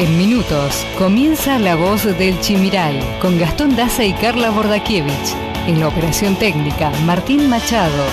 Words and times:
En 0.00 0.16
minutos 0.16 0.86
comienza 0.96 1.58
La 1.58 1.76
Voz 1.76 2.04
del 2.04 2.40
Chimiral 2.40 2.98
con 3.20 3.38
Gastón 3.38 3.76
Daza 3.76 4.02
y 4.02 4.14
Carla 4.14 4.48
Bordakiewicz. 4.48 5.34
En 5.66 5.78
la 5.78 5.88
operación 5.88 6.36
técnica, 6.36 6.90
Martín 7.04 7.50
Machado. 7.50 8.06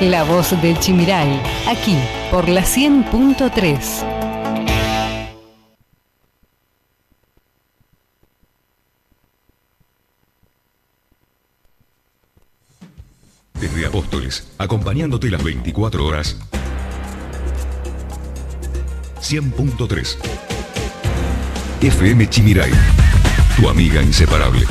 La 0.00 0.24
Voz 0.24 0.60
del 0.60 0.76
Chimiral, 0.80 1.28
aquí 1.68 1.96
por 2.32 2.48
la 2.48 2.62
100.3. 2.62 3.78
Desde 13.60 13.86
Apóstoles, 13.86 14.48
acompañándote 14.58 15.30
las 15.30 15.44
24 15.44 16.04
horas. 16.04 16.36
100.3 19.20 20.57
FM 21.80 22.28
Chimiray, 22.28 22.72
tu 23.56 23.68
amiga 23.68 24.02
inseparable. 24.02 24.66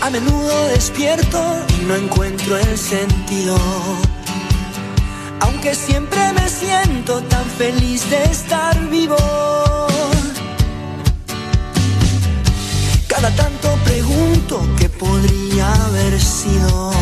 A 0.00 0.10
menudo 0.10 0.68
despierto 0.68 1.66
y 1.80 1.84
no 1.86 1.96
encuentro 1.96 2.56
el 2.56 2.78
sentido. 2.78 3.56
Aunque 5.44 5.74
siempre 5.74 6.32
me 6.32 6.48
siento 6.48 7.20
tan 7.24 7.44
feliz 7.44 8.08
de 8.08 8.24
estar 8.24 8.74
vivo. 8.88 9.16
Cada 13.06 13.30
tanto 13.42 13.68
pregunto 13.84 14.66
qué 14.78 14.88
podría 14.88 15.66
haber 15.86 16.18
sido. 16.18 16.92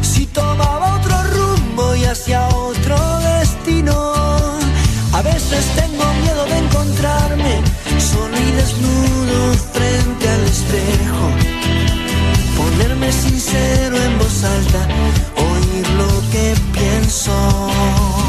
Si 0.00 0.24
tomaba 0.26 0.96
otro 0.98 1.16
rumbo 1.36 1.94
y 1.94 2.04
hacia 2.04 2.48
otro 2.48 2.96
destino. 3.38 3.94
A 5.12 5.20
veces 5.22 5.62
tengo 5.76 6.04
miedo 6.22 6.44
de 6.46 6.58
encontrarme 6.58 7.54
solo 7.98 8.34
y 8.36 8.50
desnudo 8.60 9.38
frente 9.74 10.24
al 10.36 10.44
espejo. 10.54 11.24
Ponerme 12.56 13.12
sincero 13.12 13.96
en 13.96 14.18
voz 14.18 14.42
alta, 14.42 14.88
song. 17.14 18.23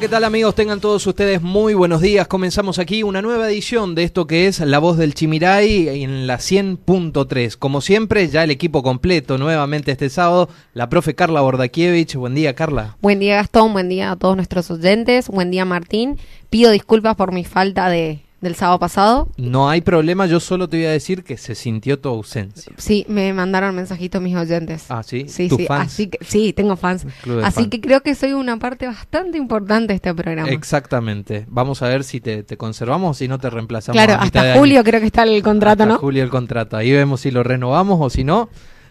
¿Qué 0.00 0.08
tal 0.10 0.24
amigos? 0.24 0.54
Tengan 0.54 0.78
todos 0.78 1.06
ustedes 1.06 1.40
muy 1.40 1.72
buenos 1.72 2.02
días. 2.02 2.28
Comenzamos 2.28 2.78
aquí 2.78 3.02
una 3.02 3.22
nueva 3.22 3.48
edición 3.48 3.94
de 3.94 4.02
esto 4.02 4.26
que 4.26 4.46
es 4.46 4.60
La 4.60 4.78
Voz 4.78 4.98
del 4.98 5.14
Chimiray 5.14 6.02
en 6.02 6.26
la 6.26 6.36
100.3. 6.36 7.56
Como 7.56 7.80
siempre, 7.80 8.28
ya 8.28 8.44
el 8.44 8.50
equipo 8.50 8.82
completo 8.82 9.38
nuevamente 9.38 9.92
este 9.92 10.10
sábado. 10.10 10.50
La 10.74 10.90
profe 10.90 11.14
Carla 11.14 11.40
Bordakiewicz. 11.40 12.14
Buen 12.16 12.34
día, 12.34 12.54
Carla. 12.54 12.98
Buen 13.00 13.20
día 13.20 13.36
Gastón, 13.36 13.72
buen 13.72 13.88
día 13.88 14.10
a 14.10 14.16
todos 14.16 14.36
nuestros 14.36 14.70
oyentes, 14.70 15.28
buen 15.28 15.50
día 15.50 15.64
Martín. 15.64 16.18
Pido 16.50 16.72
disculpas 16.72 17.16
por 17.16 17.32
mi 17.32 17.44
falta 17.44 17.88
de 17.88 18.25
del 18.46 18.54
sábado 18.56 18.78
pasado. 18.78 19.28
No 19.36 19.68
hay 19.68 19.80
problema, 19.80 20.26
yo 20.26 20.40
solo 20.40 20.68
te 20.68 20.76
voy 20.78 20.86
a 20.86 20.90
decir 20.90 21.24
que 21.24 21.36
se 21.36 21.54
sintió 21.54 21.98
tu 21.98 22.08
ausencia. 22.08 22.72
Sí, 22.76 23.04
me 23.08 23.32
mandaron 23.32 23.74
mensajitos 23.74 24.22
mis 24.22 24.36
oyentes. 24.36 24.86
Ah, 24.88 25.02
¿sí? 25.02 25.26
Sí, 25.28 25.48
¿Tus 25.48 25.58
sí, 25.58 25.66
fans? 25.66 25.92
así 25.92 26.06
que 26.08 26.18
sí, 26.24 26.52
tengo 26.52 26.76
fans. 26.76 27.06
Así 27.42 27.68
que 27.68 27.80
creo 27.80 28.02
que 28.02 28.14
soy 28.14 28.32
una 28.32 28.58
parte 28.58 28.86
bastante 28.86 29.36
importante 29.38 29.88
de 29.88 29.96
este 29.96 30.14
programa. 30.14 30.48
Exactamente. 30.50 31.44
Vamos 31.48 31.82
a 31.82 31.88
ver 31.88 32.04
si 32.04 32.20
te, 32.20 32.42
te 32.42 32.56
conservamos 32.56 33.10
o 33.10 33.14
si 33.18 33.28
no 33.28 33.38
te 33.38 33.50
reemplazamos. 33.50 33.96
Claro, 33.96 34.20
a 34.20 34.24
mitad 34.24 34.40
de 34.42 34.48
hasta 34.48 34.52
año. 34.52 34.60
julio 34.60 34.84
creo 34.84 35.00
que 35.00 35.06
está 35.06 35.22
el 35.24 35.42
contrato, 35.42 35.82
Hasta 35.82 35.94
¿no? 35.94 35.98
julio 35.98 36.22
el 36.22 36.30
contrato. 36.30 36.76
Ahí 36.76 36.92
vemos 36.92 37.20
si 37.20 37.30
lo 37.30 37.42
renovamos 37.42 37.98
o 38.00 38.08
si 38.10 38.24
no, 38.24 38.48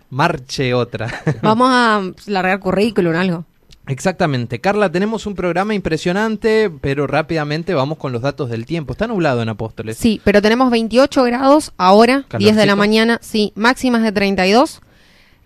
marche 0.09 0.73
otra. 0.73 1.07
Vamos 1.41 1.69
a 1.71 2.01
largar 2.27 2.59
currículum, 2.59 3.15
algo. 3.15 3.45
Exactamente. 3.87 4.59
Carla, 4.59 4.91
tenemos 4.91 5.25
un 5.25 5.35
programa 5.35 5.73
impresionante, 5.73 6.71
pero 6.81 7.07
rápidamente 7.07 7.73
vamos 7.73 7.97
con 7.97 8.11
los 8.11 8.21
datos 8.21 8.49
del 8.49 8.65
tiempo. 8.65 8.93
Está 8.93 9.07
nublado 9.07 9.41
en 9.41 9.49
Apóstoles. 9.49 9.97
Sí, 9.97 10.21
pero 10.23 10.41
tenemos 10.41 10.71
28 10.71 11.23
grados 11.23 11.73
ahora, 11.77 12.25
10 12.29 12.29
de 12.29 12.29
Calorcito. 12.29 12.65
la 12.65 12.75
mañana, 12.75 13.19
sí, 13.21 13.51
máximas 13.55 14.01
de 14.03 14.11
32, 14.11 14.81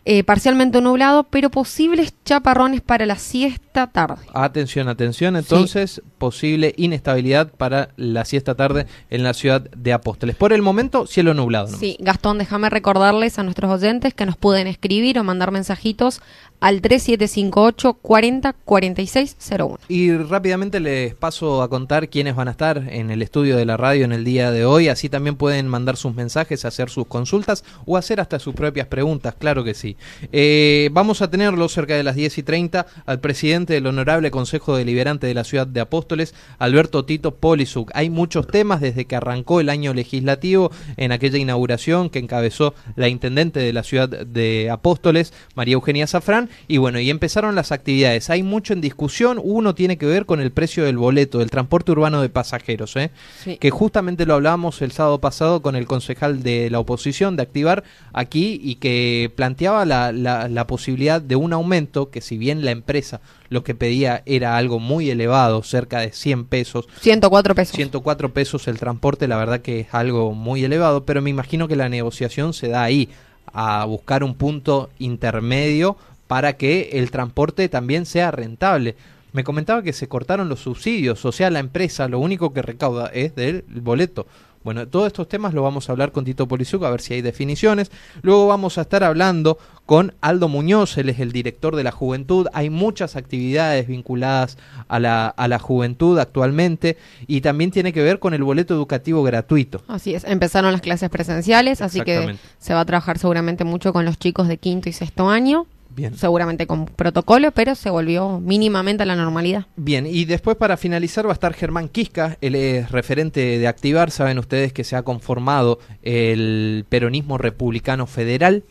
eh, 0.06 0.24
parcialmente 0.24 0.82
nublado, 0.82 1.26
pero 1.26 1.52
posibles 1.52 2.14
chaparrones 2.26 2.82
para 2.82 3.06
la 3.06 3.18
siesta 3.18 3.88
tarde. 3.88 4.26
Atención, 4.34 4.88
atención. 4.88 5.36
Entonces, 5.36 6.02
posible 6.18 6.74
inestabilidad 6.78 7.52
para 7.52 7.90
la 7.98 8.26
siesta 8.26 8.56
tarde 8.56 8.88
en 9.10 9.24
la 9.24 9.34
ciudad 9.34 9.62
de 9.62 9.94
Apóstoles. 9.94 10.36
Por 10.36 10.54
el 10.54 10.62
momento, 10.62 11.06
cielo 11.06 11.34
nublado. 11.34 11.66
nomás. 11.68 11.80
Sí, 11.80 11.98
Gastón, 12.00 12.38
déjame 12.38 12.70
recordarles 12.70 13.38
a 13.38 13.44
nuestros 13.44 13.70
oyentes 13.72 14.14
que 14.14 14.26
nos 14.26 14.38
pueden 14.38 14.68
escribir 14.68 15.20
o 15.20 15.24
mandar 15.24 15.52
mensajitos 15.52 16.22
al 16.60 16.82
3758 16.82 17.94
40 17.94 18.54
46 18.54 19.38
01. 19.60 19.80
Y 19.88 20.12
rápidamente 20.18 20.80
les 20.80 21.16
paso 21.16 21.62
a 21.62 21.70
contar 21.70 22.10
quiénes 22.10 22.36
van 22.36 22.48
a 22.48 22.52
estar 22.52 22.78
en 22.90 23.12
el 23.12 23.22
estudio 23.22 23.58
de 23.58 23.66
la 23.66 23.78
radio 23.78 24.06
en 24.06 24.12
el 24.12 24.24
día 24.24 24.52
de 24.52 24.66
hoy. 24.66 24.90
Así 24.90 25.10
también 25.10 25.36
pueden 25.36 25.68
mandar 25.68 25.98
sus 25.98 26.14
mensajes, 26.14 26.66
hacer 26.66 26.90
sus 26.90 27.08
consultas 27.08 27.64
o 27.86 27.98
hacer 27.98 28.20
hasta 28.20 28.40
sus 28.40 28.54
propias 28.56 28.88
preguntas, 28.88 29.36
claro 29.38 29.64
que 29.64 29.74
sí. 29.74 29.96
Eh, 30.32 30.90
vamos 30.92 31.22
a 31.22 31.30
tenerlo 31.30 31.70
cerca 31.70 31.96
de 31.96 32.04
las 32.04 32.16
10 32.16 32.38
y 32.40 32.44
30 32.44 32.86
al 33.06 33.20
presidente 33.20 33.74
del 33.74 33.88
Honorable 33.88 34.32
Consejo 34.32 34.76
Deliberante 34.76 35.28
de 35.28 35.34
la 35.34 35.44
Ciudad 35.44 35.68
de 35.68 35.80
Apóstoles, 35.80 36.34
Alberto 36.58 37.06
Tito 37.06 37.36
Polisuc. 37.36 37.92
Hay 37.94 38.10
muchos 38.10 38.48
temas 38.48 38.82
desde 38.82 39.06
que 39.06 39.16
arrancó 39.16 39.60
el 39.60 39.70
año 39.70 39.94
legislativo 39.94 40.72
en 40.98 41.12
aquella 41.12 41.38
inauguración 41.38 42.10
que 42.10 42.20
encabezó 42.20 42.74
la 42.96 43.08
intendente 43.08 43.60
de 43.60 43.74
la 43.74 43.84
Ciudad 43.84 44.10
de 44.10 44.70
Apóstoles, 44.70 45.34
María 45.56 45.74
Eugenia 45.74 46.08
Zafrán. 46.08 46.49
Y 46.68 46.78
bueno, 46.78 47.00
y 47.00 47.10
empezaron 47.10 47.56
las 47.56 47.72
actividades. 47.72 48.30
Hay 48.30 48.44
mucho 48.44 48.74
en 48.74 48.82
discusión. 48.82 49.40
Uno 49.44 49.76
tiene 49.76 49.98
que 49.98 50.06
ver 50.06 50.26
con 50.26 50.40
el 50.42 50.52
precio 50.52 50.84
del 50.86 50.98
boleto, 50.98 51.40
del 51.40 51.50
transporte 51.50 51.92
urbano 51.92 52.22
de 52.22 52.30
pasajeros, 52.30 52.96
¿eh? 52.96 53.12
Sí. 53.44 53.58
que 53.58 53.70
justamente 53.70 54.26
lo 54.26 54.34
hablábamos 54.36 54.82
el 54.82 54.92
sábado 54.92 55.20
pasado 55.20 55.62
con 55.62 55.76
el 55.76 55.86
concejal 55.86 56.44
de 56.44 56.70
la 56.70 56.80
oposición 56.80 57.36
de 57.36 57.44
activar 57.44 57.84
aquí 58.14 58.60
y 58.64 58.76
que 58.76 59.32
planteaba 59.36 59.86
la, 59.86 60.12
la- 60.12 60.48
la 60.48 60.68
posibilidad 60.68 61.22
de 61.22 61.36
un 61.36 61.54
aumento 61.54 62.10
que 62.10 62.22
si 62.22 62.38
bien 62.38 62.66
la 62.66 62.72
empresa 62.72 63.22
lo 63.50 63.64
que 63.64 63.74
pedía 63.74 64.22
era 64.28 64.58
algo 64.58 64.80
muy 64.80 65.10
elevado, 65.10 65.64
cerca 65.64 66.00
de 66.02 66.12
100 66.12 66.46
pesos, 66.46 66.88
104 67.02 67.56
pesos. 67.56 67.76
104 67.76 68.32
pesos 68.32 68.68
el 68.68 68.78
transporte, 68.78 69.28
la 69.28 69.38
verdad 69.38 69.62
que 69.62 69.80
es 69.82 69.88
algo 69.94 70.34
muy 70.34 70.64
elevado, 70.64 71.04
pero 71.04 71.22
me 71.22 71.32
imagino 71.32 71.68
que 71.68 71.76
la 71.76 71.90
negociación 71.90 72.54
se 72.54 72.68
da 72.68 72.84
ahí, 72.84 73.10
a 73.52 73.84
buscar 73.86 74.24
un 74.24 74.36
punto 74.36 74.92
intermedio 75.00 75.98
para 76.30 76.58
que 76.58 76.92
el 76.94 77.10
transporte 77.10 77.70
también 77.70 78.06
sea 78.06 78.30
rentable. 78.30 78.96
Me 79.34 79.44
comentaba 79.44 79.82
que 79.82 79.94
se 79.94 80.08
cortaron 80.08 80.48
los 80.48 80.60
subsidios, 80.60 81.26
o 81.26 81.32
sea, 81.32 81.50
la 81.50 81.58
empresa 81.58 82.08
lo 82.08 82.20
único 82.20 82.54
que 82.54 82.62
recauda 82.62 83.08
es 83.08 83.34
del 83.34 83.66
boleto. 83.68 84.28
Bueno, 84.64 84.88
todos 84.88 85.08
estos 85.08 85.28
temas 85.28 85.56
lo 85.56 85.64
vamos 85.64 85.90
a 85.90 85.92
hablar 85.92 86.12
con 86.12 86.26
Tito 86.26 86.48
Polizuc, 86.48 86.84
a 86.84 86.92
ver 86.92 87.02
si 87.02 87.16
hay 87.16 87.24
definiciones. 87.24 87.92
Luego 88.22 88.46
vamos 88.46 88.78
a 88.78 88.82
estar 88.82 89.04
hablando 89.04 89.58
con 89.88 90.14
Aldo 90.22 90.50
Muñoz, 90.50 91.00
él 91.00 91.10
es 91.10 91.20
el 91.20 91.32
director 91.32 91.76
de 91.76 91.84
la 91.84 91.92
juventud. 91.92 92.46
Hay 92.54 92.70
muchas 92.70 93.16
actividades 93.16 93.88
vinculadas 93.88 94.60
a 94.88 95.00
la, 95.00 95.30
a 95.30 95.48
la 95.48 95.58
juventud 95.58 96.20
actualmente 96.20 96.96
y 97.26 97.42
también 97.42 97.72
tiene 97.72 97.92
que 97.92 98.04
ver 98.04 98.20
con 98.20 98.36
el 98.36 98.44
boleto 98.44 98.76
educativo 98.76 99.24
gratuito. 99.24 99.82
Así 99.88 100.14
es, 100.14 100.26
empezaron 100.26 100.74
las 100.74 100.82
clases 100.82 101.10
presenciales, 101.10 101.82
así 101.82 102.02
que 102.02 102.36
se 102.60 102.76
va 102.76 102.82
a 102.82 102.86
trabajar 102.86 103.18
seguramente 103.18 103.64
mucho 103.64 103.94
con 103.94 104.06
los 104.06 104.20
chicos 104.20 104.48
de 104.48 104.58
quinto 104.58 104.90
y 104.90 104.94
sexto 104.94 105.28
año, 105.28 105.66
Bien. 105.90 106.16
seguramente 106.16 106.68
con 106.68 106.86
protocolo, 106.86 107.52
pero 107.52 107.76
se 107.76 107.90
volvió 107.90 108.40
mínimamente 108.40 109.04
a 109.04 109.06
la 109.06 109.16
normalidad. 109.16 109.66
Bien, 109.76 110.06
y 110.06 110.26
después 110.26 110.56
para 110.58 110.78
finalizar 110.78 111.26
va 111.26 111.32
a 111.32 111.34
estar 111.34 111.54
Germán 111.54 111.90
Quisca, 111.90 112.38
él 112.42 112.56
es 112.56 112.92
referente 112.92 113.58
de 113.58 113.68
Activar, 113.68 114.12
saben 114.12 114.40
ustedes 114.40 114.74
que 114.74 114.84
se 114.84 114.96
ha 114.96 115.04
conformado 115.04 115.80
el 116.02 116.86
peronismo 116.90 117.38
republicano 117.38 118.08
federal, 118.08 118.64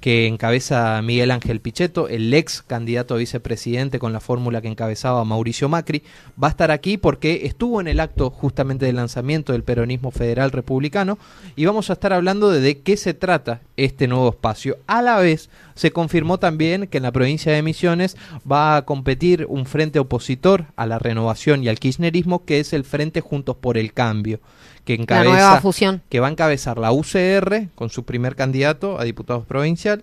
que 0.00 0.26
encabeza 0.26 1.00
Miguel 1.02 1.30
Ángel 1.30 1.60
Pichetto, 1.60 2.08
el 2.08 2.32
ex 2.32 2.62
candidato 2.62 3.14
a 3.14 3.18
vicepresidente 3.18 3.98
con 3.98 4.12
la 4.12 4.20
fórmula 4.20 4.60
que 4.60 4.68
encabezaba 4.68 5.24
Mauricio 5.24 5.68
Macri, 5.68 6.02
va 6.42 6.48
a 6.48 6.50
estar 6.50 6.70
aquí 6.70 6.96
porque 6.98 7.46
estuvo 7.46 7.80
en 7.80 7.88
el 7.88 8.00
acto 8.00 8.30
justamente 8.30 8.86
del 8.86 8.96
lanzamiento 8.96 9.52
del 9.52 9.64
peronismo 9.64 10.10
federal 10.10 10.52
republicano 10.52 11.18
y 11.56 11.64
vamos 11.64 11.90
a 11.90 11.94
estar 11.94 12.12
hablando 12.12 12.50
de, 12.50 12.60
de 12.60 12.78
qué 12.80 12.96
se 12.96 13.14
trata 13.14 13.60
este 13.76 14.06
nuevo 14.06 14.30
espacio. 14.30 14.78
A 14.86 15.02
la 15.02 15.18
vez, 15.18 15.50
se 15.74 15.92
confirmó 15.92 16.38
también 16.38 16.86
que 16.86 16.98
en 16.98 17.04
la 17.04 17.12
provincia 17.12 17.52
de 17.52 17.62
Misiones 17.62 18.16
va 18.50 18.76
a 18.76 18.84
competir 18.84 19.46
un 19.48 19.66
frente 19.66 19.98
opositor 19.98 20.66
a 20.76 20.86
la 20.86 20.98
renovación 20.98 21.62
y 21.62 21.68
al 21.68 21.78
kirchnerismo, 21.78 22.44
que 22.44 22.60
es 22.60 22.72
el 22.72 22.84
Frente 22.84 23.20
Juntos 23.20 23.56
por 23.56 23.78
el 23.78 23.92
Cambio, 23.92 24.40
que 24.88 24.96
La 24.96 25.02
encabeza 25.02 25.30
nueva 25.32 25.60
fusión. 25.60 26.00
que 26.08 26.18
va 26.20 26.28
a 26.28 26.30
encabezar 26.30 26.78
la 26.78 26.92
UCR 26.92 27.68
con 27.74 27.90
su 27.90 28.04
primer 28.04 28.36
candidato 28.36 28.98
a 28.98 29.04
diputados 29.04 29.44
provincial. 29.44 30.02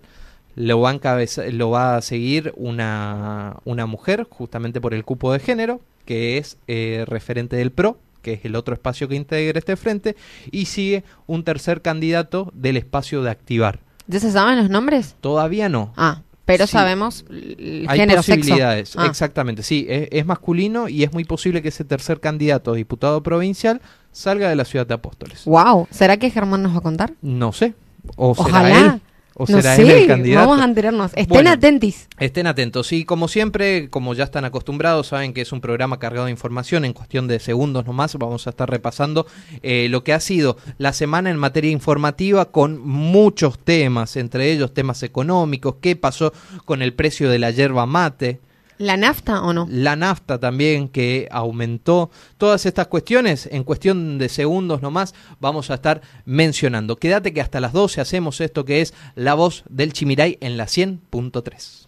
Lo 0.55 0.79
va 0.79 0.91
a, 0.91 0.93
encabeza- 0.93 1.45
lo 1.51 1.71
va 1.71 1.97
a 1.97 2.01
seguir 2.01 2.53
una, 2.55 3.57
una 3.65 3.87
mujer, 3.87 4.27
justamente 4.29 4.79
por 4.79 4.93
el 4.93 5.03
cupo 5.03 5.33
de 5.33 5.39
género, 5.39 5.81
que 6.05 6.37
es 6.37 6.57
eh, 6.67 7.03
referente 7.07 7.55
del 7.55 7.71
PRO, 7.71 7.97
que 8.21 8.33
es 8.33 8.45
el 8.45 8.55
otro 8.55 8.73
espacio 8.75 9.07
que 9.07 9.15
integra 9.15 9.57
este 9.57 9.75
frente, 9.75 10.15
y 10.51 10.65
sigue 10.65 11.03
un 11.27 11.43
tercer 11.43 11.81
candidato 11.81 12.51
del 12.53 12.77
espacio 12.77 13.21
de 13.23 13.31
Activar. 13.31 13.79
¿Ya 14.07 14.19
se 14.19 14.31
saben 14.31 14.57
los 14.57 14.69
nombres? 14.69 15.15
Todavía 15.19 15.67
no. 15.67 15.91
Ah, 15.97 16.21
pero 16.45 16.65
Sí. 16.67 16.73
sabemos 16.73 17.25
el 17.29 17.85
Hay 17.89 17.99
género, 17.99 18.21
sexo. 18.23 18.39
posibilidades, 18.39 18.95
Ah. 18.97 19.05
exactamente, 19.07 19.63
sí, 19.63 19.85
es, 19.89 20.07
es 20.11 20.25
masculino 20.25 20.87
y 20.87 21.03
es 21.03 21.11
muy 21.11 21.23
posible 21.25 21.61
que 21.61 21.69
ese 21.69 21.83
tercer 21.83 22.19
candidato 22.19 22.71
a 22.71 22.75
diputado 22.75 23.21
provincial 23.23 23.81
salga 24.11 24.47
de 24.49 24.55
la 24.55 24.63
ciudad 24.65 24.85
de 24.87 24.93
Apóstoles. 24.93 25.43
Wow, 25.45 25.87
¿será 25.91 26.17
que 26.17 26.29
Germán 26.29 26.63
nos 26.63 26.73
va 26.73 26.77
a 26.77 26.81
contar? 26.81 27.13
No 27.21 27.51
sé. 27.51 27.73
O 28.15 28.35
será 28.35 28.47
Ojalá. 28.47 28.79
él. 28.95 29.01
O 29.37 29.45
no 29.49 29.61
será 29.61 29.75
sé, 29.75 29.81
él 29.81 29.89
el 29.91 30.07
candidato. 30.07 30.47
vamos 30.47 30.61
a 30.63 30.65
enterarnos. 30.65 31.11
Estén 31.13 31.27
Bueno. 31.27 31.49
atentis. 31.51 32.07
Estén 32.19 32.47
atentos. 32.47 32.93
Y 32.93 33.03
como 33.03 33.27
siempre, 33.27 33.89
como 33.89 34.13
ya 34.13 34.23
están 34.23 34.45
acostumbrados, 34.45 35.07
saben 35.07 35.33
que 35.33 35.41
es 35.41 35.51
un 35.51 35.59
programa 35.59 35.99
cargado 35.99 36.25
de 36.27 36.31
información. 36.31 36.85
En 36.85 36.93
cuestión 36.93 37.27
de 37.27 37.39
segundos 37.39 37.85
nomás 37.85 38.15
vamos 38.15 38.47
a 38.47 38.51
estar 38.51 38.69
repasando 38.69 39.27
eh, 39.61 39.87
lo 39.89 40.05
que 40.05 40.13
ha 40.13 40.21
sido 40.21 40.55
la 40.77 40.93
semana 40.93 41.29
en 41.29 41.37
materia 41.37 41.69
informativa 41.69 42.45
con 42.45 42.79
muchos 42.79 43.59
temas, 43.59 44.15
entre 44.15 44.53
ellos 44.53 44.73
temas 44.73 45.03
económicos, 45.03 45.75
qué 45.81 45.97
pasó 45.97 46.31
con 46.63 46.81
el 46.81 46.93
precio 46.93 47.29
de 47.29 47.39
la 47.39 47.51
yerba 47.51 47.85
mate, 47.85 48.39
¿La 48.77 48.97
nafta 48.97 49.41
o 49.41 49.53
no? 49.53 49.67
la 49.69 49.95
nafta 49.95 50.39
también 50.39 50.89
que 50.89 51.27
aumentó. 51.31 52.09
Todas 52.37 52.65
estas 52.65 52.87
cuestiones, 52.87 53.47
en 53.51 53.63
cuestión 53.63 54.17
de 54.17 54.29
segundos 54.29 54.81
nomás, 54.81 55.13
vamos 55.39 55.71
a 55.71 55.75
estar 55.75 56.01
mencionando. 56.25 56.97
Quédate 56.97 57.33
que 57.33 57.41
hasta 57.41 57.59
las 57.59 57.73
12 57.73 58.01
hacemos 58.01 58.41
esto 58.41 58.65
que 58.65 58.81
es 58.81 58.93
La 59.15 59.33
Voz 59.33 59.63
del 59.69 59.93
Chimiray 59.93 60.37
en 60.41 60.57
la 60.57 60.65
100.3. 60.65 61.87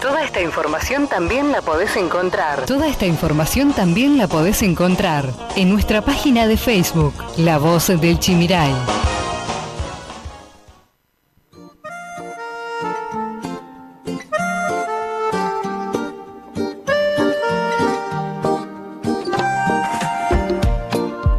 Toda 0.00 0.24
esta 0.24 0.40
información 0.40 1.08
también 1.08 1.50
la 1.50 1.60
podés 1.60 1.96
encontrar. 1.96 2.66
Toda 2.66 2.88
esta 2.88 3.06
información 3.06 3.72
también 3.72 4.16
la 4.16 4.28
podés 4.28 4.62
encontrar 4.62 5.32
en 5.56 5.70
nuestra 5.70 6.02
página 6.02 6.46
de 6.46 6.56
Facebook, 6.56 7.14
La 7.36 7.58
Voz 7.58 7.88
del 7.88 8.18
Chimiray. 8.20 8.72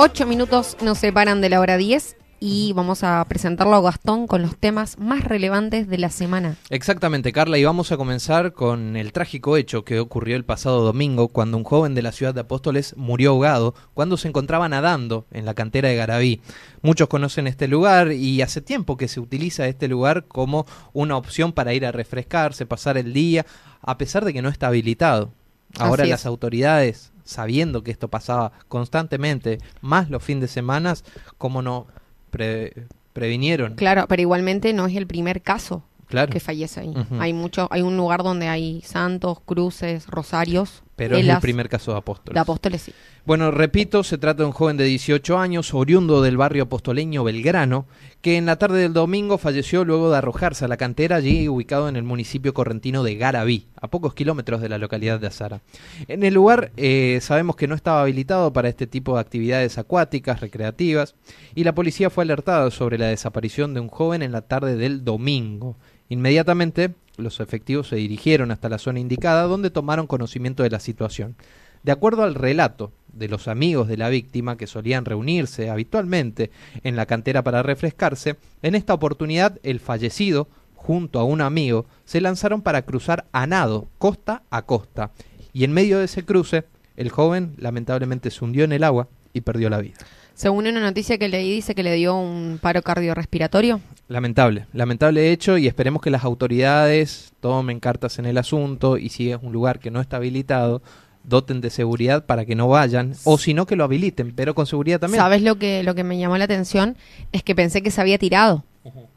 Ocho 0.00 0.26
minutos 0.26 0.76
nos 0.80 0.98
separan 0.98 1.40
de 1.40 1.48
la 1.48 1.58
hora 1.58 1.76
10 1.76 2.16
y 2.38 2.72
vamos 2.72 3.02
a 3.02 3.24
presentarlo 3.28 3.74
a 3.74 3.80
Gastón 3.80 4.28
con 4.28 4.42
los 4.42 4.56
temas 4.56 4.96
más 4.96 5.24
relevantes 5.24 5.88
de 5.88 5.98
la 5.98 6.08
semana. 6.08 6.54
Exactamente, 6.70 7.32
Carla, 7.32 7.58
y 7.58 7.64
vamos 7.64 7.90
a 7.90 7.96
comenzar 7.96 8.52
con 8.52 8.94
el 8.94 9.12
trágico 9.12 9.56
hecho 9.56 9.84
que 9.84 9.98
ocurrió 9.98 10.36
el 10.36 10.44
pasado 10.44 10.84
domingo 10.84 11.26
cuando 11.26 11.56
un 11.56 11.64
joven 11.64 11.96
de 11.96 12.02
la 12.02 12.12
ciudad 12.12 12.32
de 12.32 12.42
Apóstoles 12.42 12.94
murió 12.96 13.30
ahogado 13.30 13.74
cuando 13.92 14.16
se 14.16 14.28
encontraba 14.28 14.68
nadando 14.68 15.26
en 15.32 15.44
la 15.44 15.54
cantera 15.54 15.88
de 15.88 15.96
Garabí. 15.96 16.42
Muchos 16.80 17.08
conocen 17.08 17.48
este 17.48 17.66
lugar 17.66 18.12
y 18.12 18.40
hace 18.40 18.60
tiempo 18.60 18.96
que 18.96 19.08
se 19.08 19.18
utiliza 19.18 19.66
este 19.66 19.88
lugar 19.88 20.26
como 20.28 20.64
una 20.92 21.16
opción 21.16 21.52
para 21.52 21.74
ir 21.74 21.84
a 21.84 21.90
refrescarse, 21.90 22.66
pasar 22.66 22.98
el 22.98 23.12
día, 23.12 23.46
a 23.82 23.98
pesar 23.98 24.24
de 24.24 24.32
que 24.32 24.42
no 24.42 24.48
está 24.48 24.68
habilitado. 24.68 25.32
Ahora 25.76 26.06
las 26.06 26.20
es. 26.20 26.26
autoridades, 26.26 27.10
sabiendo 27.28 27.82
que 27.82 27.90
esto 27.90 28.08
pasaba 28.08 28.52
constantemente, 28.68 29.58
más 29.82 30.08
los 30.08 30.22
fines 30.24 30.40
de 30.40 30.48
semana, 30.48 30.94
¿cómo 31.36 31.60
no 31.60 31.86
pre- 32.30 32.86
previnieron? 33.12 33.74
Claro, 33.74 34.06
pero 34.08 34.22
igualmente 34.22 34.72
no 34.72 34.86
es 34.86 34.96
el 34.96 35.06
primer 35.06 35.42
caso 35.42 35.82
Claro. 36.06 36.32
que 36.32 36.40
fallece 36.40 36.80
ahí. 36.80 36.94
Hay 37.20 37.34
mucho, 37.34 37.68
hay 37.70 37.82
un 37.82 37.98
lugar 37.98 38.22
donde 38.22 38.48
hay 38.48 38.80
santos, 38.80 39.40
cruces, 39.44 40.06
rosarios. 40.06 40.82
Pero 40.98 41.16
es 41.16 41.26
el 41.26 41.38
primer 41.38 41.68
caso 41.68 41.92
de 41.92 41.98
Apóstoles. 41.98 42.34
de 42.34 42.40
apóstoles, 42.40 42.82
sí. 42.82 42.92
Bueno, 43.24 43.52
repito, 43.52 44.02
se 44.02 44.18
trata 44.18 44.42
de 44.42 44.46
un 44.46 44.52
joven 44.52 44.76
de 44.76 44.84
18 44.84 45.38
años, 45.38 45.72
oriundo 45.72 46.22
del 46.22 46.36
barrio 46.36 46.64
apostoleño 46.64 47.22
Belgrano, 47.22 47.86
que 48.20 48.36
en 48.36 48.46
la 48.46 48.56
tarde 48.56 48.80
del 48.80 48.92
domingo 48.92 49.38
falleció 49.38 49.84
luego 49.84 50.10
de 50.10 50.18
arrojarse 50.18 50.64
a 50.64 50.68
la 50.68 50.76
cantera 50.76 51.16
allí 51.16 51.48
ubicado 51.48 51.88
en 51.88 51.94
el 51.94 52.02
municipio 52.02 52.52
correntino 52.52 53.04
de 53.04 53.14
Garabí, 53.14 53.66
a 53.80 53.86
pocos 53.86 54.14
kilómetros 54.14 54.60
de 54.60 54.68
la 54.68 54.78
localidad 54.78 55.20
de 55.20 55.28
Azara. 55.28 55.60
En 56.08 56.24
el 56.24 56.34
lugar 56.34 56.72
eh, 56.76 57.20
sabemos 57.22 57.54
que 57.54 57.68
no 57.68 57.76
estaba 57.76 58.02
habilitado 58.02 58.52
para 58.52 58.68
este 58.68 58.88
tipo 58.88 59.14
de 59.14 59.20
actividades 59.20 59.78
acuáticas, 59.78 60.40
recreativas, 60.40 61.14
y 61.54 61.62
la 61.62 61.76
policía 61.76 62.10
fue 62.10 62.24
alertada 62.24 62.68
sobre 62.72 62.98
la 62.98 63.06
desaparición 63.06 63.72
de 63.72 63.80
un 63.80 63.88
joven 63.88 64.22
en 64.22 64.32
la 64.32 64.42
tarde 64.42 64.76
del 64.76 65.04
domingo. 65.04 65.76
Inmediatamente, 66.08 66.94
los 67.18 67.40
efectivos 67.40 67.88
se 67.88 67.96
dirigieron 67.96 68.50
hasta 68.50 68.68
la 68.68 68.78
zona 68.78 69.00
indicada 69.00 69.42
donde 69.42 69.70
tomaron 69.70 70.06
conocimiento 70.06 70.62
de 70.62 70.70
la 70.70 70.80
situación. 70.80 71.36
De 71.82 71.92
acuerdo 71.92 72.22
al 72.22 72.34
relato 72.34 72.92
de 73.12 73.28
los 73.28 73.48
amigos 73.48 73.88
de 73.88 73.96
la 73.96 74.08
víctima 74.08 74.56
que 74.56 74.66
solían 74.66 75.04
reunirse 75.04 75.70
habitualmente 75.70 76.50
en 76.82 76.96
la 76.96 77.06
cantera 77.06 77.42
para 77.42 77.62
refrescarse, 77.62 78.36
en 78.62 78.74
esta 78.74 78.94
oportunidad 78.94 79.58
el 79.62 79.80
fallecido, 79.80 80.48
junto 80.74 81.18
a 81.18 81.24
un 81.24 81.40
amigo, 81.40 81.86
se 82.04 82.20
lanzaron 82.20 82.62
para 82.62 82.82
cruzar 82.82 83.26
a 83.32 83.46
nado, 83.46 83.88
costa 83.98 84.42
a 84.50 84.62
costa, 84.62 85.10
y 85.52 85.64
en 85.64 85.72
medio 85.72 85.98
de 85.98 86.04
ese 86.04 86.24
cruce, 86.24 86.64
el 86.96 87.10
joven 87.10 87.54
lamentablemente 87.58 88.30
se 88.30 88.44
hundió 88.44 88.64
en 88.64 88.72
el 88.72 88.84
agua 88.84 89.08
y 89.32 89.40
perdió 89.42 89.70
la 89.70 89.80
vida. 89.80 89.98
Según 90.38 90.68
una 90.68 90.78
noticia 90.78 91.18
que 91.18 91.28
leí, 91.28 91.50
dice 91.50 91.74
que 91.74 91.82
le 91.82 91.92
dio 91.94 92.16
un 92.16 92.60
paro 92.62 92.80
cardiorrespiratorio. 92.80 93.80
Lamentable, 94.06 94.66
lamentable 94.72 95.32
hecho 95.32 95.58
y 95.58 95.66
esperemos 95.66 96.00
que 96.00 96.10
las 96.10 96.22
autoridades 96.22 97.32
tomen 97.40 97.80
cartas 97.80 98.20
en 98.20 98.26
el 98.26 98.38
asunto 98.38 98.98
y 98.98 99.08
si 99.08 99.32
es 99.32 99.38
un 99.42 99.52
lugar 99.52 99.80
que 99.80 99.90
no 99.90 100.00
está 100.00 100.18
habilitado, 100.18 100.80
doten 101.24 101.60
de 101.60 101.70
seguridad 101.70 102.24
para 102.24 102.44
que 102.44 102.54
no 102.54 102.68
vayan 102.68 103.14
o 103.24 103.36
si 103.36 103.52
no 103.52 103.66
que 103.66 103.74
lo 103.74 103.82
habiliten, 103.82 104.32
pero 104.32 104.54
con 104.54 104.66
seguridad 104.66 105.00
también. 105.00 105.20
¿Sabes 105.20 105.42
lo 105.42 105.58
que, 105.58 105.82
lo 105.82 105.96
que 105.96 106.04
me 106.04 106.16
llamó 106.16 106.38
la 106.38 106.44
atención? 106.44 106.96
Es 107.32 107.42
que 107.42 107.56
pensé 107.56 107.82
que 107.82 107.90
se 107.90 108.00
había 108.00 108.16
tirado. 108.18 108.62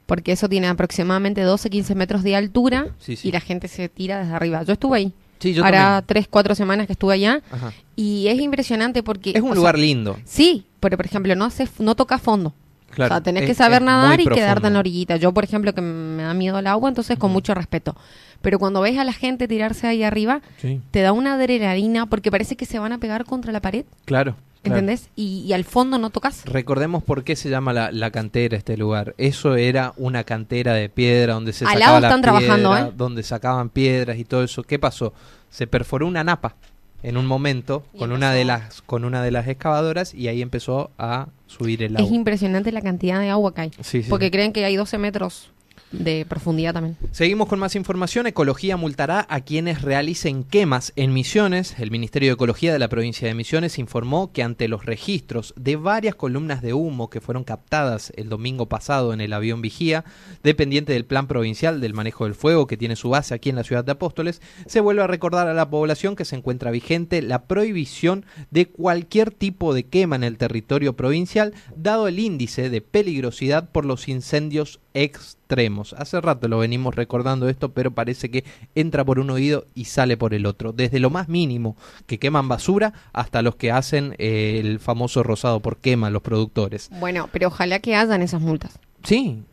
Porque 0.07 0.31
eso 0.31 0.49
tiene 0.49 0.69
aproximadamente 0.69 1.41
12, 1.41 1.69
15 1.69 1.93
metros 1.93 2.23
de 2.23 2.35
altura 2.35 2.87
Sí, 2.97 3.15
sí. 3.15 3.27
y 3.27 3.31
la 3.31 3.41
gente 3.41 3.67
se 3.67 3.89
tira 3.89 4.21
desde 4.21 4.33
arriba. 4.33 4.63
Yo 4.63 4.73
estuve 4.73 4.97
ahí. 4.97 5.13
Sí, 5.37 5.53
yo 5.53 5.63
Hará 5.63 6.01
también. 6.01 6.05
3, 6.07 6.27
4 6.29 6.55
semanas 6.55 6.87
que 6.87 6.93
estuve 6.93 7.13
allá. 7.13 7.43
Ajá. 7.51 7.71
Y 7.95 8.27
es 8.27 8.41
impresionante 8.41 9.03
porque... 9.03 9.33
Es 9.35 9.41
un 9.41 9.53
lugar 9.53 9.75
sea, 9.75 9.85
lindo. 9.85 10.17
Sí, 10.25 10.65
pero 10.81 10.97
por 10.97 11.05
ejemplo, 11.05 11.33
no 11.35 11.45
hace, 11.45 11.69
no 11.79 11.95
toca 11.95 12.17
fondo. 12.17 12.53
Claro, 12.89 13.13
o 13.13 13.15
sea, 13.15 13.23
tenés 13.23 13.43
es- 13.43 13.47
que 13.49 13.53
saber 13.55 13.81
nadar 13.81 14.19
y 14.19 14.25
quedarte 14.25 14.67
en 14.67 14.73
la 14.73 14.79
orillita. 14.79 15.15
Yo, 15.15 15.33
por 15.33 15.45
ejemplo, 15.45 15.73
que 15.73 15.79
me 15.79 16.23
da 16.23 16.33
miedo 16.33 16.59
el 16.59 16.67
agua, 16.67 16.89
entonces 16.89 17.17
con 17.17 17.31
mucho 17.31 17.53
respeto. 17.53 17.95
Pero 18.41 18.59
cuando 18.59 18.81
ves 18.81 18.97
a 18.97 19.05
la 19.05 19.13
gente 19.13 19.47
tirarse 19.47 19.87
ahí 19.87 20.03
arriba, 20.03 20.41
Sí, 20.57 20.81
te 20.91 21.01
da 21.01 21.13
una 21.13 21.35
adrenalina 21.35 22.07
porque 22.07 22.31
parece 22.31 22.57
que 22.57 22.65
se 22.65 22.79
van 22.79 22.91
a 22.91 22.97
pegar 22.97 23.23
contra 23.23 23.53
la 23.53 23.61
pared, 23.61 23.85
claro. 24.03 24.35
claro. 24.35 24.77
¿entendés? 24.79 25.09
Y, 25.15 25.43
y 25.47 25.53
al 25.53 25.63
fondo 25.63 25.99
no 25.99 26.09
tocas. 26.09 26.43
Recordemos 26.45 27.01
por 27.01 27.23
qué 27.23 27.37
se 27.37 27.49
llama 27.49 27.71
la, 27.71 27.91
la 27.93 28.11
cantera 28.11 28.57
este 28.57 28.75
lugar. 28.75 29.15
Eso 29.17 29.55
era 29.55 29.93
una 29.95 30.25
cantera 30.25 30.73
de 30.73 30.89
piedra 30.89 31.35
donde 31.35 31.53
se 31.53 31.63
Al 31.63 31.73
sacaba 31.75 31.85
lado 31.91 31.99
la 32.01 32.07
están 32.09 32.21
trabajando, 32.23 32.77
¿eh? 32.77 32.91
donde 32.97 33.23
sacaban 33.23 33.69
piedras 33.69 34.17
y 34.17 34.25
todo 34.25 34.43
eso. 34.43 34.63
¿Qué 34.63 34.79
pasó? 34.79 35.13
Se 35.49 35.65
perforó 35.65 36.07
una 36.07 36.23
napa 36.25 36.55
en 37.03 37.17
un 37.17 37.25
momento 37.25 37.83
con 37.97 38.11
una 38.11 38.31
de 38.33 38.45
las 38.45 38.81
con 38.81 39.05
una 39.05 39.23
de 39.23 39.31
las 39.31 39.47
excavadoras 39.47 40.13
y 40.13 40.27
ahí 40.27 40.41
empezó 40.41 40.91
a 40.97 41.27
subir 41.47 41.83
el 41.83 41.95
agua. 41.95 42.07
Es 42.07 42.13
impresionante 42.13 42.71
la 42.71 42.81
cantidad 42.81 43.19
de 43.19 43.29
agua 43.29 43.53
que 43.53 43.61
hay. 43.61 43.71
Sí, 43.81 44.03
sí, 44.03 44.09
porque 44.09 44.25
sí. 44.25 44.31
creen 44.31 44.53
que 44.53 44.65
hay 44.65 44.75
12 44.75 44.97
metros 44.97 45.51
de 45.91 46.25
profundidad 46.27 46.73
también. 46.73 46.97
Seguimos 47.11 47.47
con 47.47 47.59
más 47.59 47.75
información. 47.75 48.27
Ecología 48.27 48.77
multará 48.77 49.25
a 49.29 49.41
quienes 49.41 49.81
realicen 49.81 50.43
quemas 50.43 50.93
en 50.95 51.13
Misiones. 51.13 51.75
El 51.79 51.91
Ministerio 51.91 52.29
de 52.29 52.33
Ecología 52.33 52.73
de 52.73 52.79
la 52.79 52.87
provincia 52.87 53.27
de 53.27 53.33
Misiones 53.33 53.79
informó 53.79 54.31
que 54.31 54.43
ante 54.43 54.67
los 54.67 54.85
registros 54.85 55.53
de 55.57 55.75
varias 55.75 56.15
columnas 56.15 56.61
de 56.61 56.73
humo 56.73 57.09
que 57.09 57.21
fueron 57.21 57.43
captadas 57.43 58.13
el 58.15 58.29
domingo 58.29 58.67
pasado 58.67 59.13
en 59.13 59.21
el 59.21 59.33
avión 59.33 59.61
Vigía, 59.61 60.05
dependiente 60.43 60.93
del 60.93 61.05
Plan 61.05 61.27
Provincial 61.27 61.81
del 61.81 61.93
Manejo 61.93 62.25
del 62.25 62.35
Fuego 62.35 62.67
que 62.67 62.77
tiene 62.77 62.95
su 62.95 63.09
base 63.09 63.33
aquí 63.33 63.49
en 63.49 63.55
la 63.55 63.63
ciudad 63.63 63.83
de 63.83 63.91
Apóstoles, 63.91 64.41
se 64.65 64.79
vuelve 64.79 65.03
a 65.03 65.07
recordar 65.07 65.47
a 65.47 65.53
la 65.53 65.69
población 65.69 66.15
que 66.15 66.25
se 66.25 66.35
encuentra 66.35 66.71
vigente 66.71 67.21
la 67.21 67.43
prohibición 67.43 68.25
de 68.49 68.67
cualquier 68.67 69.31
tipo 69.31 69.73
de 69.73 69.83
quema 69.83 70.15
en 70.15 70.23
el 70.23 70.37
territorio 70.37 70.95
provincial, 70.95 71.53
dado 71.75 72.07
el 72.07 72.19
índice 72.19 72.69
de 72.69 72.81
peligrosidad 72.81 73.69
por 73.69 73.85
los 73.85 74.07
incendios 74.07 74.79
extremos. 74.93 75.93
Hace 75.93 76.19
rato 76.21 76.47
lo 76.47 76.59
venimos 76.59 76.95
recordando 76.95 77.49
esto, 77.49 77.69
pero 77.69 77.91
parece 77.91 78.29
que 78.29 78.43
entra 78.75 79.05
por 79.05 79.19
un 79.19 79.29
oído 79.29 79.65
y 79.75 79.85
sale 79.85 80.17
por 80.17 80.33
el 80.33 80.45
otro. 80.45 80.73
Desde 80.73 80.99
lo 80.99 81.09
más 81.09 81.29
mínimo, 81.29 81.75
que 82.07 82.19
queman 82.19 82.47
basura, 82.47 82.93
hasta 83.13 83.41
los 83.41 83.55
que 83.55 83.71
hacen 83.71 84.15
eh, 84.17 84.59
el 84.59 84.79
famoso 84.79 85.23
rosado 85.23 85.59
por 85.59 85.77
quema, 85.77 86.09
los 86.09 86.21
productores. 86.21 86.89
Bueno, 86.99 87.29
pero 87.31 87.47
ojalá 87.47 87.79
que 87.79 87.95
hayan 87.95 88.21
esas 88.21 88.41
multas. 88.41 88.79
Sí, 89.03 89.43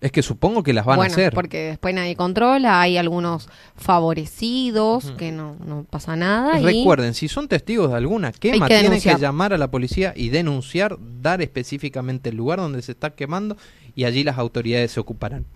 es 0.00 0.12
que 0.12 0.22
supongo 0.22 0.62
que 0.62 0.72
las 0.72 0.84
van 0.84 0.96
bueno, 0.96 1.10
a 1.10 1.12
hacer. 1.12 1.32
porque 1.32 1.64
después 1.70 1.94
nadie 1.94 2.14
controla, 2.14 2.80
hay 2.80 2.96
algunos 2.96 3.48
favorecidos 3.76 5.12
que 5.18 5.32
no, 5.32 5.56
no 5.64 5.84
pasa 5.88 6.14
nada. 6.14 6.60
y 6.60 6.64
Recuerden, 6.64 7.14
si 7.14 7.28
son 7.28 7.48
testigos 7.48 7.90
de 7.90 7.96
alguna 7.96 8.32
quema, 8.32 8.66
que 8.66 8.74
tienen 8.74 8.90
denunciar. 8.90 9.16
que 9.16 9.22
llamar 9.22 9.52
a 9.52 9.58
la 9.58 9.70
policía 9.70 10.12
y 10.14 10.28
denunciar, 10.28 10.96
dar 11.20 11.42
específicamente 11.42 12.30
el 12.30 12.36
lugar 12.36 12.58
donde 12.58 12.82
se 12.82 12.92
está 12.92 13.10
quemando 13.10 13.56
y 13.94 14.04
allí 14.04 14.22
las 14.22 14.38
autoridades 14.38 14.92
se 14.92 15.00
ocuparán. 15.00 15.46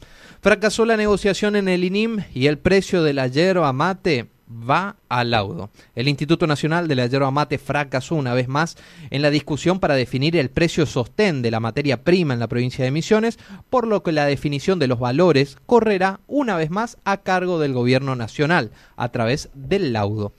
Fracasó 0.41 0.85
la 0.85 0.97
negociación 0.97 1.55
en 1.55 1.69
el 1.69 1.85
INIM 1.85 2.25
y 2.35 2.49
el 2.49 2.59
precio 2.59 3.05
de 3.05 3.13
la 3.13 3.29
yerba 3.29 3.73
mate 3.73 4.27
va 4.53 4.97
al 5.09 5.31
laudo. 5.31 5.71
El 5.95 6.09
Instituto 6.09 6.47
Nacional 6.47 6.89
de 6.89 6.95
la 6.95 7.07
Yerba 7.07 7.31
Mate 7.31 7.59
fracasó 7.59 8.15
una 8.15 8.35
vez 8.35 8.49
más 8.49 8.77
en 9.11 9.23
la 9.23 9.31
discusión 9.31 9.81
para 9.81 9.95
definir 9.95 10.37
el 10.37 10.51
precio 10.51 10.87
sostén 10.87 11.43
de 11.43 11.51
la 11.51 11.61
materia 11.61 12.03
prima 12.05 12.35
en 12.35 12.41
la 12.41 12.49
provincia 12.49 12.85
de 12.85 12.91
Misiones, 12.91 13.39
por 13.71 13.87
lo 13.87 14.03
que 14.03 14.13
la 14.13 14.27
definición 14.27 14.79
de 14.79 14.89
los 14.89 14.99
valores 14.99 15.57
correrá 15.67 16.21
una 16.27 16.57
vez 16.57 16.71
más 16.71 16.99
a 17.05 17.19
cargo 17.19 17.59
del 17.59 17.73
gobierno 17.73 18.17
nacional 18.17 18.71
a 18.97 19.11
través 19.11 19.51
del 19.55 19.93
laudo. 19.93 20.33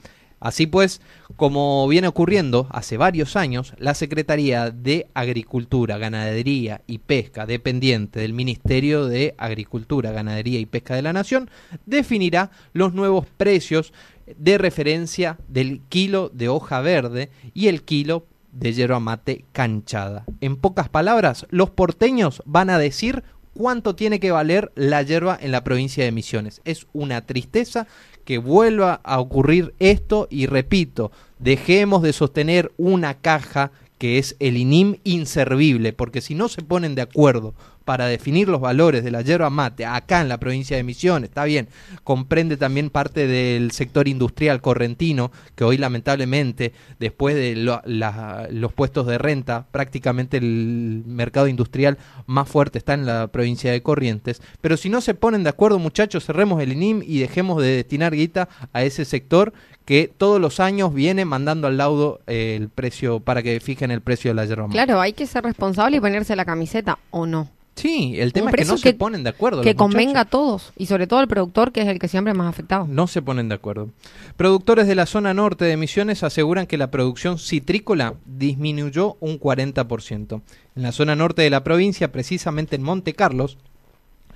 Así 0.44 0.66
pues, 0.66 1.00
como 1.36 1.88
viene 1.88 2.06
ocurriendo 2.06 2.66
hace 2.70 2.98
varios 2.98 3.34
años, 3.34 3.72
la 3.78 3.94
Secretaría 3.94 4.70
de 4.70 5.08
Agricultura, 5.14 5.96
Ganadería 5.96 6.82
y 6.86 6.98
Pesca, 6.98 7.46
dependiente 7.46 8.20
del 8.20 8.34
Ministerio 8.34 9.06
de 9.06 9.34
Agricultura, 9.38 10.12
Ganadería 10.12 10.60
y 10.60 10.66
Pesca 10.66 10.94
de 10.94 11.00
la 11.00 11.14
Nación, 11.14 11.48
definirá 11.86 12.50
los 12.74 12.92
nuevos 12.92 13.24
precios 13.38 13.94
de 14.36 14.58
referencia 14.58 15.38
del 15.48 15.80
kilo 15.88 16.28
de 16.28 16.50
hoja 16.50 16.82
verde 16.82 17.30
y 17.54 17.68
el 17.68 17.82
kilo 17.82 18.26
de 18.52 18.74
yerba 18.74 19.00
mate 19.00 19.46
canchada. 19.52 20.26
En 20.42 20.56
pocas 20.56 20.90
palabras, 20.90 21.46
los 21.48 21.70
porteños 21.70 22.42
van 22.44 22.68
a 22.68 22.78
decir 22.78 23.24
cuánto 23.54 23.94
tiene 23.94 24.20
que 24.20 24.30
valer 24.30 24.72
la 24.74 25.00
yerba 25.00 25.38
en 25.40 25.52
la 25.52 25.64
provincia 25.64 26.04
de 26.04 26.12
Misiones. 26.12 26.60
Es 26.64 26.86
una 26.92 27.22
tristeza 27.22 27.86
que 28.24 28.38
vuelva 28.38 29.00
a 29.04 29.20
ocurrir 29.20 29.74
esto 29.78 30.26
y 30.30 30.46
repito, 30.46 31.12
dejemos 31.38 32.02
de 32.02 32.12
sostener 32.12 32.72
una 32.76 33.14
caja 33.14 33.70
que 33.98 34.18
es 34.18 34.36
el 34.38 34.56
INIM 34.56 34.96
inservible, 35.04 35.92
porque 35.92 36.20
si 36.20 36.34
no 36.34 36.48
se 36.48 36.62
ponen 36.62 36.94
de 36.94 37.02
acuerdo 37.02 37.54
para 37.84 38.06
definir 38.06 38.48
los 38.48 38.60
valores 38.60 39.04
de 39.04 39.10
la 39.10 39.20
yerba 39.22 39.50
mate 39.50 39.84
acá 39.84 40.20
en 40.20 40.28
la 40.28 40.38
provincia 40.38 40.76
de 40.76 40.82
Misiones, 40.82 41.28
está 41.30 41.44
bien, 41.44 41.68
comprende 42.02 42.56
también 42.56 42.90
parte 42.90 43.26
del 43.26 43.70
sector 43.72 44.08
industrial 44.08 44.60
correntino, 44.60 45.30
que 45.54 45.64
hoy 45.64 45.76
lamentablemente, 45.76 46.72
después 46.98 47.34
de 47.34 47.56
la- 47.56 48.48
los 48.50 48.72
puestos 48.72 49.06
de 49.06 49.18
renta, 49.18 49.66
prácticamente 49.70 50.36
el 50.38 51.02
mercado 51.06 51.48
industrial 51.48 51.98
más 52.26 52.48
fuerte 52.48 52.78
está 52.78 52.94
en 52.94 53.06
la 53.06 53.26
provincia 53.28 53.70
de 53.72 53.82
Corrientes, 53.82 54.40
pero 54.60 54.76
si 54.76 54.88
no 54.88 55.00
se 55.00 55.14
ponen 55.14 55.42
de 55.42 55.50
acuerdo 55.50 55.78
muchachos, 55.78 56.24
cerremos 56.24 56.62
el 56.62 56.72
INIM 56.72 57.02
y 57.04 57.18
dejemos 57.18 57.60
de 57.62 57.68
destinar 57.76 58.14
guita 58.14 58.48
a 58.72 58.82
ese 58.82 59.04
sector 59.04 59.52
que 59.84 60.10
todos 60.16 60.40
los 60.40 60.60
años 60.60 60.94
viene 60.94 61.26
mandando 61.26 61.66
al 61.66 61.76
laudo 61.76 62.20
eh, 62.26 62.56
el 62.58 62.70
precio 62.70 63.20
para 63.20 63.42
que 63.42 63.60
fijen 63.60 63.90
el 63.90 64.00
precio 64.00 64.30
de 64.30 64.34
la 64.34 64.46
yerba 64.46 64.66
mate. 64.68 64.72
Claro, 64.82 65.00
hay 65.00 65.12
que 65.12 65.26
ser 65.26 65.44
responsable 65.44 65.98
y 65.98 66.00
ponerse 66.00 66.34
la 66.36 66.46
camiseta, 66.46 66.98
¿o 67.10 67.26
no? 67.26 67.50
Sí, 67.74 68.14
el 68.18 68.32
tema 68.32 68.50
es 68.50 68.56
que 68.56 68.64
no 68.64 68.78
se 68.78 68.94
ponen 68.94 69.24
de 69.24 69.30
acuerdo. 69.30 69.62
Que 69.62 69.74
convenga 69.74 70.20
a 70.20 70.24
todos, 70.24 70.72
y 70.76 70.86
sobre 70.86 71.06
todo 71.06 71.18
al 71.18 71.28
productor, 71.28 71.72
que 71.72 71.82
es 71.82 71.88
el 71.88 71.98
que 71.98 72.08
siempre 72.08 72.32
es 72.32 72.38
más 72.38 72.48
afectado. 72.48 72.86
No 72.86 73.06
se 73.06 73.20
ponen 73.20 73.48
de 73.48 73.56
acuerdo. 73.56 73.90
Productores 74.36 74.86
de 74.86 74.94
la 74.94 75.06
zona 75.06 75.34
norte 75.34 75.64
de 75.64 75.76
Misiones 75.76 76.22
aseguran 76.22 76.66
que 76.66 76.78
la 76.78 76.90
producción 76.90 77.38
citrícola 77.38 78.14
disminuyó 78.26 79.16
un 79.20 79.40
40%. 79.40 80.42
En 80.76 80.82
la 80.82 80.92
zona 80.92 81.16
norte 81.16 81.42
de 81.42 81.50
la 81.50 81.64
provincia, 81.64 82.12
precisamente 82.12 82.76
en 82.76 82.82
Monte 82.82 83.12
Carlos, 83.14 83.58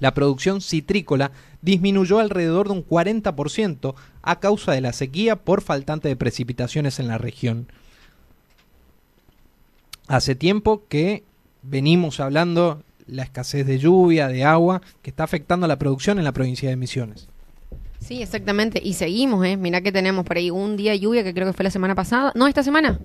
la 0.01 0.15
producción 0.15 0.61
citrícola 0.61 1.33
disminuyó 1.63 2.19
alrededor 2.19 2.69
de 2.69 2.75
un 2.75 2.87
40% 2.87 3.95
a 4.23 4.41
causa 4.41 4.73
de 4.73 4.81
la 4.81 4.93
sequía 4.93 5.37
por 5.37 5.63
faltante 5.63 6.09
de 6.09 6.17
precipitaciones 6.17 6.99
en 6.99 7.09
la 7.09 7.19
región. 7.19 7.69
Hace 10.07 10.35
tiempo 10.35 10.83
que 10.89 11.25
venimos 11.63 12.21
hablando 12.21 12.83
la 13.09 13.25
escasez 13.25 13.67
de 13.67 13.79
lluvia, 13.79 14.29
de 14.29 14.45
agua, 14.45 14.81
que 15.03 15.11
está 15.11 15.25
afectando 15.25 15.65
a 15.65 15.69
la 15.69 15.79
producción 15.79 16.19
en 16.19 16.25
la 16.25 16.33
provincia 16.33 16.69
de 16.69 16.77
Misiones. 16.77 17.29
Sí, 18.01 18.23
exactamente. 18.23 18.81
Y 18.83 18.95
seguimos, 18.95 19.45
¿eh? 19.45 19.57
Mirá 19.57 19.81
que 19.81 19.93
tenemos 19.93 20.25
por 20.25 20.37
ahí 20.37 20.51
un 20.51 20.77
día 20.77 20.93
de 20.93 21.01
lluvia 21.01 21.25
que 21.25 21.35
creo 21.35 21.47
que 21.47 21.53
fue 21.53 21.65
la 21.65 21.71
semana 21.71 21.95
pasada. 21.95 22.33
No, 22.35 22.47
esta 22.47 22.63
semana. 22.63 23.01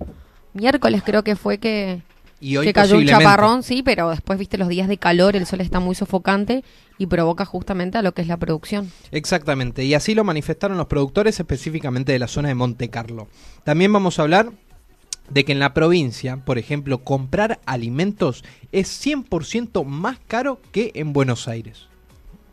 Miércoles 0.52 1.02
creo 1.04 1.24
que 1.24 1.34
fue 1.34 1.58
que, 1.58 2.00
Y 2.40 2.56
hoy 2.56 2.66
que 2.66 2.72
cayó 2.72 2.96
un 2.96 3.06
chaparrón, 3.06 3.62
sí, 3.64 3.82
pero 3.82 4.10
después, 4.10 4.38
viste, 4.38 4.56
los 4.56 4.68
días 4.68 4.86
de 4.86 4.98
calor, 4.98 5.34
el 5.34 5.46
sol 5.46 5.60
está 5.60 5.80
muy 5.80 5.96
sofocante 5.96 6.62
y 6.96 7.06
provoca 7.06 7.44
justamente 7.44 7.98
a 7.98 8.02
lo 8.02 8.12
que 8.12 8.22
es 8.22 8.28
la 8.28 8.36
producción. 8.36 8.92
Exactamente, 9.10 9.84
y 9.84 9.94
así 9.94 10.14
lo 10.14 10.22
manifestaron 10.22 10.76
los 10.76 10.86
productores 10.86 11.40
específicamente 11.40 12.12
de 12.12 12.20
la 12.20 12.28
zona 12.28 12.48
de 12.48 12.54
Monte 12.54 12.88
Carlo. 12.88 13.26
También 13.64 13.92
vamos 13.92 14.20
a 14.20 14.22
hablar 14.22 14.52
de 15.30 15.44
que 15.44 15.52
en 15.52 15.58
la 15.58 15.74
provincia, 15.74 16.36
por 16.44 16.58
ejemplo, 16.58 17.02
comprar 17.02 17.60
alimentos 17.66 18.44
es 18.72 18.88
100% 19.04 19.84
más 19.84 20.18
caro 20.26 20.60
que 20.72 20.92
en 20.94 21.12
Buenos 21.12 21.48
Aires. 21.48 21.88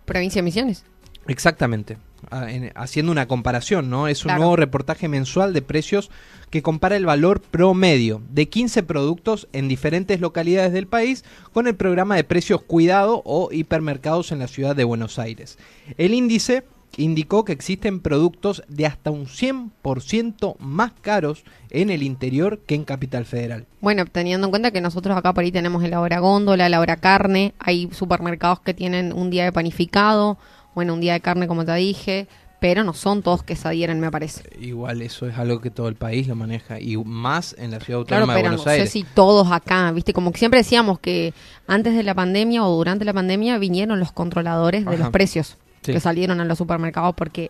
Provincia 0.05 0.39
de 0.41 0.43
Misiones. 0.43 0.83
Exactamente. 1.27 1.97
Ah, 2.29 2.51
en- 2.51 2.71
haciendo 2.75 3.11
una 3.11 3.27
comparación, 3.27 3.89
¿no? 3.89 4.07
Es 4.07 4.23
un 4.23 4.29
Claro. 4.29 4.41
nuevo 4.41 4.55
reportaje 4.55 5.07
mensual 5.07 5.53
de 5.53 5.61
precios 5.63 6.11
que 6.51 6.61
compara 6.61 6.95
el 6.95 7.05
valor 7.05 7.41
promedio 7.41 8.21
de 8.29 8.47
15 8.47 8.83
productos 8.83 9.47
en 9.53 9.67
diferentes 9.67 10.19
localidades 10.21 10.71
del 10.71 10.85
país 10.87 11.23
con 11.51 11.65
el 11.67 11.75
programa 11.75 12.15
de 12.15 12.23
precios 12.23 12.61
cuidado 12.61 13.21
o 13.25 13.49
hipermercados 13.51 14.31
en 14.31 14.39
la 14.39 14.47
ciudad 14.47 14.75
de 14.75 14.83
Buenos 14.83 15.17
Aires. 15.17 15.57
El 15.97 16.13
índice 16.13 16.63
indicó 16.97 17.45
que 17.45 17.53
existen 17.53 17.99
productos 17.99 18.63
de 18.67 18.85
hasta 18.85 19.11
un 19.11 19.25
100% 19.25 20.57
más 20.59 20.91
caros 21.01 21.43
en 21.69 21.89
el 21.89 22.03
interior 22.03 22.59
que 22.59 22.75
en 22.75 22.83
Capital 22.83 23.25
Federal. 23.25 23.65
Bueno, 23.79 24.05
teniendo 24.05 24.47
en 24.47 24.51
cuenta 24.51 24.71
que 24.71 24.81
nosotros 24.81 25.17
acá 25.17 25.33
por 25.33 25.43
ahí 25.43 25.51
tenemos 25.51 25.83
el 25.83 25.93
hora 25.93 26.19
góndola, 26.19 26.69
la 26.69 26.79
hora 26.79 26.97
carne, 26.97 27.53
hay 27.59 27.89
supermercados 27.91 28.59
que 28.59 28.73
tienen 28.73 29.13
un 29.13 29.29
día 29.29 29.45
de 29.45 29.51
panificado, 29.51 30.37
bueno, 30.75 30.93
un 30.93 31.01
día 31.01 31.13
de 31.13 31.21
carne 31.21 31.47
como 31.47 31.65
te 31.65 31.73
dije, 31.75 32.27
pero 32.59 32.83
no 32.83 32.93
son 32.93 33.23
todos 33.23 33.41
que 33.41 33.55
se 33.55 33.67
adhieren, 33.67 33.99
me 33.99 34.11
parece. 34.11 34.43
Igual 34.59 35.01
eso 35.01 35.27
es 35.27 35.35
algo 35.37 35.61
que 35.61 35.71
todo 35.71 35.87
el 35.87 35.95
país 35.95 36.27
lo 36.27 36.35
maneja 36.35 36.79
y 36.79 36.95
más 36.97 37.55
en 37.57 37.71
la 37.71 37.79
ciudad 37.79 38.05
Claro, 38.05 38.23
autónoma 38.25 38.33
de 38.35 38.39
pero 38.39 38.51
no 38.51 38.57
Buenos 38.57 38.63
sé 38.65 38.69
Aires. 38.69 38.91
si 38.91 39.03
todos 39.03 39.51
acá, 39.51 39.91
viste, 39.91 40.13
como 40.13 40.31
que 40.31 40.37
siempre 40.37 40.59
decíamos 40.59 40.99
que 40.99 41.33
antes 41.65 41.95
de 41.95 42.03
la 42.03 42.13
pandemia 42.13 42.63
o 42.63 42.75
durante 42.75 43.03
la 43.03 43.13
pandemia 43.13 43.57
vinieron 43.57 43.99
los 43.99 44.11
controladores 44.11 44.85
de 44.85 44.97
los 44.97 45.09
precios 45.09 45.57
Sí. 45.81 45.93
que 45.93 45.99
salieron 45.99 46.39
a 46.39 46.45
los 46.45 46.57
supermercados 46.57 47.15
porque 47.15 47.49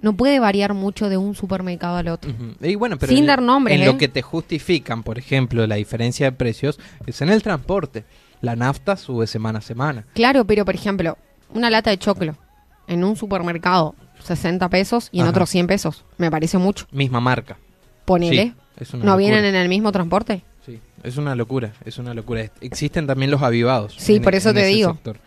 no 0.00 0.14
puede 0.16 0.38
variar 0.40 0.74
mucho 0.74 1.08
de 1.08 1.16
un 1.16 1.34
supermercado 1.34 1.96
al 1.96 2.08
otro. 2.08 2.30
Ujú. 2.30 2.54
Y 2.64 2.74
bueno, 2.76 2.96
pero 2.98 3.10
Sin 3.10 3.20
en- 3.20 3.26
dar 3.26 3.42
nombres, 3.42 3.76
En 3.76 3.82
¿eh? 3.82 3.86
lo 3.86 3.98
que 3.98 4.08
te 4.08 4.22
justifican, 4.22 5.02
por 5.02 5.18
ejemplo, 5.18 5.66
la 5.66 5.74
diferencia 5.74 6.26
de 6.26 6.32
precios 6.32 6.78
es 7.06 7.20
en 7.20 7.28
el 7.30 7.42
transporte. 7.42 8.04
La 8.40 8.54
nafta 8.56 8.96
sube 8.96 9.26
semana 9.26 9.58
a 9.58 9.62
semana. 9.62 10.06
Claro, 10.14 10.44
pero 10.44 10.64
por 10.64 10.74
ejemplo, 10.74 11.18
una 11.52 11.70
lata 11.70 11.90
de 11.90 11.98
choclo 11.98 12.36
en 12.86 13.02
un 13.04 13.16
supermercado 13.16 13.94
60 14.22 14.68
pesos 14.68 15.08
y 15.12 15.20
en 15.20 15.26
otro 15.26 15.44
100 15.46 15.66
pesos, 15.66 16.04
me 16.16 16.30
parece 16.30 16.56
mucho. 16.58 16.86
Misma 16.92 17.20
marca. 17.20 17.58
Ponele. 18.04 18.54
Sí, 18.80 18.86
¿No 18.92 18.98
locura. 18.98 19.16
vienen 19.16 19.44
en 19.44 19.54
el 19.56 19.68
mismo 19.68 19.90
transporte? 19.92 20.42
Sí, 20.64 20.78
es 21.02 21.16
una 21.16 21.34
locura, 21.34 21.72
es 21.84 21.98
una 21.98 22.14
locura. 22.14 22.48
Existen 22.60 23.06
también 23.06 23.30
los 23.30 23.42
avivados. 23.42 23.94
Sí, 23.98 24.20
por 24.20 24.34
eso 24.36 24.54
te 24.54 24.64
digo. 24.66 24.92
sector. 24.92 25.18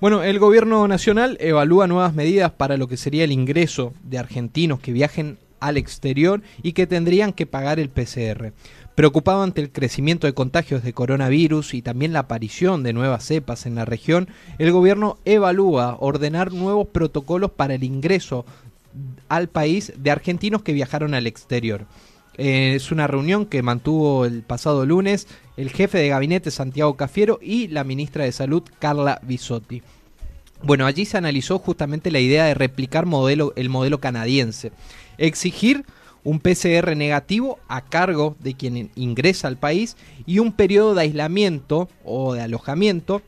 Bueno, 0.00 0.22
el 0.22 0.38
gobierno 0.38 0.88
nacional 0.88 1.36
evalúa 1.40 1.86
nuevas 1.86 2.14
medidas 2.14 2.50
para 2.52 2.78
lo 2.78 2.88
que 2.88 2.96
sería 2.96 3.24
el 3.24 3.32
ingreso 3.32 3.92
de 4.02 4.16
argentinos 4.16 4.80
que 4.80 4.94
viajen 4.94 5.36
al 5.60 5.76
exterior 5.76 6.40
y 6.62 6.72
que 6.72 6.86
tendrían 6.86 7.34
que 7.34 7.44
pagar 7.44 7.78
el 7.78 7.90
PCR. 7.90 8.54
Preocupado 8.94 9.42
ante 9.42 9.60
el 9.60 9.70
crecimiento 9.70 10.26
de 10.26 10.32
contagios 10.32 10.82
de 10.82 10.94
coronavirus 10.94 11.74
y 11.74 11.82
también 11.82 12.14
la 12.14 12.20
aparición 12.20 12.82
de 12.82 12.94
nuevas 12.94 13.24
cepas 13.24 13.66
en 13.66 13.74
la 13.74 13.84
región, 13.84 14.28
el 14.58 14.72
gobierno 14.72 15.18
evalúa 15.26 15.98
ordenar 16.00 16.50
nuevos 16.50 16.88
protocolos 16.88 17.50
para 17.50 17.74
el 17.74 17.84
ingreso 17.84 18.46
al 19.28 19.48
país 19.50 19.92
de 19.98 20.10
argentinos 20.10 20.62
que 20.62 20.72
viajaron 20.72 21.12
al 21.12 21.26
exterior. 21.26 21.84
Eh, 22.42 22.74
es 22.74 22.90
una 22.90 23.06
reunión 23.06 23.44
que 23.44 23.62
mantuvo 23.62 24.24
el 24.24 24.42
pasado 24.42 24.86
lunes 24.86 25.28
el 25.58 25.68
jefe 25.68 25.98
de 25.98 26.08
gabinete 26.08 26.50
Santiago 26.50 26.96
Cafiero 26.96 27.38
y 27.42 27.68
la 27.68 27.84
ministra 27.84 28.24
de 28.24 28.32
Salud 28.32 28.62
Carla 28.78 29.20
Bisotti. 29.22 29.82
Bueno, 30.62 30.86
allí 30.86 31.04
se 31.04 31.18
analizó 31.18 31.58
justamente 31.58 32.10
la 32.10 32.18
idea 32.18 32.46
de 32.46 32.54
replicar 32.54 33.04
modelo, 33.04 33.52
el 33.56 33.68
modelo 33.68 34.00
canadiense. 34.00 34.72
Exigir 35.18 35.84
un 36.24 36.40
PCR 36.40 36.96
negativo 36.96 37.58
a 37.68 37.84
cargo 37.84 38.36
de 38.38 38.54
quien 38.54 38.90
ingresa 38.94 39.46
al 39.46 39.58
país 39.58 39.98
y 40.24 40.38
un 40.38 40.52
periodo 40.52 40.94
de 40.94 41.02
aislamiento 41.02 41.90
o 42.06 42.32
de 42.32 42.40
alojamiento 42.40 43.20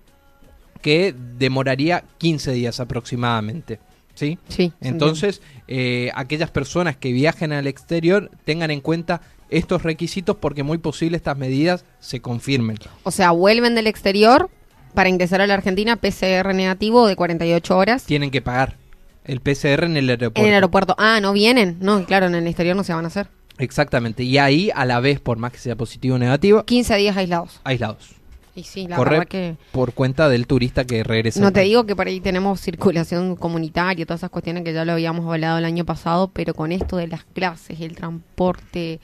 que 0.80 1.14
demoraría 1.36 2.04
15 2.16 2.52
días 2.52 2.80
aproximadamente. 2.80 3.78
¿Sí? 4.14 4.38
Sí. 4.48 4.72
Entonces, 4.80 5.40
eh, 5.68 6.10
aquellas 6.14 6.50
personas 6.50 6.96
que 6.96 7.12
viajen 7.12 7.52
al 7.52 7.66
exterior 7.66 8.30
tengan 8.44 8.70
en 8.70 8.80
cuenta 8.80 9.22
estos 9.50 9.82
requisitos 9.82 10.36
porque 10.36 10.62
muy 10.62 10.78
posible 10.78 11.16
estas 11.16 11.36
medidas 11.36 11.84
se 12.00 12.20
confirmen. 12.20 12.78
O 13.04 13.10
sea, 13.10 13.30
vuelven 13.30 13.74
del 13.74 13.86
exterior 13.86 14.50
para 14.94 15.08
ingresar 15.08 15.40
a 15.40 15.46
la 15.46 15.54
Argentina 15.54 15.96
PCR 15.96 16.54
negativo 16.54 17.06
de 17.06 17.16
48 17.16 17.76
horas. 17.76 18.04
Tienen 18.04 18.30
que 18.30 18.42
pagar 18.42 18.76
el 19.24 19.40
PCR 19.40 19.84
en 19.84 19.96
el 19.96 20.08
aeropuerto. 20.10 20.40
En 20.40 20.48
el 20.48 20.54
aeropuerto. 20.54 20.94
Ah, 20.98 21.20
no 21.20 21.32
vienen. 21.32 21.78
No, 21.80 22.04
claro, 22.04 22.26
en 22.26 22.34
el 22.34 22.46
exterior 22.46 22.76
no 22.76 22.84
se 22.84 22.92
van 22.92 23.04
a 23.04 23.08
hacer. 23.08 23.28
Exactamente. 23.58 24.22
Y 24.22 24.38
ahí, 24.38 24.70
a 24.74 24.84
la 24.84 25.00
vez, 25.00 25.20
por 25.20 25.38
más 25.38 25.52
que 25.52 25.58
sea 25.58 25.76
positivo 25.76 26.16
o 26.16 26.18
negativo, 26.18 26.64
15 26.64 26.96
días 26.96 27.16
aislados. 27.16 27.60
aislados. 27.64 28.21
Y 28.54 28.64
sí, 28.64 28.86
la 28.86 28.96
Corre 28.96 29.10
verdad 29.10 29.28
que... 29.28 29.56
por 29.72 29.94
cuenta 29.94 30.28
del 30.28 30.46
turista 30.46 30.84
que 30.84 31.02
regresa. 31.02 31.40
No 31.40 31.52
te 31.52 31.60
digo 31.60 31.86
que 31.86 31.96
por 31.96 32.06
ahí 32.06 32.20
tenemos 32.20 32.60
circulación 32.60 33.36
comunitaria, 33.36 34.04
todas 34.04 34.20
esas 34.20 34.30
cuestiones 34.30 34.62
que 34.62 34.74
ya 34.74 34.84
lo 34.84 34.92
habíamos 34.92 35.26
hablado 35.26 35.58
el 35.58 35.64
año 35.64 35.86
pasado, 35.86 36.28
pero 36.28 36.52
con 36.52 36.70
esto 36.70 36.96
de 36.98 37.06
las 37.06 37.24
clases, 37.24 37.80
el 37.80 37.96
transporte, 37.96 39.00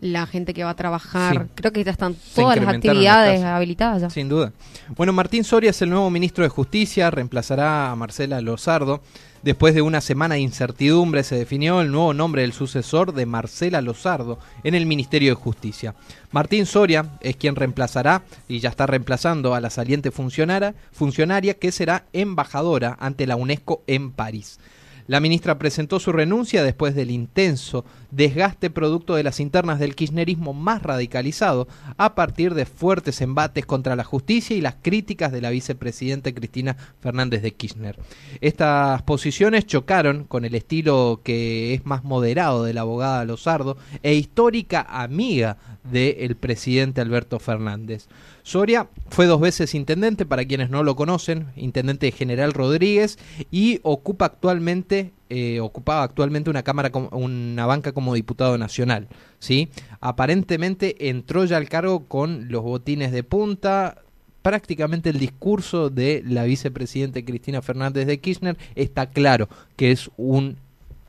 la 0.00 0.26
gente 0.26 0.52
que 0.52 0.62
va 0.62 0.70
a 0.70 0.76
trabajar, 0.76 1.34
Sí. 1.34 1.52
creo 1.54 1.72
que 1.72 1.82
ya 1.82 1.90
están 1.90 2.14
todas 2.34 2.58
las 2.58 2.74
actividades 2.74 3.42
habilitadas 3.42 4.02
ya. 4.02 4.10
Sin 4.10 4.28
duda. 4.28 4.52
Bueno, 4.96 5.12
Martín 5.12 5.42
Soria 5.42 5.70
es 5.70 5.80
el 5.82 5.90
nuevo 5.90 6.10
ministro 6.10 6.44
de 6.44 6.50
Justicia, 6.50 7.10
reemplazará 7.10 7.90
a 7.90 7.96
Marcela 7.96 8.40
Lozardo. 8.40 9.00
Después 9.42 9.74
de 9.74 9.82
una 9.82 10.00
semana 10.00 10.34
de 10.34 10.40
incertidumbre 10.40 11.22
se 11.22 11.36
definió 11.36 11.80
el 11.80 11.92
nuevo 11.92 12.12
nombre 12.12 12.42
del 12.42 12.52
sucesor 12.52 13.14
de 13.14 13.26
Marcela 13.26 13.80
Lozardo 13.80 14.38
en 14.64 14.74
el 14.74 14.86
Ministerio 14.86 15.30
de 15.30 15.34
Justicia. 15.40 15.94
Martín 16.32 16.66
Soria 16.66 17.06
es 17.20 17.36
quien 17.36 17.54
reemplazará 17.54 18.22
y 18.48 18.58
ya 18.58 18.70
está 18.70 18.86
reemplazando 18.86 19.54
a 19.54 19.60
la 19.60 19.70
saliente 19.70 20.10
funcionaria, 20.10 20.74
funcionaria 20.92 21.54
que 21.54 21.70
será 21.70 22.06
embajadora 22.12 22.96
ante 22.98 23.26
la 23.26 23.36
UNESCO 23.36 23.82
en 23.86 24.10
París. 24.10 24.58
La 25.06 25.20
ministra 25.20 25.58
presentó 25.58 26.00
su 26.00 26.12
renuncia 26.12 26.64
después 26.64 26.94
del 26.94 27.10
intenso 27.10 27.84
desgaste 28.10 28.70
producto 28.70 29.14
de 29.14 29.22
las 29.22 29.40
internas 29.40 29.78
del 29.78 29.94
kirchnerismo 29.94 30.52
más 30.52 30.82
radicalizado 30.82 31.68
a 31.96 32.14
partir 32.14 32.54
de 32.54 32.66
fuertes 32.66 33.20
embates 33.20 33.66
contra 33.66 33.94
la 33.94 34.04
justicia 34.04 34.56
y 34.56 34.60
las 34.60 34.76
críticas 34.80 35.32
de 35.32 35.40
la 35.40 35.50
vicepresidenta 35.50 36.32
Cristina 36.32 36.76
Fernández 37.00 37.42
de 37.42 37.52
Kirchner. 37.52 37.98
Estas 38.40 39.02
posiciones 39.02 39.66
chocaron 39.66 40.24
con 40.24 40.44
el 40.44 40.54
estilo 40.54 41.20
que 41.22 41.74
es 41.74 41.84
más 41.84 42.04
moderado 42.04 42.64
de 42.64 42.74
la 42.74 42.80
abogada 42.80 43.24
Lozardo 43.24 43.76
e 44.02 44.14
histórica 44.14 44.86
amiga 44.88 45.58
del 45.84 46.36
presidente 46.36 47.00
Alberto 47.00 47.38
Fernández. 47.38 48.08
Soria 48.46 48.88
fue 49.08 49.26
dos 49.26 49.40
veces 49.40 49.74
intendente, 49.74 50.24
para 50.24 50.44
quienes 50.44 50.70
no 50.70 50.84
lo 50.84 50.94
conocen, 50.94 51.48
intendente 51.56 52.06
de 52.06 52.12
General 52.12 52.52
Rodríguez 52.52 53.18
y 53.50 53.80
ocupa 53.82 54.26
actualmente 54.26 55.10
eh, 55.30 55.58
ocupaba 55.58 56.04
actualmente 56.04 56.48
una 56.48 56.62
cámara 56.62 56.92
una 57.10 57.66
banca 57.66 57.90
como 57.90 58.14
diputado 58.14 58.56
nacional, 58.56 59.08
¿sí? 59.40 59.68
Aparentemente 60.00 61.08
entró 61.08 61.44
ya 61.44 61.56
al 61.56 61.68
cargo 61.68 62.04
con 62.06 62.48
los 62.48 62.62
botines 62.62 63.10
de 63.10 63.24
punta. 63.24 64.02
Prácticamente 64.42 65.10
el 65.10 65.18
discurso 65.18 65.90
de 65.90 66.22
la 66.24 66.44
vicepresidenta 66.44 67.24
Cristina 67.24 67.62
Fernández 67.62 68.06
de 68.06 68.20
Kirchner 68.20 68.56
está 68.76 69.10
claro 69.10 69.48
que 69.74 69.90
es 69.90 70.08
un 70.16 70.58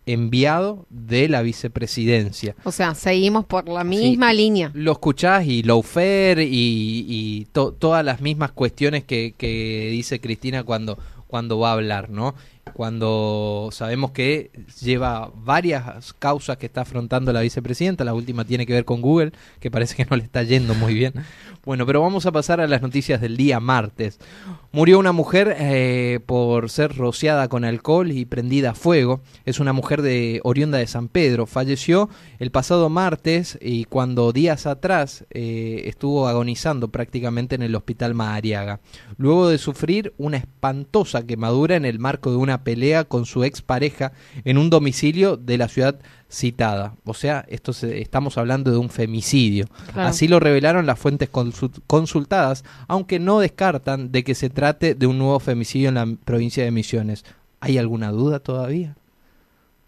enviado 0.07 0.85
de 0.89 1.27
la 1.29 1.41
vicepresidencia. 1.43 2.55
O 2.63 2.71
sea, 2.71 2.95
seguimos 2.95 3.45
por 3.45 3.69
la 3.69 3.83
misma 3.83 4.33
línea. 4.33 4.71
Lo 4.73 4.93
escuchás 4.93 5.45
y 5.45 5.61
Lawfare 5.63 6.43
y, 6.43 7.05
y 7.07 7.45
to- 7.51 7.73
todas 7.73 8.03
las 8.03 8.21
mismas 8.21 8.51
cuestiones 8.51 9.03
que, 9.03 9.35
que 9.37 9.89
dice 9.91 10.19
Cristina 10.19 10.63
cuando, 10.63 10.97
cuando 11.27 11.59
va 11.59 11.69
a 11.69 11.73
hablar, 11.73 12.09
¿no? 12.09 12.33
Cuando 12.73 13.69
sabemos 13.71 14.11
que 14.11 14.51
lleva 14.81 15.31
varias 15.35 16.13
causas 16.13 16.57
que 16.57 16.65
está 16.65 16.81
afrontando 16.81 17.33
la 17.33 17.41
vicepresidenta, 17.41 18.03
la 18.03 18.13
última 18.13 18.45
tiene 18.45 18.65
que 18.65 18.73
ver 18.73 18.85
con 18.85 19.01
Google, 19.01 19.31
que 19.59 19.71
parece 19.71 19.95
que 19.95 20.05
no 20.05 20.17
le 20.17 20.23
está 20.23 20.43
yendo 20.43 20.73
muy 20.75 20.93
bien. 20.93 21.13
Bueno, 21.67 21.85
pero 21.85 21.99
vamos 21.99 22.25
a 22.25 22.31
pasar 22.31 22.61
a 22.61 22.67
las 22.67 22.81
noticias 22.81 23.19
del 23.19 23.35
día 23.35 23.59
martes. 23.59 24.19
Murió 24.71 24.99
una 24.99 25.11
mujer 25.11 25.53
eh, 25.59 26.21
por 26.25 26.69
ser 26.69 26.95
rociada 26.95 27.49
con 27.49 27.65
alcohol 27.65 28.09
y 28.09 28.23
prendida 28.23 28.69
a 28.69 28.73
fuego. 28.73 29.19
Es 29.43 29.59
una 29.59 29.73
mujer 29.73 30.01
de 30.01 30.39
oriunda 30.45 30.77
de 30.77 30.87
San 30.87 31.09
Pedro. 31.09 31.45
Falleció 31.45 32.09
el 32.39 32.51
pasado 32.51 32.87
martes 32.87 33.59
y 33.61 33.83
cuando 33.83 34.31
días 34.31 34.65
atrás 34.65 35.25
eh, 35.31 35.81
estuvo 35.87 36.29
agonizando 36.29 36.87
prácticamente 36.87 37.55
en 37.55 37.63
el 37.63 37.75
hospital 37.75 38.13
Madariaga. 38.13 38.79
Luego 39.17 39.49
de 39.49 39.57
sufrir 39.57 40.13
una 40.17 40.37
espantosa 40.37 41.25
quemadura 41.25 41.75
en 41.75 41.83
el 41.83 41.99
marco 41.99 42.31
de 42.31 42.37
una 42.37 42.56
pelea 42.63 43.03
con 43.03 43.25
su 43.25 43.43
expareja 43.43 44.11
en 44.45 44.57
un 44.57 44.69
domicilio 44.69 45.37
de 45.37 45.57
la 45.57 45.67
ciudad 45.67 45.99
citada. 46.29 46.95
O 47.05 47.13
sea, 47.13 47.45
esto 47.47 47.71
se- 47.73 48.01
estamos 48.01 48.37
hablando 48.37 48.71
de 48.71 48.77
un 48.77 48.89
femicidio. 48.89 49.67
Claro. 49.93 50.09
Así 50.09 50.27
lo 50.27 50.39
revelaron 50.39 50.85
las 50.85 50.99
fuentes 50.99 51.31
consu- 51.31 51.71
consultadas, 51.87 52.63
aunque 52.87 53.19
no 53.19 53.39
descartan 53.39 54.11
de 54.11 54.23
que 54.23 54.35
se 54.35 54.49
trate 54.49 54.93
de 54.95 55.07
un 55.07 55.17
nuevo 55.17 55.39
femicidio 55.39 55.89
en 55.89 55.95
la 55.95 56.07
provincia 56.25 56.63
de 56.63 56.71
Misiones. 56.71 57.23
¿Hay 57.59 57.77
alguna 57.77 58.11
duda 58.11 58.39
todavía? 58.39 58.95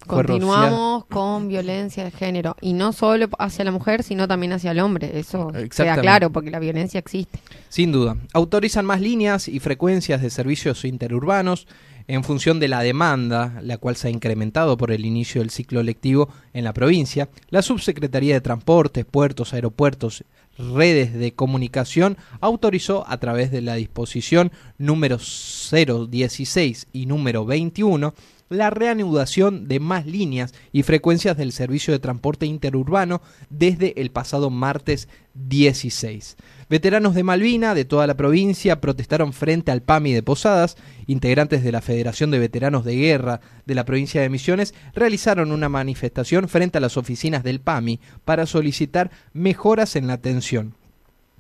Continuamos 0.08 1.06
con 1.06 1.50
violencia 1.50 2.06
de 2.06 2.12
género. 2.12 2.56
Y 2.62 2.72
no 2.74 2.94
solo 2.94 3.28
hacia 3.38 3.66
la 3.66 3.72
mujer, 3.72 4.02
sino 4.02 4.28
también 4.30 4.54
hacia 4.54 4.72
el 4.72 4.80
hombre. 4.80 5.20
Eso 5.20 5.52
queda 5.76 5.98
claro, 6.00 6.32
porque 6.32 6.50
la 6.52 6.60
violencia 6.60 7.00
existe. 7.00 7.40
Sin 7.68 7.92
duda. 7.92 8.16
Autorizan 8.34 8.86
más 8.86 9.02
líneas 9.02 9.48
y 9.50 9.60
frecuencias 9.60 10.22
de 10.22 10.30
servicios 10.30 10.86
interurbanos 10.86 11.68
en 12.10 12.24
función 12.24 12.60
de 12.60 12.68
la 12.68 12.82
demanda, 12.82 13.60
la 13.62 13.78
cual 13.78 13.96
se 13.96 14.08
ha 14.08 14.12
incrementado 14.12 14.78
por 14.78 14.92
el 14.92 15.06
inicio 15.06 15.42
del 15.42 15.52
ciclo 15.52 15.84
lectivo 15.84 16.28
en 16.54 16.64
la 16.64 16.74
provincia. 16.74 17.30
La 17.52 17.62
Subsecretaría 17.62 18.34
de 18.34 18.42
Transportes, 18.42 19.06
Puertos, 19.06 19.54
Aeropuertos, 19.54 20.24
Redes 20.58 21.14
de 21.14 21.34
Comunicación 21.34 22.18
autorizó 22.42 23.08
a 23.08 23.20
través 23.20 23.52
de 23.52 23.62
la 23.62 23.76
disposición 23.76 24.52
número 24.80 25.20
016 25.20 26.88
y 26.92 27.06
número 27.06 27.46
21 27.46 28.16
la 28.50 28.72
reanudación 28.72 29.68
de 29.68 29.80
más 29.80 30.08
líneas 30.08 30.56
y 30.72 30.82
frecuencias 30.82 31.38
del 31.38 31.52
servicio 31.52 31.94
de 31.94 32.00
transporte 32.00 32.48
interurbano 32.48 33.22
desde 33.52 34.02
el 34.02 34.10
pasado 34.10 34.50
martes 34.50 35.08
16. 35.36 36.38
Veteranos 36.70 37.16
de 37.16 37.24
Malvina 37.24 37.74
de 37.74 37.84
toda 37.84 38.06
la 38.06 38.16
provincia 38.16 38.80
protestaron 38.80 39.34
frente 39.34 39.72
al 39.72 39.82
PAMI 39.82 40.14
de 40.14 40.22
Posadas. 40.22 40.78
Integrantes 41.08 41.64
de 41.64 41.72
la 41.72 41.82
Federación 41.82 42.30
de 42.30 42.38
Veteranos 42.38 42.86
de 42.86 42.96
Guerra 42.96 43.42
de 43.66 43.74
la 43.74 43.86
provincia 43.86 44.22
de 44.22 44.30
Misiones 44.30 44.76
realizaron 44.94 45.52
una 45.52 45.68
manifestación 45.68 46.48
frente 46.48 46.78
a 46.78 46.82
las 46.82 46.96
oficinas 46.96 47.44
del 47.44 47.60
PAMI 47.60 48.00
para 48.24 48.46
solicitar 48.46 49.10
mejoras 49.34 49.96
en 49.96 50.06
la 50.06 50.14
atención. 50.14 50.76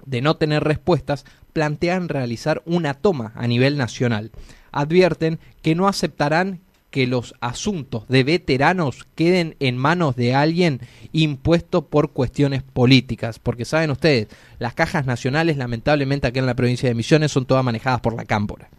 De 0.03 0.23
no 0.23 0.35
tener 0.37 0.63
respuestas, 0.63 1.25
plantean 1.53 2.09
realizar 2.09 2.63
una 2.65 2.95
toma 2.95 3.31
a 3.35 3.45
nivel 3.45 3.77
nacional. 3.77 4.31
Advierten 4.71 5.39
que 5.61 5.75
no 5.75 5.87
aceptarán 5.87 6.61
que 6.91 7.05
los 7.07 7.35
asuntos 7.39 8.07
de 8.07 8.23
veteranos 8.23 9.05
queden 9.15 9.55
en 9.59 9.77
manos 9.77 10.15
de 10.15 10.33
alguien 10.33 10.79
impuesto 11.11 11.85
por 11.85 12.11
cuestiones 12.11 12.63
políticas. 12.63 13.37
Porque 13.39 13.65
saben 13.65 13.91
ustedes, 13.91 14.27
las 14.57 14.73
cajas 14.73 15.05
nacionales 15.05 15.57
lamentablemente 15.57 16.27
aquí 16.27 16.39
en 16.39 16.45
la 16.47 16.55
provincia 16.55 16.89
de 16.89 16.95
Misiones 16.95 17.31
son 17.31 17.45
todas 17.45 17.63
manejadas 17.63 18.01
por 18.01 18.15
la 18.15 18.25
cámpora. 18.25 18.69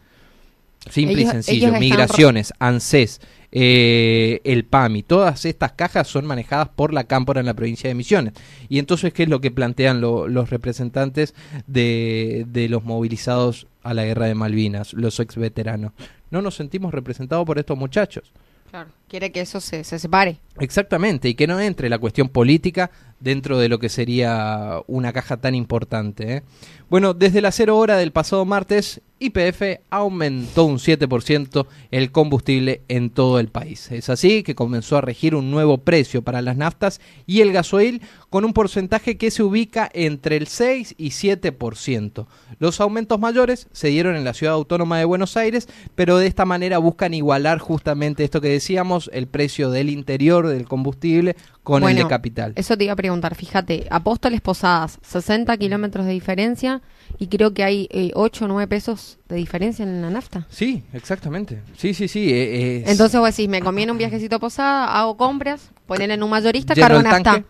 Simple 0.90 1.12
Ellos- 1.20 1.28
y 1.28 1.32
sencillo. 1.32 1.68
ellos 1.68 1.80
Migraciones, 1.80 2.54
ANSES, 2.58 3.20
eh, 3.52 4.40
el 4.44 4.64
PAMI, 4.64 5.02
todas 5.02 5.44
estas 5.44 5.72
cajas 5.72 6.08
son 6.08 6.24
manejadas 6.24 6.70
por 6.70 6.94
la 6.94 7.04
cámpora 7.04 7.40
en 7.40 7.46
la 7.46 7.54
provincia 7.54 7.88
de 7.88 7.94
Misiones. 7.94 8.32
Y 8.70 8.78
entonces, 8.78 9.12
¿qué 9.12 9.24
es 9.24 9.28
lo 9.28 9.40
que 9.42 9.50
plantean 9.50 10.00
lo- 10.00 10.26
los 10.26 10.48
representantes 10.50 11.34
de, 11.66 12.46
de 12.48 12.68
los 12.70 12.82
movilizados 12.84 13.66
a 13.82 13.92
la 13.92 14.04
guerra 14.04 14.26
de 14.26 14.34
Malvinas, 14.34 14.94
los 14.94 15.20
ex 15.20 15.36
veteranos? 15.36 15.92
No 16.30 16.42
nos 16.42 16.54
sentimos 16.54 16.92
representados 16.92 17.44
por 17.44 17.58
estos 17.58 17.76
muchachos. 17.76 18.32
Claro, 18.70 18.90
quiere 19.08 19.32
que 19.32 19.40
eso 19.40 19.60
se, 19.60 19.82
se 19.82 19.98
separe. 19.98 20.38
Exactamente, 20.60 21.28
y 21.28 21.34
que 21.34 21.48
no 21.48 21.58
entre 21.58 21.88
la 21.88 21.98
cuestión 21.98 22.28
política 22.28 22.92
dentro 23.18 23.58
de 23.58 23.68
lo 23.68 23.80
que 23.80 23.88
sería 23.88 24.80
una 24.86 25.12
caja 25.12 25.38
tan 25.38 25.56
importante. 25.56 26.36
¿eh? 26.36 26.42
Bueno, 26.88 27.12
desde 27.12 27.40
la 27.40 27.50
cero 27.50 27.76
hora 27.76 27.96
del 27.96 28.12
pasado 28.12 28.44
martes, 28.44 29.00
YPF 29.20 29.80
aumentó 29.90 30.64
un 30.64 30.78
7% 30.78 31.66
el 31.90 32.10
combustible 32.10 32.82
en 32.88 33.10
todo 33.10 33.38
el 33.38 33.48
país. 33.48 33.92
Es 33.92 34.08
así 34.08 34.42
que 34.42 34.54
comenzó 34.54 34.96
a 34.96 35.02
regir 35.02 35.34
un 35.34 35.50
nuevo 35.50 35.78
precio 35.78 36.22
para 36.22 36.40
las 36.40 36.56
naftas 36.56 37.00
y 37.26 37.42
el 37.42 37.52
gasoil 37.52 38.00
con 38.30 38.46
un 38.46 38.54
porcentaje 38.54 39.18
que 39.18 39.30
se 39.30 39.42
ubica 39.42 39.90
entre 39.92 40.36
el 40.36 40.46
6 40.46 40.94
y 40.96 41.10
7%. 41.10 42.26
Los 42.58 42.80
aumentos 42.80 43.20
mayores 43.20 43.68
se 43.72 43.88
dieron 43.88 44.16
en 44.16 44.24
la 44.24 44.32
ciudad 44.32 44.54
autónoma 44.54 44.98
de 44.98 45.04
Buenos 45.04 45.36
Aires, 45.36 45.68
pero 45.94 46.16
de 46.16 46.26
esta 46.26 46.46
manera 46.46 46.78
buscan 46.78 47.12
igualar 47.12 47.58
justamente 47.58 48.24
esto 48.24 48.40
que 48.40 48.48
decíamos, 48.48 49.10
el 49.12 49.26
precio 49.26 49.70
del 49.70 49.90
interior 49.90 50.46
del 50.46 50.64
combustible 50.64 51.36
con 51.62 51.86
el 51.86 51.96
de 51.96 52.06
capital. 52.08 52.52
Eso 52.56 52.76
te 52.76 52.84
iba 52.84 52.94
a 52.94 52.96
preguntar, 52.96 53.34
fíjate, 53.34 53.86
Apóstoles 53.90 54.40
Posadas, 54.40 54.98
60 55.02 55.56
kilómetros 55.58 56.06
de 56.06 56.12
diferencia 56.12 56.80
y 57.18 57.26
creo 57.28 57.52
que 57.52 57.62
hay 57.64 57.88
eh, 57.90 58.10
8 58.14 58.44
o 58.44 58.48
9 58.48 58.66
pesos 58.68 59.18
de 59.28 59.36
diferencia 59.36 59.82
en 59.82 60.02
la 60.02 60.10
nafta. 60.10 60.46
Sí, 60.50 60.82
exactamente. 60.92 61.60
Sí, 61.76 61.94
sí, 61.94 62.08
sí. 62.08 62.30
eh, 62.32 62.82
es- 62.84 62.90
Entonces 62.90 63.18
vos 63.20 63.28
decís, 63.34 63.48
me 63.48 63.60
conviene 63.60 63.92
un 63.92 63.98
viajecito 63.98 64.36
a 64.36 64.38
Posada, 64.38 64.98
hago 64.98 65.16
compras, 65.16 65.70
poner 65.86 66.10
en 66.10 66.22
un 66.22 66.30
mayorista, 66.30 66.74
lleno 66.74 66.86
cargo 66.86 66.98
el 67.00 67.04
nafta. 67.04 67.44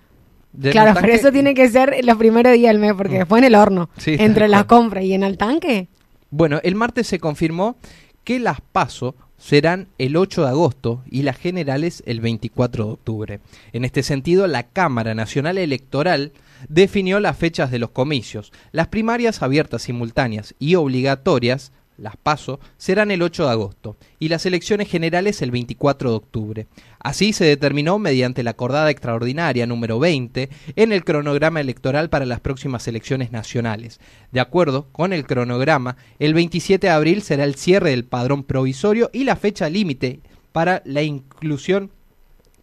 Claro, 0.72 0.98
pero 1.00 1.12
eso 1.12 1.30
tiene 1.30 1.54
que 1.54 1.68
ser 1.68 2.04
los 2.04 2.16
primeros 2.16 2.52
días 2.54 2.72
del 2.72 2.80
mes, 2.80 2.92
porque 2.94 3.18
después 3.18 3.38
en 3.40 3.44
el 3.46 3.54
horno, 3.54 3.88
Sí, 3.96 4.16
entre 4.18 4.48
las 4.48 4.64
compras 4.64 5.04
y 5.04 5.12
en 5.14 5.22
el 5.22 5.38
tanque, 5.38 5.86
Bueno, 6.30 6.58
el 6.64 6.74
martes 6.74 7.06
se 7.06 7.18
confirmó 7.20 7.76
que 8.24 8.38
las 8.40 8.60
PASO 8.60 9.14
serán 9.38 9.86
el 9.98 10.16
8 10.16 10.42
de 10.42 10.48
agosto 10.48 11.02
y 11.10 11.22
las 11.22 11.36
generales 11.38 12.02
el 12.06 12.20
24 12.20 12.84
de 12.84 12.90
octubre. 12.92 13.40
En 13.72 13.84
este 13.84 14.02
sentido, 14.02 14.46
la 14.48 14.64
Cámara 14.64 15.14
Nacional 15.14 15.56
Electoral 15.56 16.32
definió 16.68 17.20
las 17.20 17.36
fechas 17.36 17.70
de 17.70 17.78
los 17.78 17.90
comicios. 17.90 18.52
Las 18.72 18.88
primarias 18.88 19.42
abiertas, 19.42 19.82
simultáneas 19.82 20.54
y 20.58 20.74
obligatorias, 20.74 21.72
las 21.96 22.16
PASO, 22.16 22.60
serán 22.78 23.10
el 23.10 23.22
8 23.22 23.44
de 23.44 23.50
agosto 23.50 23.96
y 24.18 24.28
las 24.28 24.46
elecciones 24.46 24.88
generales 24.88 25.42
el 25.42 25.50
24 25.50 26.10
de 26.10 26.16
octubre. 26.16 26.66
Así 26.98 27.32
se 27.32 27.44
determinó 27.44 27.98
mediante 27.98 28.42
la 28.42 28.52
acordada 28.52 28.90
extraordinaria 28.90 29.66
número 29.66 29.98
20 29.98 30.48
en 30.76 30.92
el 30.92 31.04
cronograma 31.04 31.60
electoral 31.60 32.08
para 32.08 32.26
las 32.26 32.40
próximas 32.40 32.88
elecciones 32.88 33.32
nacionales. 33.32 34.00
De 34.32 34.40
acuerdo 34.40 34.88
con 34.92 35.12
el 35.12 35.26
cronograma, 35.26 35.96
el 36.18 36.34
27 36.34 36.86
de 36.86 36.92
abril 36.92 37.22
será 37.22 37.44
el 37.44 37.54
cierre 37.54 37.90
del 37.90 38.04
padrón 38.04 38.44
provisorio 38.44 39.10
y 39.12 39.24
la 39.24 39.36
fecha 39.36 39.68
límite 39.68 40.20
para 40.52 40.82
la 40.84 41.02
inclusión 41.02 41.90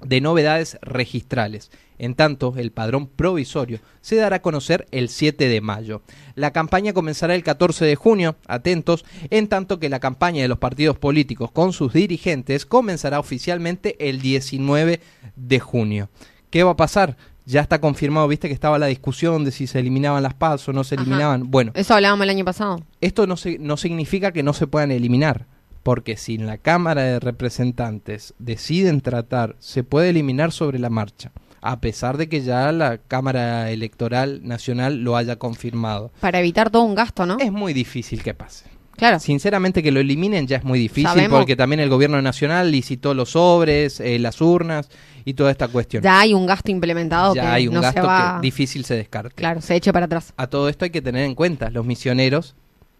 de 0.01 0.21
novedades 0.21 0.77
registrales. 0.81 1.71
En 1.99 2.13
tanto, 2.15 2.53
el 2.57 2.71
padrón 2.71 3.07
provisorio 3.07 3.79
se 4.01 4.15
dará 4.17 4.38
a 4.38 4.41
conocer 4.41 4.86
el 4.91 5.10
7 5.10 5.47
de 5.47 5.62
mayo. 5.62 6.01
La 6.36 6.51
campaña 6.53 6.93
comenzará 6.93 7.33
el 7.36 7.43
14 7.43 7.86
de 7.86 7.95
junio, 7.95 8.36
atentos, 8.47 9.03
en 9.31 9.47
tanto 9.47 9.79
que 9.79 9.89
la 9.89 9.99
campaña 9.99 10.41
de 10.43 10.47
los 10.47 10.60
partidos 10.60 10.97
políticos 10.97 11.51
con 11.51 11.73
sus 11.73 11.93
dirigentes 11.93 12.65
comenzará 12.65 13.19
oficialmente 13.19 13.95
el 14.10 14.21
19 14.21 14.99
de 15.36 15.60
junio. 15.60 16.10
¿Qué 16.51 16.63
va 16.63 16.71
a 16.71 16.77
pasar? 16.77 17.17
Ya 17.45 17.62
está 17.62 17.79
confirmado, 17.79 18.27
viste 18.27 18.49
que 18.49 18.53
estaba 18.53 18.77
la 18.77 18.88
discusión 18.88 19.45
de 19.45 19.51
si 19.51 19.67
se 19.67 19.79
eliminaban 19.79 20.21
las 20.21 20.33
PAS 20.33 20.67
o 20.67 20.73
no 20.73 20.83
se 20.83 20.95
Ajá. 20.95 21.03
eliminaban. 21.03 21.49
Bueno, 21.49 21.71
eso 21.75 21.93
hablábamos 21.93 22.23
el 22.25 22.29
año 22.29 22.43
pasado. 22.45 22.81
esto 23.01 23.25
no, 23.25 23.38
se- 23.38 23.57
no 23.57 23.77
significa 23.77 24.31
que 24.33 24.43
no 24.43 24.51
se 24.53 24.67
puedan 24.67 24.91
eliminar, 24.91 25.45
porque 25.81 26.17
si 26.17 26.36
en 26.36 26.45
la 26.45 26.57
Cámara 26.57 27.03
de 27.03 27.19
Representantes 27.21 28.33
deciden 28.38 28.99
tratar, 29.01 29.55
se 29.60 29.83
puede 29.83 30.10
eliminar 30.10 30.51
sobre 30.51 30.77
la 30.79 30.89
marcha, 30.89 31.31
a 31.62 31.80
pesar 31.80 32.17
de 32.17 32.30
que 32.30 32.41
ya 32.41 32.72
la 32.72 32.98
Cámara 32.98 33.72
Electoral 33.72 34.41
Nacional 34.43 35.04
lo 35.04 35.15
haya 35.17 35.38
confirmado. 35.38 36.12
Para 36.20 36.39
evitar 36.39 36.70
todo 36.70 36.84
un 36.84 36.96
gasto, 36.96 37.26
¿no? 37.26 37.38
Es 37.39 37.52
muy 37.52 37.74
difícil 37.74 38.24
que 38.24 38.34
pase. 38.34 38.65
claro. 38.96 39.20
Sinceramente 39.20 39.82
que 39.84 39.91
lo 39.91 40.00
eliminen 40.00 40.48
ya 40.48 40.58
es 40.58 40.63
muy 40.63 40.80
difícil 40.80 41.08
Sabemos. 41.10 41.39
porque 41.39 41.56
también 41.56 41.80
el 41.80 41.89
gobierno 41.89 42.22
nacional 42.22 42.72
licitó 42.72 43.13
los 43.13 43.32
sobres, 43.32 44.00
eh, 44.00 44.17
las 44.20 44.41
urnas 44.41 44.89
y 45.26 45.34
toda 45.34 45.52
esta 45.52 45.67
cuestión. 45.67 46.04
Ya 46.04 46.20
hay 46.22 46.34
un 46.34 46.46
gasto 46.46 46.72
implementado 46.72 47.36
Ya 47.36 47.41
que 47.41 47.48
hay 47.48 47.67
un 47.67 47.74
no 47.76 47.82
gasto 47.82 48.04
va... 48.04 48.38
que 48.39 48.46
difícil 48.48 48.86
se 48.86 48.96
descarte. 48.96 49.36
Claro, 49.36 49.62
se 49.62 49.76
eche 49.76 49.91
para 49.91 50.06
atrás. 50.06 50.34
A 50.38 50.48
todo 50.48 50.70
esto 50.70 50.86
hay 50.86 50.91
que 50.91 51.02
tener 51.02 51.26
en 51.26 51.36
cuenta, 51.36 51.70
los 51.70 51.86
misioneros 51.86 52.56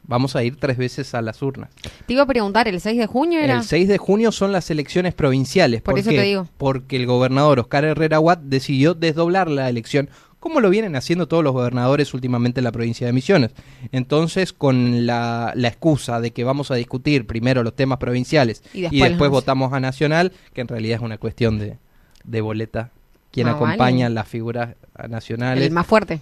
vamos 0.08 0.36
a 0.36 0.44
ir 0.44 0.56
tres 0.56 0.78
veces 0.78 1.14
a 1.14 1.22
las 1.22 1.42
urnas. 1.42 1.70
Te 2.06 2.14
iba 2.14 2.24
a 2.24 2.26
preguntar, 2.26 2.68
¿el 2.68 2.80
6 2.82 2.98
de 2.98 3.06
junio 3.08 3.40
era? 3.40 3.58
El 3.58 3.64
6 3.64 3.88
de 3.88 3.98
junio 3.98 4.32
son 4.32 4.52
las 4.52 4.70
elecciones 4.72 5.14
provinciales. 5.14 5.82
Por 5.82 6.00
eso 6.00 6.10
qué? 6.10 6.18
te 6.18 6.24
digo. 6.24 6.48
Porque 6.58 6.96
el 6.96 7.06
gobernador 7.06 7.60
Oscar 7.60 7.86
Herrera 7.86 8.20
Watt 8.20 8.40
decidió 8.42 8.94
desdoblar 8.94 9.50
la 9.50 9.70
elección, 9.70 10.10
como 10.40 10.60
lo 10.62 10.70
vienen 10.70 10.96
haciendo 10.96 11.28
todos 11.28 11.44
los 11.44 11.52
gobernadores 11.54 12.14
últimamente 12.14 12.60
en 12.60 12.64
la 12.64 12.72
provincia 12.72 13.06
de 13.08 13.12
Misiones. 13.14 13.52
Entonces, 13.92 14.54
con 14.54 15.06
la, 15.06 15.52
la 15.56 15.68
excusa 15.68 16.22
de 16.22 16.32
que 16.32 16.44
vamos 16.44 16.72
a 16.72 16.76
discutir 16.76 17.26
primero 17.28 17.64
los 17.64 17.76
temas 17.76 17.98
provinciales 17.98 18.62
Y 18.74 18.86
y 18.96 19.02
después 19.02 19.30
votamos 19.32 19.74
a 19.74 19.80
Nacional, 19.80 20.32
que 20.54 20.62
en 20.62 20.68
realidad 20.68 20.98
es 20.98 21.02
una 21.04 21.18
cuestión 21.18 21.58
de, 21.60 21.78
de 22.24 22.42
boleta, 22.42 22.92
quien 23.32 23.48
Ah, 23.48 23.52
acompaña 23.52 24.06
vale. 24.06 24.16
las 24.16 24.28
figuras 24.28 24.76
nacionales. 25.10 25.66
el 25.66 25.72
más 25.74 25.86
fuerte. 25.88 26.22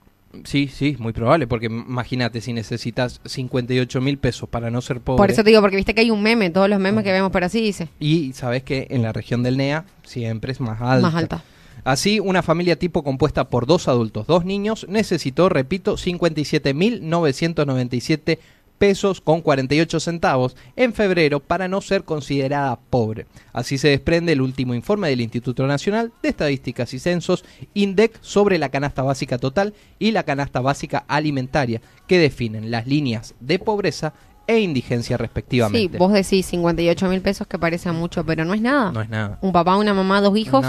Sí, 0.44 0.68
sí, 0.68 0.96
muy 0.98 1.12
probable, 1.12 1.46
porque 1.46 1.66
imagínate 1.66 2.40
si 2.40 2.52
necesitas 2.52 3.20
58 3.24 4.00
mil 4.00 4.18
pesos 4.18 4.48
para 4.48 4.70
no 4.70 4.80
ser 4.80 5.00
pobre. 5.00 5.18
Por 5.18 5.30
eso 5.30 5.44
te 5.44 5.50
digo, 5.50 5.60
porque 5.60 5.76
viste 5.76 5.94
que 5.94 6.00
hay 6.00 6.10
un 6.10 6.22
meme, 6.22 6.50
todos 6.50 6.68
los 6.68 6.80
memes 6.80 7.04
que 7.04 7.12
vemos 7.12 7.30
por 7.30 7.44
así 7.44 7.60
dice, 7.60 7.88
Y 8.00 8.32
sabes 8.32 8.62
que 8.62 8.86
en 8.90 9.02
la 9.02 9.12
región 9.12 9.42
del 9.42 9.56
NEA 9.56 9.84
siempre 10.04 10.52
es 10.52 10.60
más 10.60 10.80
alta. 10.80 11.02
más 11.02 11.14
alta. 11.14 11.44
Así, 11.84 12.20
una 12.20 12.42
familia 12.42 12.78
tipo 12.78 13.02
compuesta 13.02 13.48
por 13.48 13.66
dos 13.66 13.88
adultos, 13.88 14.26
dos 14.26 14.44
niños, 14.44 14.86
necesitó, 14.88 15.48
repito, 15.48 15.96
57.997 15.96 18.38
pesos 18.82 19.20
con 19.20 19.42
48 19.42 20.00
centavos 20.00 20.56
en 20.74 20.92
febrero 20.92 21.38
para 21.38 21.68
no 21.68 21.80
ser 21.80 22.02
considerada 22.02 22.80
pobre. 22.90 23.26
Así 23.52 23.78
se 23.78 23.86
desprende 23.86 24.32
el 24.32 24.40
último 24.40 24.74
informe 24.74 25.08
del 25.08 25.20
Instituto 25.20 25.64
Nacional 25.68 26.10
de 26.20 26.30
Estadísticas 26.30 26.92
y 26.92 26.98
Censos, 26.98 27.44
INDEC, 27.74 28.18
sobre 28.22 28.58
la 28.58 28.70
canasta 28.70 29.04
básica 29.04 29.38
total 29.38 29.72
y 30.00 30.10
la 30.10 30.24
canasta 30.24 30.60
básica 30.60 31.04
alimentaria, 31.06 31.80
que 32.08 32.18
definen 32.18 32.72
las 32.72 32.88
líneas 32.88 33.36
de 33.38 33.60
pobreza 33.60 34.14
e 34.48 34.58
indigencia 34.58 35.16
Sí, 35.16 35.20
respectivamente. 35.22 35.98
vos 35.98 36.12
decís 36.12 36.44
58 36.46 37.08
mil 37.08 37.20
pesos 37.20 37.46
que 37.46 37.60
parece 37.60 37.92
mucho, 37.92 38.26
pero 38.26 38.44
no 38.44 38.52
es 38.52 38.60
nada. 38.62 38.90
No 38.90 39.00
es 39.00 39.08
nada. 39.08 39.38
Un 39.42 39.52
papá, 39.52 39.76
una 39.76 39.94
mamá, 39.94 40.20
dos 40.20 40.36
hijos. 40.36 40.66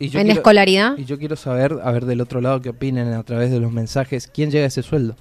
Y 0.00 0.08
yo 0.08 0.18
en 0.18 0.26
quiero- 0.26 0.40
escolaridad. 0.40 0.98
Y 0.98 1.04
yo 1.04 1.20
quiero 1.20 1.36
saber, 1.36 1.78
a 1.84 1.92
ver 1.92 2.04
del 2.04 2.20
otro 2.20 2.40
lado 2.40 2.60
qué 2.60 2.70
opinan 2.70 3.12
a 3.12 3.22
través 3.22 3.52
de 3.52 3.60
los 3.60 3.70
mensajes, 3.70 4.26
¿quién 4.26 4.50
llega 4.50 4.64
a 4.64 4.66
ese 4.66 4.82
sueldo? 4.82 5.14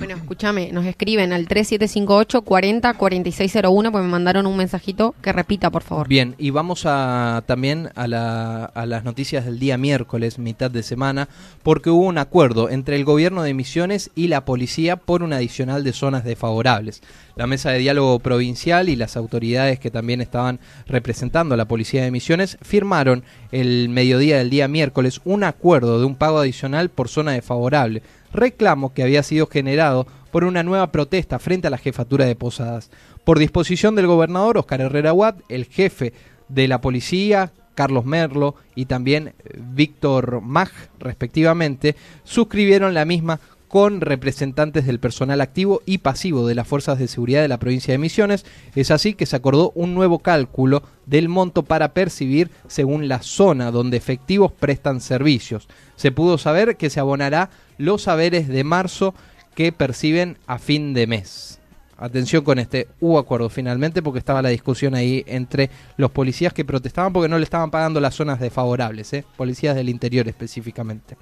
Bueno, 0.00 0.16
escúchame, 0.16 0.72
nos 0.72 0.86
escriben 0.86 1.30
al 1.34 1.46
3758 1.46 2.40
40 2.40 2.94
4601 2.94 3.92
pues 3.92 4.02
me 4.02 4.08
mandaron 4.10 4.46
un 4.46 4.56
mensajito 4.56 5.14
que 5.20 5.30
repita, 5.30 5.68
por 5.70 5.82
favor. 5.82 6.08
Bien, 6.08 6.34
y 6.38 6.48
vamos 6.48 6.84
a 6.86 7.42
también 7.46 7.90
a, 7.94 8.08
la- 8.08 8.64
a 8.64 8.86
las 8.86 9.04
noticias 9.04 9.44
del 9.44 9.58
día 9.58 9.76
miércoles, 9.76 10.38
mitad 10.38 10.70
de 10.70 10.82
semana, 10.82 11.28
porque 11.62 11.90
hubo 11.90 12.06
un 12.06 12.16
acuerdo 12.16 12.70
entre 12.70 12.96
el 12.96 13.04
gobierno 13.04 13.42
de 13.42 13.52
Misiones 13.52 14.10
y 14.14 14.28
la 14.28 14.46
policía 14.46 14.96
por 14.96 15.22
un 15.22 15.34
adicional 15.34 15.84
de 15.84 15.92
zonas 15.92 16.24
desfavorables. 16.24 17.02
La 17.36 17.46
mesa 17.46 17.70
de 17.70 17.78
diálogo 17.80 18.18
provincial 18.20 18.88
y 18.88 18.96
las 18.96 19.18
autoridades 19.18 19.78
que 19.78 19.90
también 19.90 20.22
estaban 20.22 20.60
representando 20.86 21.52
a 21.54 21.58
la 21.58 21.66
policía 21.68 22.02
de 22.04 22.10
Misiones 22.10 22.56
firmaron 22.62 23.22
el 23.52 23.90
mediodía 23.90 24.38
del 24.38 24.48
día 24.48 24.66
miércoles 24.66 25.20
un 25.26 25.44
acuerdo 25.44 26.00
de 26.00 26.06
un 26.06 26.14
pago 26.16 26.38
adicional 26.38 26.88
por 26.88 27.08
zona 27.08 27.32
desfavorable, 27.32 28.02
reclamo 28.32 28.92
que 28.92 29.02
había 29.02 29.22
sido 29.22 29.46
generado 29.46 30.06
por 30.30 30.44
una 30.44 30.62
nueva 30.62 30.92
protesta 30.92 31.38
frente 31.38 31.66
a 31.66 31.70
la 31.70 31.78
jefatura 31.78 32.24
de 32.24 32.36
Posadas. 32.36 32.90
Por 33.24 33.38
disposición 33.38 33.94
del 33.94 34.06
gobernador 34.06 34.58
Oscar 34.58 34.80
Herrera 34.80 35.12
Watt, 35.12 35.40
el 35.48 35.64
jefe 35.66 36.12
de 36.48 36.68
la 36.68 36.80
policía, 36.80 37.52
Carlos 37.74 38.04
Merlo 38.04 38.56
y 38.74 38.86
también 38.86 39.28
eh, 39.28 39.58
Víctor 39.58 40.40
Mag, 40.42 40.70
respectivamente, 40.98 41.96
suscribieron 42.24 42.94
la 42.94 43.04
misma 43.04 43.40
con 43.70 44.00
representantes 44.00 44.84
del 44.84 44.98
personal 44.98 45.40
activo 45.40 45.80
y 45.86 45.98
pasivo 45.98 46.48
de 46.48 46.56
las 46.56 46.66
fuerzas 46.66 46.98
de 46.98 47.06
seguridad 47.06 47.40
de 47.40 47.46
la 47.46 47.60
provincia 47.60 47.92
de 47.92 47.98
Misiones. 47.98 48.44
Es 48.74 48.90
así 48.90 49.14
que 49.14 49.26
se 49.26 49.36
acordó 49.36 49.70
un 49.76 49.94
nuevo 49.94 50.18
cálculo 50.18 50.82
del 51.06 51.28
monto 51.28 51.62
para 51.62 51.94
percibir 51.94 52.50
según 52.66 53.06
la 53.06 53.22
zona 53.22 53.70
donde 53.70 53.96
efectivos 53.96 54.50
prestan 54.50 55.00
servicios. 55.00 55.68
Se 55.94 56.10
pudo 56.10 56.36
saber 56.36 56.76
que 56.76 56.90
se 56.90 56.98
abonará 56.98 57.50
los 57.78 58.02
saberes 58.02 58.48
de 58.48 58.64
marzo 58.64 59.14
que 59.54 59.70
perciben 59.70 60.36
a 60.48 60.58
fin 60.58 60.92
de 60.92 61.06
mes. 61.06 61.60
Atención 61.96 62.42
con 62.42 62.58
este, 62.58 62.88
hubo 62.98 63.20
acuerdo 63.20 63.50
finalmente 63.50 64.02
porque 64.02 64.18
estaba 64.18 64.42
la 64.42 64.48
discusión 64.48 64.96
ahí 64.96 65.22
entre 65.28 65.70
los 65.96 66.10
policías 66.10 66.52
que 66.52 66.64
protestaban 66.64 67.12
porque 67.12 67.28
no 67.28 67.38
le 67.38 67.44
estaban 67.44 67.70
pagando 67.70 68.00
las 68.00 68.16
zonas 68.16 68.40
desfavorables, 68.40 69.12
¿eh? 69.12 69.24
policías 69.36 69.76
del 69.76 69.90
interior 69.90 70.26
específicamente. 70.26 71.16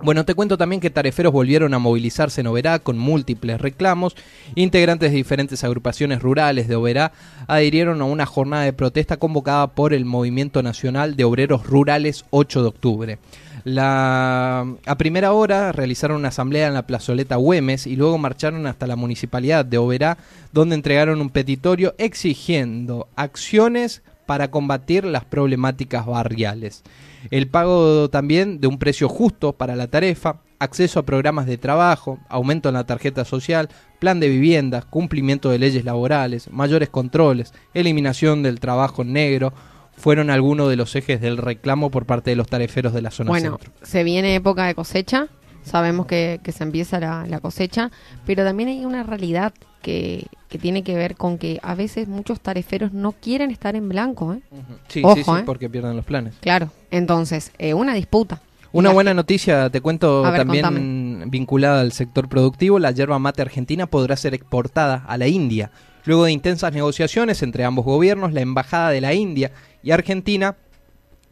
Bueno, 0.00 0.24
te 0.24 0.34
cuento 0.34 0.58
también 0.58 0.80
que 0.80 0.90
tareferos 0.90 1.32
volvieron 1.32 1.72
a 1.72 1.78
movilizarse 1.78 2.40
en 2.40 2.48
Oberá 2.48 2.78
con 2.80 2.98
múltiples 2.98 3.60
reclamos. 3.60 4.16
Integrantes 4.54 5.12
de 5.12 5.16
diferentes 5.16 5.62
agrupaciones 5.62 6.20
rurales 6.20 6.68
de 6.68 6.74
Oberá 6.74 7.12
adhirieron 7.46 8.02
a 8.02 8.04
una 8.04 8.26
jornada 8.26 8.64
de 8.64 8.72
protesta 8.72 9.16
convocada 9.18 9.68
por 9.68 9.94
el 9.94 10.04
Movimiento 10.04 10.62
Nacional 10.62 11.16
de 11.16 11.24
Obreros 11.24 11.66
Rurales 11.66 12.24
8 12.30 12.62
de 12.62 12.68
octubre. 12.68 13.18
La, 13.62 14.66
a 14.84 14.98
primera 14.98 15.32
hora 15.32 15.72
realizaron 15.72 16.18
una 16.18 16.28
asamblea 16.28 16.66
en 16.66 16.74
la 16.74 16.86
plazoleta 16.86 17.36
Güemes 17.36 17.86
y 17.86 17.96
luego 17.96 18.18
marcharon 18.18 18.66
hasta 18.66 18.86
la 18.86 18.96
municipalidad 18.96 19.64
de 19.64 19.78
Oberá, 19.78 20.18
donde 20.52 20.74
entregaron 20.74 21.20
un 21.22 21.30
petitorio 21.30 21.94
exigiendo 21.96 23.08
acciones 23.16 24.02
para 24.26 24.50
combatir 24.50 25.04
las 25.04 25.24
problemáticas 25.24 26.06
barriales. 26.06 26.82
El 27.30 27.48
pago 27.48 28.08
también 28.10 28.60
de 28.60 28.66
un 28.66 28.78
precio 28.78 29.08
justo 29.08 29.52
para 29.52 29.76
la 29.76 29.88
tarifa, 29.88 30.40
acceso 30.58 31.00
a 31.00 31.04
programas 31.04 31.46
de 31.46 31.58
trabajo, 31.58 32.18
aumento 32.28 32.68
en 32.68 32.74
la 32.74 32.84
tarjeta 32.84 33.24
social, 33.24 33.68
plan 33.98 34.20
de 34.20 34.28
viviendas, 34.28 34.84
cumplimiento 34.84 35.50
de 35.50 35.58
leyes 35.58 35.84
laborales, 35.84 36.50
mayores 36.50 36.88
controles, 36.88 37.52
eliminación 37.72 38.42
del 38.42 38.60
trabajo 38.60 39.04
negro, 39.04 39.52
fueron 39.96 40.30
algunos 40.30 40.68
de 40.68 40.76
los 40.76 40.94
ejes 40.96 41.20
del 41.20 41.36
reclamo 41.36 41.90
por 41.90 42.06
parte 42.06 42.30
de 42.30 42.36
los 42.36 42.48
tariferos 42.48 42.92
de 42.92 43.02
la 43.02 43.10
zona 43.10 43.30
bueno, 43.30 43.58
se 43.82 44.02
viene 44.02 44.34
época 44.34 44.66
de 44.66 44.74
cosecha, 44.74 45.28
sabemos 45.62 46.06
que, 46.06 46.40
se 46.46 46.64
empieza 46.64 47.00
la, 47.00 47.40
cosecha, 47.40 47.90
pero 48.26 48.44
también 48.44 48.68
hay 48.68 48.84
una 48.84 49.02
realidad 49.02 49.52
que, 49.84 50.26
tiene 50.60 50.82
que 50.82 50.94
ver 50.94 51.16
con 51.16 51.36
que 51.36 51.60
a 51.62 51.74
veces 51.74 52.08
muchos 52.08 52.40
tariferos 52.40 52.92
no 52.92 53.12
quieren 53.12 53.50
estar 53.50 53.76
en 53.76 53.88
blanco. 53.88 54.32
¿eh? 54.32 54.40
Sí, 54.88 55.02
sí, 55.14 55.22
sí, 55.24 55.30
¿eh? 55.30 55.42
porque 55.44 55.68
pierden 55.68 55.96
los 55.96 56.04
planes. 56.04 56.34
Claro, 56.40 56.70
entonces, 56.90 57.52
eh, 57.58 57.74
una 57.74 57.94
disputa. 57.94 58.40
Una 58.72 58.90
buena 58.90 59.14
noticia, 59.14 59.70
te 59.70 59.80
cuento 59.80 60.22
también 60.22 61.24
vinculada 61.28 61.80
al 61.80 61.92
sector 61.92 62.28
productivo, 62.28 62.80
la 62.80 62.90
yerba 62.90 63.20
mate 63.20 63.42
argentina 63.42 63.86
podrá 63.86 64.16
ser 64.16 64.34
exportada 64.34 65.04
a 65.06 65.16
la 65.16 65.28
India. 65.28 65.70
Luego 66.04 66.24
de 66.24 66.32
intensas 66.32 66.72
negociaciones 66.72 67.42
entre 67.42 67.64
ambos 67.64 67.84
gobiernos, 67.84 68.32
la 68.32 68.40
Embajada 68.40 68.90
de 68.90 69.00
la 69.00 69.14
India 69.14 69.52
y 69.82 69.92
Argentina 69.92 70.56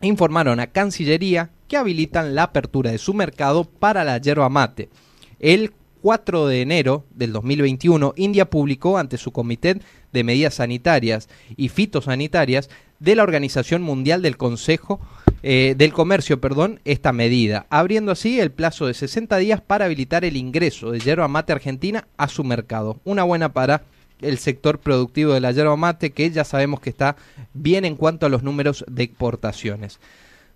informaron 0.02 0.60
a 0.60 0.68
Cancillería 0.68 1.50
que 1.66 1.76
habilitan 1.76 2.34
la 2.36 2.44
apertura 2.44 2.92
de 2.92 2.98
su 2.98 3.12
mercado 3.12 3.64
para 3.64 4.04
la 4.04 4.18
yerba 4.18 4.48
mate. 4.48 4.88
El 5.40 5.72
4 6.02 6.48
de 6.48 6.62
enero 6.62 7.06
del 7.14 7.32
2021, 7.32 8.14
India 8.16 8.50
publicó 8.50 8.98
ante 8.98 9.18
su 9.18 9.30
Comité 9.30 9.78
de 10.12 10.24
Medidas 10.24 10.54
Sanitarias 10.54 11.28
y 11.56 11.68
Fitosanitarias 11.68 12.68
de 12.98 13.14
la 13.14 13.22
Organización 13.22 13.82
Mundial 13.82 14.20
del 14.20 14.36
Consejo 14.36 15.00
eh, 15.44 15.74
del 15.76 15.92
Comercio, 15.92 16.40
perdón, 16.40 16.80
esta 16.84 17.12
medida, 17.12 17.66
abriendo 17.70 18.12
así 18.12 18.40
el 18.40 18.50
plazo 18.50 18.86
de 18.86 18.94
60 18.94 19.36
días 19.38 19.60
para 19.60 19.84
habilitar 19.84 20.24
el 20.24 20.36
ingreso 20.36 20.90
de 20.90 21.00
yerba 21.00 21.28
mate 21.28 21.52
argentina 21.52 22.06
a 22.16 22.28
su 22.28 22.44
mercado. 22.44 23.00
Una 23.04 23.22
buena 23.22 23.52
para 23.52 23.82
el 24.20 24.38
sector 24.38 24.78
productivo 24.78 25.32
de 25.32 25.40
la 25.40 25.52
yerba 25.52 25.76
mate 25.76 26.10
que 26.10 26.30
ya 26.30 26.44
sabemos 26.44 26.80
que 26.80 26.90
está 26.90 27.16
bien 27.54 27.84
en 27.84 27.96
cuanto 27.96 28.26
a 28.26 28.28
los 28.28 28.42
números 28.42 28.84
de 28.88 29.04
exportaciones. 29.04 30.00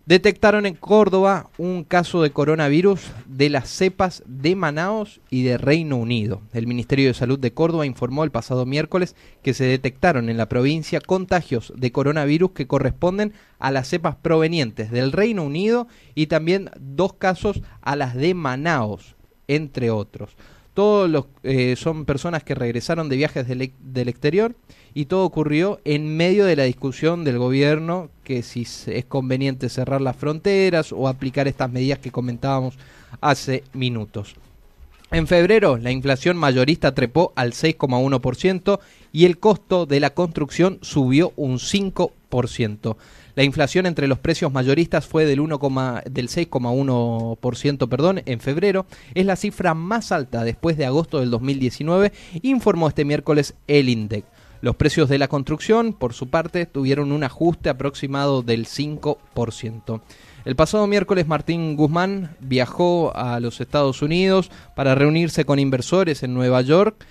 Detectaron 0.06 0.66
en 0.66 0.76
Córdoba 0.76 1.50
un 1.58 1.82
caso 1.82 2.22
de 2.22 2.30
coronavirus 2.30 3.00
de 3.26 3.50
las 3.50 3.68
cepas 3.68 4.22
de 4.24 4.54
Manaos 4.54 5.20
y 5.30 5.42
de 5.42 5.58
Reino 5.58 5.96
Unido. 5.96 6.42
El 6.52 6.68
Ministerio 6.68 7.08
de 7.08 7.14
Salud 7.14 7.40
de 7.40 7.52
Córdoba 7.52 7.86
informó 7.86 8.22
el 8.22 8.30
pasado 8.30 8.66
miércoles 8.66 9.16
que 9.42 9.52
se 9.52 9.64
detectaron 9.64 10.28
en 10.28 10.36
la 10.36 10.48
provincia 10.48 11.00
contagios 11.00 11.72
de 11.76 11.90
coronavirus 11.90 12.52
que 12.52 12.68
corresponden 12.68 13.32
a 13.58 13.72
las 13.72 13.88
cepas 13.88 14.14
provenientes 14.14 14.92
del 14.92 15.10
Reino 15.10 15.42
Unido 15.42 15.88
y 16.14 16.28
también 16.28 16.70
dos 16.78 17.14
casos 17.14 17.60
a 17.80 17.96
las 17.96 18.14
de 18.14 18.32
Manaos, 18.34 19.16
entre 19.48 19.90
otros. 19.90 20.36
Todos 20.76 21.08
los, 21.08 21.24
eh, 21.42 21.74
son 21.74 22.04
personas 22.04 22.44
que 22.44 22.54
regresaron 22.54 23.08
de 23.08 23.16
viajes 23.16 23.48
del, 23.48 23.72
del 23.80 24.10
exterior 24.10 24.54
y 24.92 25.06
todo 25.06 25.24
ocurrió 25.24 25.80
en 25.86 26.18
medio 26.18 26.44
de 26.44 26.54
la 26.54 26.64
discusión 26.64 27.24
del 27.24 27.38
gobierno 27.38 28.10
que 28.24 28.42
si 28.42 28.66
es 28.86 29.06
conveniente 29.06 29.70
cerrar 29.70 30.02
las 30.02 30.16
fronteras 30.16 30.92
o 30.92 31.08
aplicar 31.08 31.48
estas 31.48 31.72
medidas 31.72 31.98
que 32.00 32.10
comentábamos 32.10 32.78
hace 33.22 33.64
minutos. 33.72 34.36
En 35.10 35.26
febrero, 35.26 35.78
la 35.78 35.92
inflación 35.92 36.36
mayorista 36.36 36.92
trepó 36.92 37.32
al 37.36 37.52
6,1% 37.52 38.78
y 39.12 39.24
el 39.24 39.38
costo 39.38 39.86
de 39.86 39.98
la 39.98 40.10
construcción 40.10 40.78
subió 40.82 41.32
un 41.36 41.54
5%. 41.58 42.96
La 43.36 43.44
inflación 43.44 43.84
entre 43.84 44.08
los 44.08 44.18
precios 44.18 44.50
mayoristas 44.50 45.06
fue 45.06 45.26
del, 45.26 45.40
1, 45.40 45.58
del 46.10 46.28
6,1% 46.28 47.86
perdón, 47.86 48.22
en 48.24 48.40
febrero. 48.40 48.86
Es 49.14 49.26
la 49.26 49.36
cifra 49.36 49.74
más 49.74 50.10
alta 50.10 50.42
después 50.42 50.78
de 50.78 50.86
agosto 50.86 51.20
del 51.20 51.30
2019, 51.30 52.12
informó 52.40 52.88
este 52.88 53.04
miércoles 53.04 53.54
el 53.66 53.90
INDEC. 53.90 54.24
Los 54.62 54.76
precios 54.76 55.10
de 55.10 55.18
la 55.18 55.28
construcción, 55.28 55.92
por 55.92 56.14
su 56.14 56.30
parte, 56.30 56.64
tuvieron 56.64 57.12
un 57.12 57.24
ajuste 57.24 57.68
aproximado 57.68 58.40
del 58.40 58.64
5%. 58.64 60.00
El 60.46 60.56
pasado 60.56 60.86
miércoles 60.86 61.26
Martín 61.26 61.76
Guzmán 61.76 62.36
viajó 62.40 63.14
a 63.14 63.38
los 63.40 63.60
Estados 63.60 64.00
Unidos 64.00 64.50
para 64.74 64.94
reunirse 64.94 65.44
con 65.44 65.58
inversores 65.58 66.22
en 66.22 66.32
Nueva 66.32 66.62
York 66.62 67.04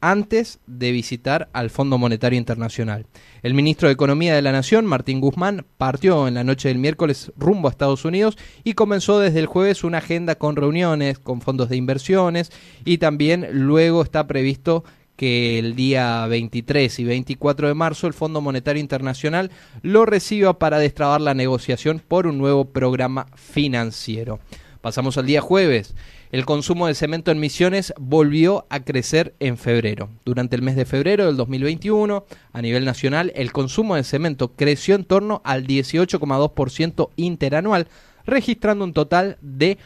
antes 0.00 0.60
de 0.66 0.92
visitar 0.92 1.48
al 1.52 1.70
Fondo 1.70 1.98
Monetario 1.98 2.38
Internacional. 2.38 3.06
El 3.42 3.54
ministro 3.54 3.88
de 3.88 3.94
Economía 3.94 4.34
de 4.34 4.42
la 4.42 4.52
Nación, 4.52 4.86
Martín 4.86 5.20
Guzmán, 5.20 5.66
partió 5.78 6.28
en 6.28 6.34
la 6.34 6.44
noche 6.44 6.68
del 6.68 6.78
miércoles 6.78 7.32
rumbo 7.36 7.68
a 7.68 7.70
Estados 7.70 8.04
Unidos 8.04 8.36
y 8.64 8.74
comenzó 8.74 9.18
desde 9.18 9.40
el 9.40 9.46
jueves 9.46 9.84
una 9.84 9.98
agenda 9.98 10.34
con 10.34 10.56
reuniones, 10.56 11.18
con 11.18 11.40
fondos 11.40 11.68
de 11.68 11.76
inversiones 11.76 12.50
y 12.84 12.98
también 12.98 13.48
luego 13.52 14.02
está 14.02 14.26
previsto 14.26 14.84
que 15.16 15.58
el 15.58 15.74
día 15.74 16.26
23 16.26 16.98
y 16.98 17.04
24 17.04 17.68
de 17.68 17.74
marzo 17.74 18.06
el 18.06 18.12
Fondo 18.12 18.40
Monetario 18.40 18.80
Internacional 18.80 19.50
lo 19.82 20.06
reciba 20.06 20.58
para 20.58 20.78
destrabar 20.78 21.20
la 21.20 21.34
negociación 21.34 22.02
por 22.06 22.26
un 22.26 22.38
nuevo 22.38 22.66
programa 22.66 23.26
financiero. 23.34 24.38
Pasamos 24.80 25.18
al 25.18 25.26
día 25.26 25.40
jueves. 25.40 25.94
El 26.32 26.44
consumo 26.44 26.88
de 26.88 26.94
cemento 26.94 27.30
en 27.30 27.38
Misiones 27.38 27.94
volvió 27.98 28.66
a 28.68 28.80
crecer 28.80 29.34
en 29.38 29.56
febrero. 29.56 30.10
Durante 30.24 30.56
el 30.56 30.62
mes 30.62 30.74
de 30.74 30.84
febrero 30.84 31.26
del 31.26 31.36
2021, 31.36 32.24
a 32.52 32.62
nivel 32.62 32.84
nacional, 32.84 33.32
el 33.36 33.52
consumo 33.52 33.94
de 33.94 34.02
cemento 34.02 34.52
creció 34.56 34.96
en 34.96 35.04
torno 35.04 35.40
al 35.44 35.66
18,2% 35.66 37.10
interanual, 37.14 37.86
registrando 38.24 38.84
un 38.84 38.92
total 38.92 39.38
de 39.40 39.78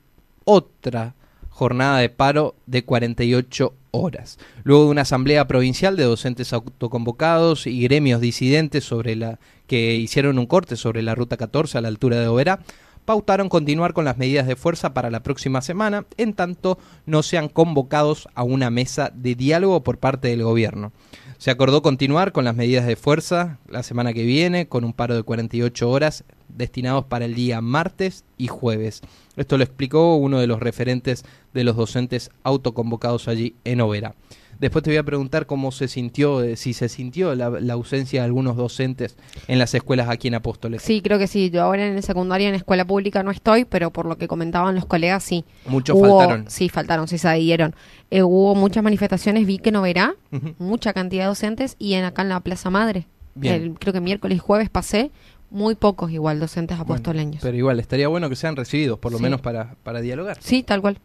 otra 0.44 1.14
jornada 1.50 1.98
de 1.98 2.08
paro 2.08 2.54
de 2.66 2.84
48 2.84 3.72
horas. 3.92 4.38
Luego 4.64 4.84
de 4.84 4.90
una 4.90 5.02
asamblea 5.02 5.46
provincial 5.46 5.96
de 5.96 6.02
docentes 6.04 6.52
autoconvocados 6.52 7.66
y 7.66 7.80
gremios 7.82 8.20
disidentes 8.20 8.84
sobre 8.84 9.16
la 9.16 9.38
que 9.66 9.94
hicieron 9.94 10.38
un 10.38 10.46
corte 10.46 10.76
sobre 10.76 11.02
la 11.02 11.14
ruta 11.14 11.36
14 11.36 11.78
a 11.78 11.80
la 11.80 11.88
altura 11.88 12.18
de 12.20 12.26
Oberá, 12.26 12.60
pautaron 13.04 13.48
continuar 13.48 13.92
con 13.92 14.04
las 14.04 14.16
medidas 14.16 14.46
de 14.46 14.56
fuerza 14.56 14.94
para 14.94 15.10
la 15.10 15.22
próxima 15.22 15.60
semana, 15.60 16.06
en 16.16 16.34
tanto 16.34 16.78
no 17.06 17.22
sean 17.22 17.48
convocados 17.48 18.28
a 18.34 18.42
una 18.42 18.70
mesa 18.70 19.10
de 19.14 19.34
diálogo 19.34 19.82
por 19.82 19.98
parte 19.98 20.28
del 20.28 20.42
gobierno. 20.42 20.92
Se 21.38 21.50
acordó 21.50 21.82
continuar 21.82 22.32
con 22.32 22.44
las 22.44 22.54
medidas 22.54 22.86
de 22.86 22.96
fuerza 22.96 23.58
la 23.68 23.82
semana 23.82 24.12
que 24.12 24.24
viene, 24.24 24.66
con 24.68 24.84
un 24.84 24.92
paro 24.92 25.14
de 25.14 25.22
48 25.22 25.90
horas 25.90 26.24
destinados 26.48 27.04
para 27.04 27.24
el 27.24 27.34
día 27.34 27.60
martes 27.60 28.24
y 28.38 28.46
jueves. 28.46 29.02
Esto 29.36 29.58
lo 29.58 29.64
explicó 29.64 30.16
uno 30.16 30.38
de 30.38 30.46
los 30.46 30.60
referentes 30.60 31.24
de 31.52 31.64
los 31.64 31.76
docentes 31.76 32.30
autoconvocados 32.44 33.28
allí 33.28 33.56
en 33.64 33.80
Overa. 33.80 34.14
Después 34.60 34.82
te 34.82 34.90
voy 34.90 34.98
a 34.98 35.02
preguntar 35.02 35.46
cómo 35.46 35.72
se 35.72 35.88
sintió, 35.88 36.42
eh, 36.42 36.56
si 36.56 36.72
se 36.72 36.88
sintió 36.88 37.34
la, 37.34 37.50
la 37.50 37.72
ausencia 37.74 38.20
de 38.20 38.24
algunos 38.26 38.56
docentes 38.56 39.16
en 39.48 39.58
las 39.58 39.74
escuelas 39.74 40.08
aquí 40.08 40.28
en 40.28 40.34
Apóstoles. 40.34 40.82
Sí, 40.82 41.00
creo 41.02 41.18
que 41.18 41.26
sí. 41.26 41.50
Yo 41.50 41.62
ahora 41.62 41.86
en 41.86 41.96
el 41.96 42.02
secundario, 42.02 42.48
en 42.48 42.54
escuela 42.54 42.84
pública 42.84 43.22
no 43.22 43.30
estoy, 43.30 43.64
pero 43.64 43.90
por 43.90 44.06
lo 44.06 44.16
que 44.18 44.28
comentaban 44.28 44.74
los 44.74 44.86
colegas, 44.86 45.22
sí. 45.24 45.44
Muchos 45.66 45.96
Hubo- 45.96 46.18
faltaron. 46.18 46.44
Sí, 46.48 46.68
faltaron, 46.68 47.08
sí 47.08 47.18
se 47.18 47.28
adhirieron. 47.28 47.74
Eh, 48.10 48.22
hubo 48.22 48.54
muchas 48.54 48.82
manifestaciones, 48.84 49.46
vi 49.46 49.58
que 49.58 49.72
no 49.72 49.82
verá, 49.82 50.14
mucha 50.58 50.92
cantidad 50.92 51.24
de 51.24 51.28
docentes, 51.28 51.76
y 51.78 51.94
en 51.94 52.04
acá 52.04 52.22
en 52.22 52.28
la 52.28 52.40
Plaza 52.40 52.70
Madre. 52.70 53.06
Bien. 53.34 53.54
El- 53.54 53.74
creo 53.78 53.92
que 53.92 54.00
miércoles 54.00 54.36
y 54.36 54.38
jueves 54.38 54.70
pasé, 54.70 55.10
muy 55.50 55.74
pocos 55.76 56.10
igual 56.10 56.40
docentes 56.40 56.76
Bueno, 56.78 56.94
apostoleños. 56.94 57.40
pero 57.42 57.56
igual, 57.56 57.78
estaría 57.80 58.08
bueno 58.08 58.28
que 58.28 58.36
sean 58.36 58.56
recibidos, 58.56 58.98
por 58.98 59.12
lo 59.12 59.18
Sí. 59.18 59.24
menos 59.24 59.40
para, 59.40 59.76
para 59.84 60.00
dialogar. 60.00 60.38
Sí, 60.40 60.62
tal 60.62 60.80
cual. 60.80 60.98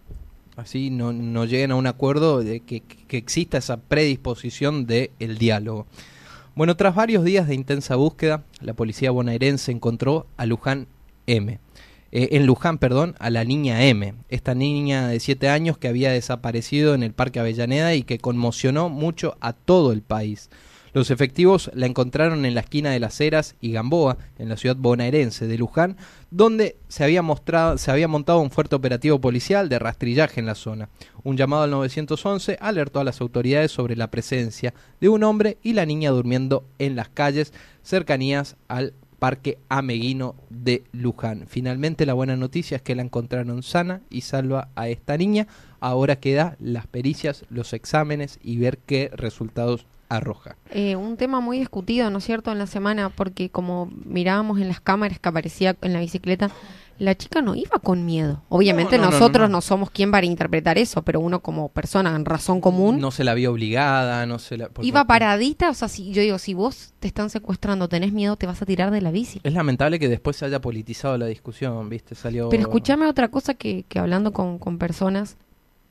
Así 0.60 0.90
no, 0.90 1.14
no 1.14 1.46
lleguen 1.46 1.72
a 1.72 1.76
un 1.76 1.88
acuerdo 1.88 2.44
de 2.44 2.60
que, 2.60 2.82
que 2.82 3.18
exista 3.18 3.58
esa 3.58 3.78
predisposición 3.78 4.86
del 4.86 5.12
el 5.20 5.38
diálogo. 5.38 5.88
Bueno, 6.56 6.76
tras 6.76 6.96
varios 6.96 7.24
días 7.24 7.48
de 7.48 7.56
intensa 7.56 7.96
búsqueda, 7.96 8.44
la 8.60 8.74
policía 8.74 9.12
bonaerense 9.12 9.72
encontró 9.72 10.28
a 10.36 10.46
Luján 10.46 10.88
M. 11.26 11.60
Eh, 12.12 12.30
en 12.32 12.46
Luján, 12.46 12.80
perdón, 12.80 13.16
a 13.20 13.30
la 13.30 13.44
niña 13.44 13.86
M, 13.86 14.16
esta 14.30 14.56
niña 14.56 15.08
de 15.08 15.20
7 15.20 15.48
años 15.48 15.78
que 15.78 15.88
había 15.88 16.12
desaparecido 16.12 16.96
en 16.96 17.04
el 17.04 17.14
Parque 17.14 17.40
Avellaneda 17.40 17.94
y 17.94 18.04
que 18.04 18.18
conmocionó 18.18 18.90
mucho 18.90 19.38
a 19.40 19.54
todo 19.54 19.92
el 19.94 20.02
país. 20.02 20.50
Los 20.94 21.12
efectivos 21.12 21.70
la 21.74 21.86
encontraron 21.86 22.46
en 22.46 22.56
la 22.56 22.62
esquina 22.62 22.92
de 22.92 23.00
Las 23.00 23.20
Heras 23.22 23.56
y 23.62 23.72
Gamboa, 23.72 24.18
en 24.38 24.50
la 24.50 24.58
ciudad 24.58 24.76
bonaerense 24.76 25.48
de 25.48 25.58
Luján, 25.58 25.98
donde 26.32 26.78
se 26.88 27.04
había, 27.04 27.22
mostrado, 27.22 27.78
se 27.78 27.92
había 27.92 28.08
montado 28.08 28.40
un 28.40 28.52
fuerte 28.52 28.76
operativo 28.76 29.22
policial 29.22 29.70
de 29.70 29.80
rastrillaje 29.80 30.40
en 30.40 30.46
la 30.46 30.56
zona. 30.56 30.90
Un 31.24 31.38
llamado 31.38 31.64
al 31.64 31.72
911 31.72 32.58
alertó 32.60 33.00
a 33.00 33.04
las 33.04 33.22
autoridades 33.22 33.72
sobre 33.72 33.96
la 33.96 34.10
presencia 34.10 34.74
de 35.00 35.10
un 35.10 35.24
hombre 35.24 35.58
y 35.62 35.74
la 35.74 35.86
niña 35.86 36.12
durmiendo 36.12 36.66
en 36.80 36.96
las 36.96 37.10
calles 37.10 37.54
cercanías 37.84 38.56
al 38.68 38.94
Parque 39.20 39.60
Ameguino 39.68 40.36
de 40.50 40.84
Luján. 40.94 41.46
Finalmente 41.48 42.06
la 42.06 42.14
buena 42.14 42.38
noticia 42.38 42.78
es 42.78 42.82
que 42.82 42.96
la 42.96 43.02
encontraron 43.02 43.62
sana 43.64 44.02
y 44.10 44.22
salva 44.22 44.70
a 44.76 44.88
esta 44.88 45.18
niña. 45.18 45.48
Ahora 45.82 46.20
queda 46.20 46.56
las 46.60 46.88
pericias, 46.88 47.44
los 47.50 47.74
exámenes 47.74 48.40
y 48.42 48.58
ver 48.58 48.80
qué 48.80 49.12
resultados 49.14 49.86
arroja. 50.10 50.58
Eh, 50.72 50.96
un 50.96 51.16
tema 51.18 51.40
muy 51.40 51.60
discutido, 51.60 52.10
¿no 52.10 52.18
es 52.18 52.26
cierto?, 52.26 52.52
en 52.52 52.58
la 52.58 52.68
semana, 52.68 53.10
porque 53.10 53.50
como 53.50 53.90
mirábamos 54.06 54.60
en 54.60 54.68
las 54.68 54.82
cámaras 54.82 55.20
que 55.20 55.30
aparecía 55.30 55.76
en 55.82 55.94
la 55.94 56.00
bicicleta, 56.00 56.50
la 56.98 57.16
chica 57.16 57.42
no 57.42 57.56
iba 57.56 57.80
con 57.82 58.06
miedo. 58.06 58.42
Obviamente 58.50 58.98
No, 58.98 59.06
no, 59.06 59.12
no, 59.12 59.20
nosotros 59.20 59.50
no. 59.50 59.58
no, 59.58 59.62
somos 59.62 59.90
quien 59.90 60.12
para 60.12 60.26
interpretar 60.26 60.78
eso, 60.78 61.02
pero 61.04 61.22
uno 61.22 61.40
como 61.40 61.70
persona 61.70 62.14
en 62.14 62.26
razón 62.26 62.60
común 62.60 63.00
No 63.00 63.12
se 63.12 63.24
la 63.24 63.34
vio 63.34 63.52
obligada, 63.52 64.26
no 64.26 64.38
se 64.38 64.58
la... 64.58 64.70
iba 64.82 65.06
paradita, 65.06 65.70
o 65.70 65.74
sea, 65.74 65.88
si 65.88 66.12
yo 66.12 66.22
digo, 66.22 66.38
si 66.40 66.54
vos 66.54 66.94
te 67.00 67.08
están 67.08 67.30
secuestrando, 67.30 67.88
tenés 67.88 68.12
miedo, 68.12 68.36
te 68.36 68.48
vas 68.48 68.62
a 68.62 68.66
tirar 68.66 68.92
de 68.92 69.00
la 69.00 69.12
bici. 69.12 69.40
Es 69.44 69.54
lamentable 69.54 69.98
que 69.98 70.10
después 70.10 70.36
se 70.36 70.46
haya 70.46 70.60
politizado 70.60 71.18
la 71.18 71.28
discusión, 71.28 71.88
¿viste? 71.88 72.16
Salió... 72.16 72.50
Pero 72.50 72.64
escúchame 72.64 73.08
otra 73.08 73.30
cosa 73.30 73.54
que, 73.54 73.86
que 73.88 74.00
hablando 74.00 74.34
con, 74.34 74.60
con 74.60 74.78
personas, 74.78 75.38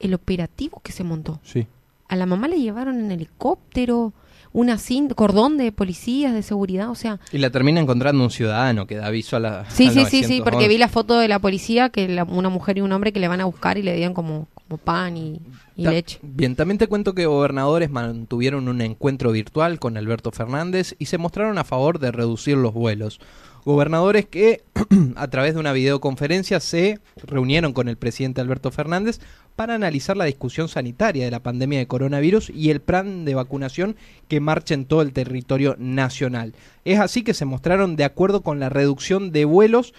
el 0.00 0.12
operativo 0.12 0.80
que 0.84 0.92
se 0.92 1.04
montó. 1.04 1.40
Sí. 1.42 1.66
A 2.08 2.16
la 2.16 2.26
mamá 2.26 2.48
le 2.48 2.60
llevaron 2.60 2.98
en 3.00 3.10
helicóptero, 3.12 4.12
una 4.52 4.76
cin- 4.78 5.14
cordón 5.14 5.58
de 5.58 5.72
policías, 5.72 6.32
de 6.32 6.42
seguridad, 6.42 6.90
o 6.90 6.94
sea, 6.94 7.20
Y 7.32 7.38
la 7.38 7.50
termina 7.50 7.80
encontrando 7.80 8.24
un 8.24 8.30
ciudadano 8.30 8.86
que 8.86 8.96
da 8.96 9.06
aviso 9.06 9.36
a 9.36 9.40
la... 9.40 9.64
Sí, 9.70 9.90
sí, 9.90 10.04
sí, 10.06 10.24
sí, 10.24 10.38
porque 10.38 10.66
911. 10.66 10.68
vi 10.68 10.78
la 10.78 10.88
foto 10.88 11.18
de 11.18 11.28
la 11.28 11.38
policía 11.38 11.90
que 11.90 12.08
la- 12.08 12.24
una 12.24 12.48
mujer 12.48 12.78
y 12.78 12.80
un 12.80 12.90
hombre 12.92 13.12
que 13.12 13.20
le 13.20 13.28
van 13.28 13.40
a 13.42 13.44
buscar 13.44 13.76
y 13.76 13.82
le 13.82 13.94
dieron 13.94 14.14
como, 14.14 14.48
como 14.54 14.78
pan 14.78 15.16
y, 15.18 15.40
y 15.76 15.84
Ta- 15.84 15.90
leche. 15.90 16.18
Bien, 16.22 16.56
también 16.56 16.78
te 16.78 16.86
cuento 16.86 17.14
que 17.14 17.26
gobernadores 17.26 17.90
mantuvieron 17.90 18.68
un 18.68 18.80
encuentro 18.80 19.32
virtual 19.32 19.78
con 19.78 19.98
Alberto 19.98 20.30
Fernández 20.32 20.94
y 20.98 21.04
se 21.06 21.18
mostraron 21.18 21.58
a 21.58 21.64
favor 21.64 21.98
de 21.98 22.10
reducir 22.10 22.56
los 22.56 22.72
vuelos. 22.72 23.20
Gobernadores 23.64 24.26
que 24.26 24.62
a 25.16 25.28
través 25.28 25.54
de 25.54 25.60
una 25.60 25.72
videoconferencia 25.72 26.60
se 26.60 27.00
reunieron 27.22 27.72
con 27.72 27.88
el 27.88 27.96
presidente 27.96 28.40
Alberto 28.40 28.70
Fernández 28.70 29.20
para 29.56 29.74
analizar 29.74 30.16
la 30.16 30.24
discusión 30.24 30.68
sanitaria 30.68 31.24
de 31.24 31.30
la 31.30 31.42
pandemia 31.42 31.78
de 31.80 31.86
coronavirus 31.88 32.50
y 32.50 32.70
el 32.70 32.80
plan 32.80 33.24
de 33.24 33.34
vacunación 33.34 33.96
que 34.28 34.40
marcha 34.40 34.74
en 34.74 34.84
todo 34.86 35.02
el 35.02 35.12
territorio 35.12 35.74
nacional. 35.78 36.54
Es 36.84 37.00
así 37.00 37.22
que 37.22 37.34
se 37.34 37.44
mostraron 37.44 37.96
de 37.96 38.04
acuerdo 38.04 38.42
con 38.42 38.60
la 38.60 38.68
reducción 38.68 39.32
de 39.32 39.44
vuelos 39.44 39.94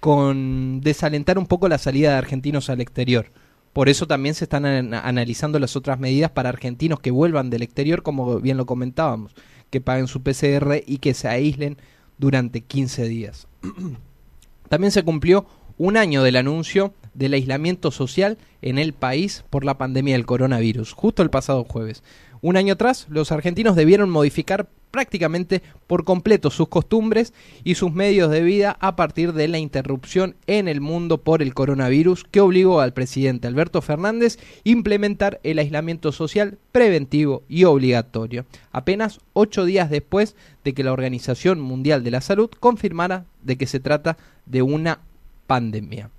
con 0.00 0.80
desalentar 0.80 1.38
un 1.38 1.46
poco 1.46 1.68
la 1.68 1.78
salida 1.78 2.10
de 2.10 2.16
argentinos 2.16 2.70
al 2.70 2.80
exterior. 2.80 3.26
Por 3.72 3.88
eso 3.88 4.06
también 4.06 4.34
se 4.34 4.44
están 4.44 4.66
an- 4.66 4.94
analizando 4.94 5.58
las 5.58 5.76
otras 5.76 5.98
medidas 6.00 6.30
para 6.30 6.48
argentinos 6.48 6.98
que 7.00 7.10
vuelvan 7.10 7.50
del 7.50 7.62
exterior, 7.62 8.02
como 8.02 8.40
bien 8.40 8.56
lo 8.56 8.66
comentábamos, 8.66 9.34
que 9.70 9.80
paguen 9.80 10.08
su 10.08 10.22
PCR 10.22 10.82
y 10.86 10.98
que 10.98 11.14
se 11.14 11.28
aíslen 11.28 11.78
durante 12.18 12.60
15 12.60 13.08
días. 13.08 13.48
También 14.68 14.90
se 14.90 15.02
cumplió 15.02 15.46
un 15.78 15.96
año 15.96 16.22
del 16.22 16.36
anuncio 16.36 16.94
del 17.14 17.34
aislamiento 17.34 17.90
social 17.90 18.38
en 18.62 18.78
el 18.78 18.92
país 18.92 19.44
por 19.50 19.64
la 19.64 19.78
pandemia 19.78 20.14
del 20.14 20.26
coronavirus, 20.26 20.92
justo 20.92 21.22
el 21.22 21.30
pasado 21.30 21.64
jueves. 21.64 22.02
Un 22.44 22.56
año 22.56 22.72
atrás, 22.72 23.06
los 23.08 23.30
argentinos 23.30 23.76
debieron 23.76 24.10
modificar 24.10 24.68
prácticamente 24.90 25.62
por 25.86 26.04
completo 26.04 26.50
sus 26.50 26.66
costumbres 26.66 27.32
y 27.62 27.76
sus 27.76 27.92
medios 27.92 28.32
de 28.32 28.42
vida 28.42 28.76
a 28.80 28.96
partir 28.96 29.32
de 29.32 29.46
la 29.46 29.58
interrupción 29.58 30.34
en 30.48 30.66
el 30.66 30.80
mundo 30.80 31.18
por 31.18 31.40
el 31.40 31.54
coronavirus 31.54 32.24
que 32.24 32.40
obligó 32.40 32.80
al 32.80 32.92
presidente 32.92 33.46
Alberto 33.46 33.80
Fernández 33.80 34.40
implementar 34.64 35.38
el 35.44 35.60
aislamiento 35.60 36.10
social 36.10 36.58
preventivo 36.72 37.44
y 37.48 37.62
obligatorio, 37.62 38.44
apenas 38.72 39.20
ocho 39.34 39.64
días 39.64 39.88
después 39.88 40.34
de 40.64 40.74
que 40.74 40.82
la 40.82 40.92
Organización 40.92 41.60
Mundial 41.60 42.02
de 42.02 42.10
la 42.10 42.20
Salud 42.20 42.50
confirmara 42.58 43.24
de 43.42 43.56
que 43.56 43.68
se 43.68 43.78
trata 43.78 44.18
de 44.46 44.62
una 44.62 44.98
pandemia. 45.46 46.10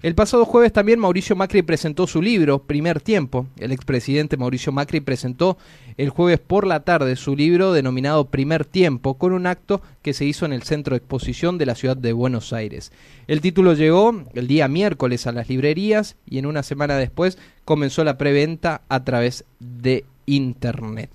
El 0.00 0.14
pasado 0.14 0.44
jueves 0.44 0.72
también 0.72 1.00
Mauricio 1.00 1.34
Macri 1.34 1.62
presentó 1.62 2.06
su 2.06 2.22
libro 2.22 2.60
Primer 2.60 3.00
Tiempo. 3.00 3.48
El 3.58 3.72
expresidente 3.72 4.36
Mauricio 4.36 4.70
Macri 4.70 5.00
presentó 5.00 5.58
el 5.96 6.10
jueves 6.10 6.38
por 6.38 6.68
la 6.68 6.84
tarde 6.84 7.16
su 7.16 7.34
libro 7.34 7.72
denominado 7.72 8.26
Primer 8.26 8.64
Tiempo 8.64 9.14
con 9.14 9.32
un 9.32 9.48
acto 9.48 9.82
que 10.02 10.14
se 10.14 10.24
hizo 10.24 10.46
en 10.46 10.52
el 10.52 10.62
centro 10.62 10.94
de 10.94 10.98
exposición 10.98 11.58
de 11.58 11.66
la 11.66 11.74
ciudad 11.74 11.96
de 11.96 12.12
Buenos 12.12 12.52
Aires. 12.52 12.92
El 13.26 13.40
título 13.40 13.74
llegó 13.74 14.22
el 14.34 14.46
día 14.46 14.68
miércoles 14.68 15.26
a 15.26 15.32
las 15.32 15.48
librerías 15.48 16.14
y 16.30 16.38
en 16.38 16.46
una 16.46 16.62
semana 16.62 16.94
después 16.94 17.36
comenzó 17.64 18.04
la 18.04 18.18
preventa 18.18 18.82
a 18.88 19.02
través 19.02 19.46
de 19.58 20.04
internet. 20.26 21.10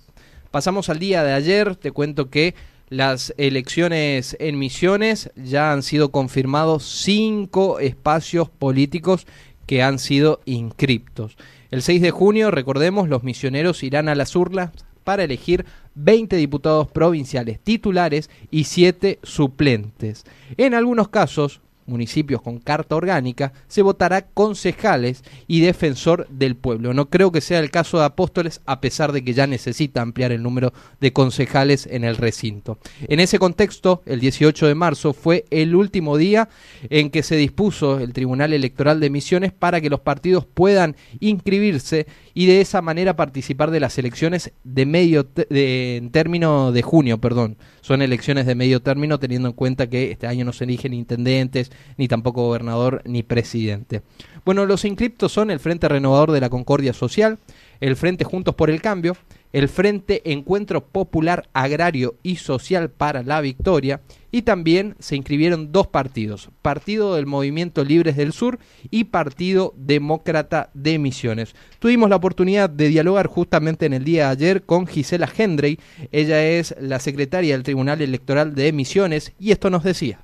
Pasamos 0.51 0.89
al 0.89 0.99
día 0.99 1.23
de 1.23 1.31
ayer, 1.31 1.77
te 1.77 1.91
cuento 1.91 2.29
que 2.29 2.53
las 2.89 3.33
elecciones 3.37 4.37
en 4.39 4.59
Misiones 4.59 5.31
ya 5.35 5.71
han 5.71 5.83
sido 5.83 6.11
confirmados 6.11 6.83
cinco 6.83 7.79
espacios 7.79 8.49
políticos 8.49 9.25
que 9.65 9.81
han 9.81 9.99
sido 9.99 10.41
inscriptos. 10.45 11.37
El 11.71 11.81
6 11.81 12.01
de 12.01 12.11
junio, 12.11 12.51
recordemos, 12.51 13.09
los 13.09 13.23
misioneros 13.23 13.83
irán 13.83 14.09
a 14.09 14.15
las 14.15 14.35
urnas 14.35 14.71
para 15.03 15.23
elegir 15.23 15.65
20 15.95 16.35
diputados 16.35 16.87
provinciales 16.87 17.59
titulares 17.59 18.29
y 18.51 18.65
7 18.65 19.19
suplentes. 19.23 20.23
En 20.57 20.73
algunos 20.73 21.07
casos, 21.07 21.61
municipios 21.85 22.41
con 22.41 22.59
carta 22.59 22.95
orgánica, 22.95 23.53
se 23.67 23.81
votará 23.81 24.25
concejales 24.27 25.23
y 25.47 25.61
defensor 25.61 26.27
del 26.29 26.55
pueblo. 26.55 26.93
No 26.93 27.09
creo 27.09 27.31
que 27.31 27.41
sea 27.41 27.59
el 27.59 27.71
caso 27.71 27.99
de 27.99 28.05
Apóstoles, 28.05 28.61
a 28.65 28.81
pesar 28.81 29.11
de 29.11 29.23
que 29.23 29.33
ya 29.33 29.47
necesita 29.47 30.01
ampliar 30.01 30.31
el 30.31 30.43
número 30.43 30.73
de 30.99 31.13
concejales 31.13 31.87
en 31.87 32.03
el 32.03 32.17
recinto. 32.17 32.77
En 33.07 33.19
ese 33.19 33.39
contexto, 33.39 34.01
el 34.05 34.19
18 34.19 34.67
de 34.67 34.75
marzo 34.75 35.13
fue 35.13 35.45
el 35.49 35.75
último 35.75 36.17
día 36.17 36.49
en 36.89 37.09
que 37.09 37.23
se 37.23 37.35
dispuso 37.35 37.99
el 37.99 38.13
Tribunal 38.13 38.53
Electoral 38.53 38.99
de 38.99 39.09
Misiones 39.09 39.51
para 39.51 39.81
que 39.81 39.89
los 39.89 39.99
partidos 39.99 40.45
puedan 40.45 40.95
inscribirse 41.19 42.07
y 42.33 42.47
de 42.47 42.61
esa 42.61 42.81
manera 42.81 43.15
participar 43.15 43.71
de 43.71 43.79
las 43.79 43.97
elecciones 43.97 44.51
de 44.63 44.85
medio 44.85 45.23
de, 45.23 46.09
término 46.11 46.71
de 46.71 46.81
junio, 46.81 47.19
perdón. 47.19 47.57
Son 47.81 48.01
elecciones 48.01 48.45
de 48.45 48.55
medio 48.55 48.81
término 48.81 49.19
teniendo 49.19 49.49
en 49.49 49.53
cuenta 49.53 49.87
que 49.87 50.11
este 50.11 50.27
año 50.27 50.45
no 50.45 50.53
se 50.53 50.63
eligen 50.63 50.93
intendentes, 50.93 51.71
ni 51.97 52.07
tampoco 52.07 52.45
gobernador 52.45 53.01
ni 53.05 53.23
presidente. 53.23 54.01
Bueno, 54.45 54.65
los 54.65 54.85
inscriptos 54.85 55.31
son 55.31 55.51
el 55.51 55.59
Frente 55.59 55.87
Renovador 55.87 56.31
de 56.31 56.41
la 56.41 56.49
Concordia 56.49 56.93
Social, 56.93 57.37
el 57.79 57.95
Frente 57.95 58.23
Juntos 58.23 58.55
por 58.55 58.69
el 58.69 58.81
Cambio, 58.81 59.15
el 59.53 59.69
Frente 59.69 60.31
Encuentro 60.31 60.85
Popular 60.85 61.47
Agrario 61.53 62.15
y 62.23 62.37
Social 62.37 62.89
para 62.89 63.23
la 63.23 63.39
Victoria 63.39 64.01
y 64.31 64.41
también 64.41 64.95
se 64.99 65.15
inscribieron 65.15 65.71
dos 65.71 65.87
partidos, 65.87 66.49
Partido 66.63 67.15
del 67.15 67.27
Movimiento 67.27 67.85
Libres 67.85 68.17
del 68.17 68.33
Sur 68.33 68.59
y 68.89 69.05
Partido 69.05 69.73
Demócrata 69.77 70.71
de 70.73 70.97
Misiones. 70.97 71.55
Tuvimos 71.77 72.09
la 72.09 72.15
oportunidad 72.15 72.69
de 72.69 72.89
dialogar 72.89 73.27
justamente 73.27 73.85
en 73.85 73.93
el 73.93 74.03
día 74.03 74.25
de 74.25 74.31
ayer 74.31 74.63
con 74.63 74.87
Gisela 74.87 75.29
Hendrey, 75.37 75.79
ella 76.11 76.43
es 76.43 76.75
la 76.81 76.99
secretaria 76.99 77.53
del 77.53 77.63
Tribunal 77.63 78.01
Electoral 78.01 78.55
de 78.55 78.73
Misiones 78.73 79.33
y 79.39 79.51
esto 79.51 79.69
nos 79.69 79.83
decía. 79.83 80.19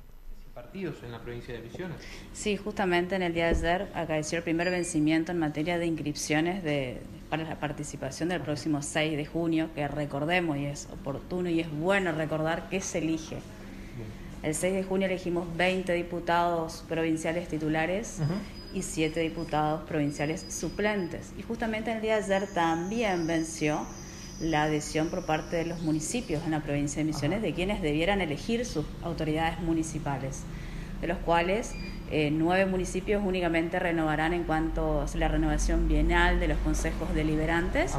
¿Partidos 0.54 0.96
en 1.04 1.12
la 1.12 1.20
provincia 1.20 1.54
de 1.54 1.60
Misiones? 1.60 1.96
Sí, 2.32 2.56
justamente 2.56 3.16
en 3.16 3.22
el 3.22 3.34
día 3.34 3.52
de 3.52 3.68
ayer 3.68 3.88
acaeció 3.94 4.38
el 4.38 4.44
primer 4.44 4.70
vencimiento 4.70 5.32
en 5.32 5.38
materia 5.38 5.78
de 5.78 5.86
inscripciones 5.86 6.62
de, 6.62 7.00
para 7.28 7.44
la 7.44 7.58
participación 7.58 8.28
del 8.28 8.40
próximo 8.40 8.82
6 8.82 9.16
de 9.16 9.26
junio, 9.26 9.68
que 9.74 9.86
recordemos 9.88 10.56
y 10.56 10.66
es 10.66 10.88
oportuno 10.92 11.50
y 11.50 11.60
es 11.60 11.70
bueno 11.70 12.12
recordar 12.12 12.68
que 12.68 12.80
se 12.80 12.98
elige. 12.98 13.38
El 14.42 14.54
6 14.54 14.72
de 14.72 14.82
junio 14.84 15.06
elegimos 15.06 15.46
20 15.56 15.92
diputados 15.92 16.84
provinciales 16.88 17.48
titulares 17.48 18.20
y 18.72 18.82
7 18.82 19.20
diputados 19.20 19.82
provinciales 19.86 20.46
suplentes. 20.48 21.32
Y 21.36 21.42
justamente 21.42 21.90
en 21.90 21.96
el 21.96 22.02
día 22.02 22.16
de 22.16 22.34
ayer 22.34 22.48
también 22.48 23.26
venció 23.26 23.84
la 24.40 24.62
adhesión 24.62 25.08
por 25.08 25.26
parte 25.26 25.56
de 25.56 25.66
los 25.66 25.82
municipios 25.82 26.42
en 26.44 26.52
la 26.52 26.62
provincia 26.62 27.00
de 27.00 27.04
Misiones 27.04 27.42
de 27.42 27.52
quienes 27.52 27.82
debieran 27.82 28.22
elegir 28.22 28.64
sus 28.64 28.86
autoridades 29.02 29.60
municipales, 29.60 30.44
de 31.02 31.08
los 31.08 31.18
cuales 31.18 31.74
eh, 32.12 32.30
nueve 32.32 32.66
municipios 32.66 33.22
únicamente 33.24 33.78
renovarán 33.78 34.32
en 34.32 34.42
cuanto 34.42 35.02
a 35.02 35.16
la 35.16 35.28
renovación 35.28 35.86
bienal 35.86 36.40
de 36.40 36.48
los 36.48 36.58
consejos 36.58 37.14
deliberantes 37.14 37.94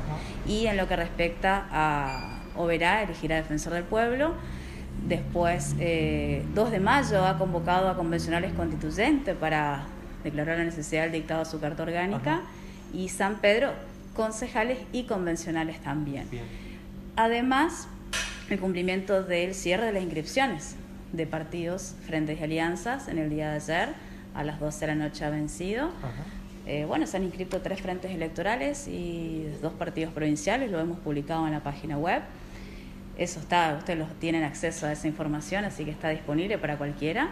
y 0.45 0.65
en 0.65 0.75
lo 0.75 0.87
que 0.89 0.97
respecta 0.97 1.67
a 1.71 2.39
Oberá, 2.57 3.03
elegirá 3.03 3.37
defensor 3.37 3.71
del 3.71 3.85
pueblo. 3.85 4.33
Después, 5.07 5.75
eh, 5.79 6.43
2 6.53 6.71
de 6.71 6.79
mayo 6.81 7.25
ha 7.25 7.37
convocado 7.37 7.87
a 7.87 7.95
convencionales 7.95 8.51
constituyentes 8.51 9.33
para 9.35 9.85
declarar 10.25 10.57
la 10.57 10.65
necesidad 10.65 11.03
del 11.03 11.13
dictado 11.13 11.45
de 11.45 11.49
su 11.49 11.61
carta 11.61 11.83
orgánica 11.83 12.41
y 12.93 13.07
San 13.07 13.37
Pedro, 13.37 13.71
concejales 14.13 14.79
y 14.91 15.03
convencionales 15.03 15.79
también. 15.79 16.27
Además, 17.15 17.87
el 18.49 18.59
cumplimiento 18.59 19.23
del 19.23 19.55
cierre 19.55 19.85
de 19.85 19.93
las 19.93 20.03
inscripciones 20.03 20.75
de 21.13 21.27
partidos, 21.27 21.95
frentes 22.05 22.39
y 22.39 22.43
alianzas 22.43 23.07
en 23.07 23.17
el 23.17 23.29
día 23.29 23.49
de 23.49 23.55
ayer, 23.55 23.89
a 24.33 24.43
las 24.43 24.59
12 24.59 24.79
de 24.79 24.87
la 24.87 24.95
noche 24.95 25.25
ha 25.25 25.29
vencido. 25.29 25.89
Eh, 26.67 26.85
bueno, 26.85 27.07
se 27.07 27.17
han 27.17 27.23
inscrito 27.23 27.61
tres 27.61 27.81
frentes 27.81 28.11
electorales 28.11 28.87
y 28.87 29.47
dos 29.61 29.73
partidos 29.73 30.13
provinciales, 30.13 30.71
lo 30.71 30.79
hemos 30.79 30.99
publicado 30.99 31.45
en 31.47 31.53
la 31.53 31.61
página 31.61 31.97
web. 31.97 32.21
Eso 33.17 33.39
está, 33.39 33.75
ustedes 33.77 33.99
los 33.99 34.09
tienen 34.19 34.43
acceso 34.43 34.85
a 34.85 34.93
esa 34.93 35.07
información, 35.07 35.65
así 35.65 35.83
que 35.83 35.91
está 35.91 36.09
disponible 36.09 36.57
para 36.57 36.77
cualquiera. 36.77 37.29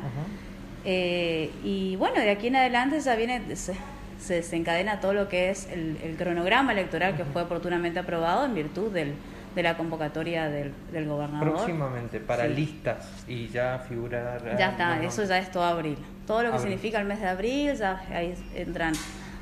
Eh, 0.84 1.52
y 1.64 1.96
bueno, 1.96 2.20
de 2.20 2.30
aquí 2.32 2.48
en 2.48 2.58
adelante 2.58 3.00
ya 3.00 3.16
viene, 3.16 3.56
se, 3.56 3.76
se 4.20 4.34
desencadena 4.36 5.00
todo 5.00 5.14
lo 5.14 5.30
que 5.30 5.50
es 5.50 5.68
el, 5.72 5.98
el 6.04 6.16
cronograma 6.18 6.74
electoral 6.74 7.16
que 7.16 7.24
fue 7.26 7.44
oportunamente 7.44 8.00
aprobado 8.00 8.46
en 8.46 8.56
virtud 8.56 8.92
del, 8.92 9.14
de 9.56 9.64
la 9.64 9.76
convocatoria 9.78 10.48
del, 10.50 10.74
del 10.92 11.08
gobernador. 11.08 11.54
Próximamente, 11.54 12.20
para 12.20 12.46
Sí. 12.48 12.54
listas 12.54 13.10
y 13.28 13.48
ya 13.48 13.80
figurar. 13.88 14.58
Ya 14.58 14.70
está, 14.72 15.02
eso 15.04 15.24
ya 15.24 15.38
es 15.40 15.52
todo 15.52 15.64
abril. 15.64 15.98
Todo 16.28 16.44
lo 16.44 16.50
que 16.50 16.56
Abril. 16.58 16.74
significa 16.74 17.00
el 17.00 17.06
mes 17.08 17.20
de 17.20 17.28
abril, 17.28 17.76
ya 17.76 18.02
ahí 18.14 18.36
entran 18.56 18.94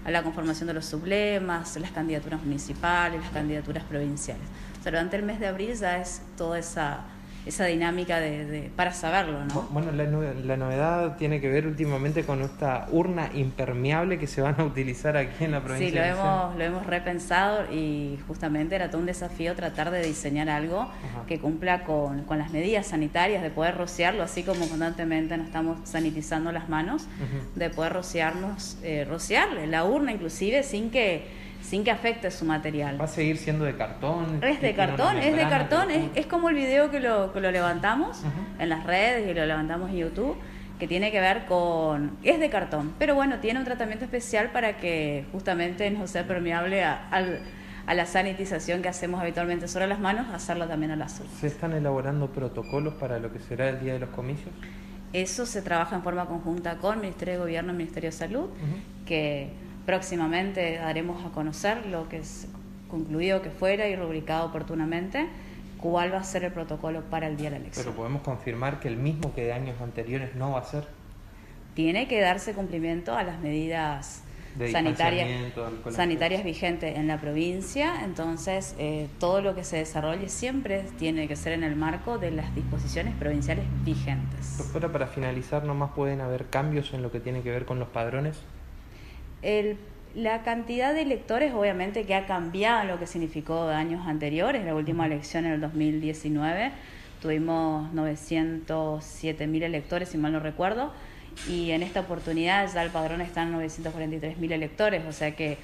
a 0.06 0.12
la 0.12 0.24
conformación 0.24 0.68
de 0.68 0.74
los 0.74 0.86
sublemas, 0.86 1.76
las 1.78 1.92
candidaturas 1.92 2.42
municipales, 2.42 3.20
las 3.22 3.32
candidaturas 3.32 3.84
provinciales. 3.84 4.44
O 4.80 4.84
sea, 4.84 4.92
durante 4.94 5.18
el 5.18 5.24
mes 5.24 5.40
de 5.40 5.48
abril 5.48 5.74
ya 5.76 5.98
es 5.98 6.22
toda 6.38 6.58
esa, 6.58 7.02
esa 7.48 7.66
dinámica 7.66 8.20
de, 8.20 8.46
de- 8.46 8.72
para 8.76 8.92
saberlo, 8.94 9.44
¿no? 9.46 9.68
Bueno, 9.72 9.92
la, 9.92 10.04
nove- 10.06 10.36
la 10.44 10.58
novedad 10.58 11.18
tiene 11.18 11.40
que 11.42 11.50
ver 11.50 11.66
últimamente 11.68 12.24
con 12.24 12.42
esta 12.42 12.88
urna 12.92 13.30
impermeable 13.34 14.20
que 14.20 14.28
se 14.28 14.42
van 14.42 14.56
a 14.60 14.64
utilizar 14.64 15.18
aquí 15.18 15.46
en 15.46 15.52
la 15.52 15.62
provincia 15.64 15.88
Sí, 15.90 15.96
lo 15.96 16.02
de 16.02 16.10
hemos, 16.10 16.56
lo 16.58 16.64
hemos 16.64 16.86
repensado 16.86 17.72
y 17.72 18.20
justamente 18.28 18.76
era 18.76 18.90
todo 18.90 19.00
un 19.02 19.08
desafío 19.08 19.56
tratar 19.56 19.92
de 19.92 20.02
diseñar 20.04 20.50
algo 20.50 20.90
que 21.28 21.40
cumpla 21.40 21.84
con, 21.84 22.24
con 22.24 22.38
las 22.38 22.52
medidas 22.52 22.88
sanitarias, 22.88 23.42
de 23.44 23.50
poder 23.50 23.76
rociarlo, 23.78 24.24
así 24.24 24.44
como 24.44 24.68
constantemente 24.68 25.36
nos 25.38 25.48
estamos 25.48 25.80
sanitizando 25.90 26.52
las 26.52 26.70
manos, 26.70 27.08
de 27.56 27.70
poder 27.70 27.94
rociarnos, 27.94 28.78
eh, 28.84 29.06
rociarle 29.10 29.68
la 29.68 29.84
urna 29.86 30.12
inclusive 30.12 30.64
sin 30.64 30.90
que, 30.92 31.47
sin 31.68 31.84
que 31.84 31.92
afecte 31.92 32.32
su 32.32 32.46
material. 32.46 33.00
Va 33.00 33.06
a 33.06 33.08
seguir 33.10 33.38
siendo 33.38 33.66
de 33.66 33.76
cartón. 33.76 34.42
Es 34.42 34.62
de 34.62 34.74
cartón, 34.74 35.18
es 35.18 35.36
de 35.36 35.42
cartón, 35.50 35.92
es, 35.92 36.10
es 36.16 36.26
como 36.26 36.48
el 36.50 36.56
video 36.56 36.90
que 36.90 37.00
lo, 37.02 37.34
que 37.34 37.42
lo 37.42 37.52
levantamos 37.52 38.20
Ujú. 38.20 38.62
en 38.64 38.70
las 38.70 38.86
redes 38.86 39.30
y 39.30 39.34
lo 39.34 39.46
levantamos 39.46 39.90
en 39.90 39.98
YouTube, 39.98 40.38
que 40.80 40.88
tiene 40.88 41.12
que 41.12 41.20
ver 41.20 41.46
con... 41.46 42.12
Es 42.24 42.40
de 42.40 42.50
cartón, 42.50 42.94
pero 42.98 43.16
bueno, 43.16 43.40
tiene 43.40 43.60
un 43.60 43.66
tratamiento 43.66 44.06
especial 44.06 44.52
para 44.52 44.78
que 44.78 45.26
justamente 45.34 45.92
no 45.92 46.08
sea 46.08 46.26
permeable 46.26 46.84
a, 46.86 47.08
al- 47.10 47.42
a 47.86 47.94
la 47.94 48.06
sanitización 48.06 48.82
que 48.82 48.88
hacemos 48.90 49.20
habitualmente 49.22 49.68
sobre 49.68 49.88
las 49.88 50.00
manos, 50.00 50.28
hacerlo 50.34 50.68
también 50.68 50.92
a 50.92 50.96
las. 50.96 51.22
¿Se 51.40 51.48
están 51.48 51.74
elaborando 51.74 52.28
protocolos 52.28 52.94
para 52.94 53.20
lo 53.20 53.32
que 53.34 53.40
será 53.40 53.68
el 53.70 53.80
día 53.82 53.94
de 53.94 54.00
los 54.00 54.10
comicios? 54.12 54.52
Eso 55.14 55.46
se 55.46 55.62
trabaja 55.62 55.96
en 55.96 56.04
forma 56.04 56.26
conjunta 56.26 56.78
con 56.78 57.00
Ministerio 57.02 57.34
de 57.36 57.40
Gobierno 57.40 57.74
y 57.74 57.76
Ministerio 57.78 58.10
de 58.10 58.16
Salud, 58.16 58.50
que 59.06 59.50
próximamente 59.88 60.78
daremos 60.80 61.26
a 61.26 61.30
conocer 61.30 61.86
lo 61.86 62.10
que 62.10 62.18
es 62.18 62.50
concluido 62.90 63.42
que 63.42 63.50
fuera 63.50 63.88
y 63.88 63.96
rubricado 63.96 64.46
oportunamente, 64.46 65.28
cuál 65.78 66.14
va 66.14 66.18
a 66.18 66.24
ser 66.26 66.44
el 66.44 66.52
protocolo 66.52 67.04
para 67.04 67.28
el 67.28 67.38
día 67.38 67.46
de 67.46 67.52
la 67.52 67.62
elección. 67.62 67.86
Pero 67.86 67.96
podemos 67.96 68.22
confirmar 68.22 68.82
que 68.82 68.90
el 68.90 68.98
mismo 68.98 69.34
que 69.34 69.46
de 69.46 69.54
años 69.54 69.80
anteriores 69.80 70.36
no 70.36 70.52
va 70.52 70.60
a 70.60 70.64
ser. 70.66 70.86
Tiene 71.74 72.10
que 72.10 72.20
darse 72.20 72.54
cumplimiento 72.54 73.16
a 73.16 73.24
las 73.24 73.40
medidas 73.40 74.24
De 74.56 74.74
sanitarias, 74.74 75.30
sanitarias 75.92 76.44
vigentes 76.44 76.98
en 76.98 77.08
la 77.08 77.22
provincia, 77.22 78.04
entonces 78.04 78.76
eh, 78.80 79.08
todo 79.20 79.40
lo 79.40 79.56
que 79.56 79.64
se 79.64 79.78
desarrolle 79.78 80.28
siempre 80.28 80.84
tiene 81.00 81.30
que 81.30 81.38
ser 81.38 81.54
en 81.54 81.64
el 81.64 81.78
marco 81.78 82.18
de 82.18 82.32
las 82.32 82.54
disposiciones 82.56 83.16
provinciales 83.16 83.64
vigentes. 83.86 84.58
Doctora, 84.58 84.92
para 84.92 85.08
finalizar, 85.08 85.64
¿nomás 85.64 85.92
pueden 85.92 86.20
haber 86.20 86.48
cambios 86.48 86.94
en 86.94 87.04
lo 87.04 87.10
que 87.10 87.22
tiene 87.22 87.42
que 87.42 87.52
ver 87.52 87.64
con 87.66 87.80
los 87.80 87.88
padrones? 87.88 88.44
El- 89.42 89.78
la 90.16 90.42
cantidad 90.42 90.94
de 90.94 91.02
electores 91.04 91.54
obviamente 91.54 92.06
que 92.06 92.16
ha 92.16 92.26
cambiado 92.26 92.86
lo 92.86 92.98
que 93.00 93.06
significó 93.06 93.68
de 93.68 93.76
años 93.76 94.08
anteriores. 94.08 94.66
La 94.66 94.74
última 94.74 95.06
elección 95.06 95.46
en 95.46 95.52
el 95.54 95.62
2019 95.62 96.72
tuvimos 97.22 97.94
907 97.94 99.48
mil 99.48 99.64
electores, 99.64 100.10
si 100.10 100.18
mal 100.18 100.32
no 100.34 100.40
recuerdo, 100.40 100.92
y 101.48 101.72
en 101.72 101.84
esta 101.84 102.00
oportunidad 102.00 102.72
ya 102.74 102.82
el 102.84 102.90
padrón 102.90 103.22
está 103.22 103.44
en 103.44 103.52
943 103.52 104.38
mil 104.38 104.52
electores, 104.52 105.04
o 105.08 105.12
sea 105.12 105.36
que 105.36 105.58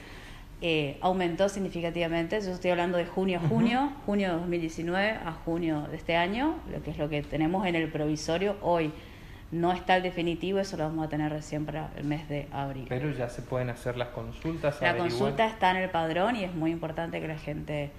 eh, 0.61 0.97
aumentó 1.01 1.49
significativamente. 1.49 2.39
Yo 2.41 2.51
estoy 2.51 2.71
hablando 2.71 2.97
de 2.97 3.05
junio 3.05 3.39
a 3.43 3.47
junio, 3.47 3.91
junio 4.05 4.30
de 4.30 4.34
2019 4.36 5.09
a 5.26 5.32
junio 5.32 5.88
de 5.89 5.97
este 5.97 6.15
año, 6.15 6.55
lo 6.71 6.82
que 6.84 6.91
es 6.91 6.97
lo 6.97 7.09
que 7.09 7.21
tenemos 7.24 7.65
en 7.65 7.76
el 7.76 7.89
provisorio 7.89 8.55
hoy. 8.61 8.91
No 9.54 9.72
está 9.72 9.95
el 9.97 10.01
definitivo, 10.04 10.60
eso 10.60 10.78
lo 10.78 10.84
vamos 10.86 11.06
a 11.06 11.10
tener 11.10 11.32
recién 11.32 11.64
para 11.66 11.91
el 11.95 12.06
mes 12.06 12.28
de 12.28 12.47
abril. 12.51 12.88
Pero 12.89 13.12
ya 13.12 13.30
se 13.30 13.43
pueden 13.43 13.70
hacer 13.70 13.97
las 13.97 14.08
consultas. 14.08 14.82
La 14.82 14.89
averiguar. 14.89 15.12
consulta 15.12 15.45
está 15.45 15.70
en 15.70 15.78
el 15.78 15.89
padrón 15.91 16.36
y 16.36 16.43
es 16.43 16.56
muy 16.56 16.72
importante 16.72 17.22
que 17.22 17.28
la 17.28 17.38
gente 17.38 17.91